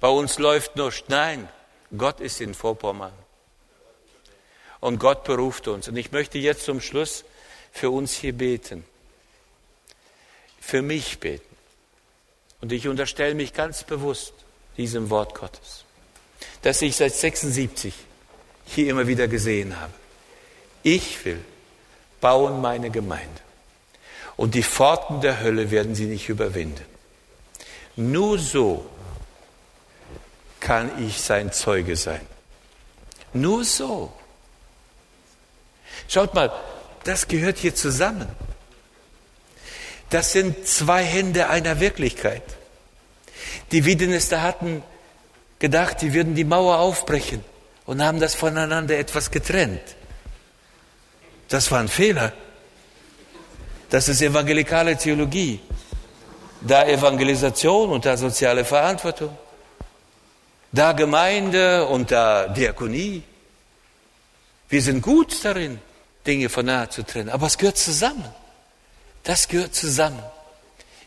Bei 0.00 0.08
uns 0.08 0.38
läuft 0.38 0.76
nuscht. 0.76 1.04
Nein, 1.08 1.48
Gott 1.96 2.20
ist 2.20 2.40
in 2.40 2.54
Vorpommern. 2.54 3.12
Und 4.80 4.98
Gott 4.98 5.24
beruft 5.24 5.68
uns. 5.68 5.88
Und 5.88 5.96
ich 5.96 6.10
möchte 6.10 6.38
jetzt 6.38 6.64
zum 6.64 6.80
Schluss 6.80 7.24
für 7.70 7.90
uns 7.90 8.14
hier 8.14 8.32
beten. 8.32 8.84
Für 10.60 10.82
mich 10.82 11.20
beten. 11.20 11.49
Und 12.60 12.72
ich 12.72 12.88
unterstelle 12.88 13.34
mich 13.34 13.54
ganz 13.54 13.84
bewusst 13.84 14.34
diesem 14.76 15.10
Wort 15.10 15.34
Gottes, 15.34 15.84
das 16.62 16.82
ich 16.82 16.96
seit 16.96 17.14
76 17.14 17.94
hier 18.66 18.90
immer 18.90 19.06
wieder 19.06 19.28
gesehen 19.28 19.80
habe. 19.80 19.92
Ich 20.82 21.24
will 21.24 21.40
bauen 22.20 22.60
meine 22.60 22.90
Gemeinde. 22.90 23.40
Und 24.36 24.54
die 24.54 24.62
Pforten 24.62 25.20
der 25.20 25.40
Hölle 25.40 25.70
werden 25.70 25.94
sie 25.94 26.06
nicht 26.06 26.28
überwinden. 26.28 26.84
Nur 27.96 28.38
so 28.38 28.86
kann 30.60 31.04
ich 31.04 31.20
sein 31.20 31.52
Zeuge 31.52 31.96
sein. 31.96 32.26
Nur 33.32 33.64
so. 33.64 34.12
Schaut 36.08 36.34
mal, 36.34 36.52
das 37.04 37.28
gehört 37.28 37.58
hier 37.58 37.74
zusammen. 37.74 38.28
Das 40.10 40.32
sind 40.32 40.66
zwei 40.66 41.04
Hände 41.04 41.48
einer 41.48 41.80
Wirklichkeit. 41.80 42.42
Die 43.70 43.84
Wiedenister 43.84 44.42
hatten 44.42 44.82
gedacht, 45.60 46.02
die 46.02 46.12
würden 46.12 46.34
die 46.34 46.44
Mauer 46.44 46.78
aufbrechen 46.78 47.44
und 47.86 48.02
haben 48.02 48.18
das 48.18 48.34
voneinander 48.34 48.98
etwas 48.98 49.30
getrennt. 49.30 49.82
Das 51.48 51.70
war 51.70 51.80
ein 51.80 51.88
Fehler. 51.88 52.32
Das 53.88 54.08
ist 54.08 54.20
evangelikale 54.22 54.96
Theologie. 54.96 55.60
Da 56.60 56.86
Evangelisation 56.86 57.90
und 57.90 58.04
da 58.04 58.16
soziale 58.16 58.64
Verantwortung. 58.64 59.36
Da 60.72 60.92
Gemeinde 60.92 61.86
und 61.86 62.10
da 62.10 62.48
Diakonie. 62.48 63.22
Wir 64.68 64.82
sind 64.82 65.02
gut 65.02 65.44
darin, 65.44 65.80
Dinge 66.26 66.48
von 66.48 66.66
nahe 66.66 66.88
zu 66.88 67.02
trennen, 67.04 67.28
aber 67.28 67.46
es 67.46 67.58
gehört 67.58 67.78
zusammen. 67.78 68.24
Das 69.24 69.48
gehört 69.48 69.74
zusammen. 69.74 70.22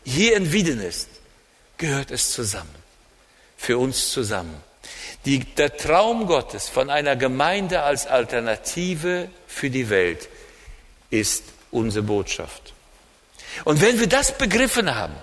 Hier 0.04 0.36
in 0.36 0.52
Wiedenest 0.52 1.08
gehört 1.78 2.10
es 2.10 2.30
zusammen. 2.32 2.74
Für 3.56 3.78
uns 3.78 4.10
zusammen. 4.10 4.62
Die, 5.24 5.40
der 5.40 5.76
Traum 5.76 6.26
Gottes 6.26 6.68
von 6.68 6.90
einer 6.90 7.16
Gemeinde 7.16 7.82
als 7.82 8.06
Alternative 8.06 9.30
für 9.46 9.70
die 9.70 9.88
Welt 9.88 10.28
ist 11.10 11.44
unsere 11.70 12.04
Botschaft. 12.04 12.74
Und 13.64 13.80
wenn 13.80 13.98
wir 14.00 14.08
das 14.08 14.36
begriffen 14.36 14.94
haben, 14.94 15.14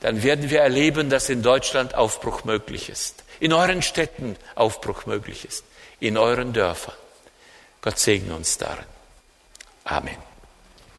dann 0.00 0.22
werden 0.22 0.50
wir 0.50 0.60
erleben, 0.60 1.10
dass 1.10 1.28
in 1.28 1.42
Deutschland 1.42 1.94
Aufbruch 1.94 2.44
möglich 2.44 2.88
ist, 2.88 3.24
in 3.40 3.52
euren 3.52 3.82
Städten 3.82 4.36
Aufbruch 4.54 5.06
möglich 5.06 5.44
ist, 5.44 5.64
in 5.98 6.16
euren 6.16 6.52
Dörfern. 6.52 6.94
Gott 7.80 7.98
segne 7.98 8.34
uns 8.34 8.58
darin. 8.58 8.84
Amen. 9.84 10.27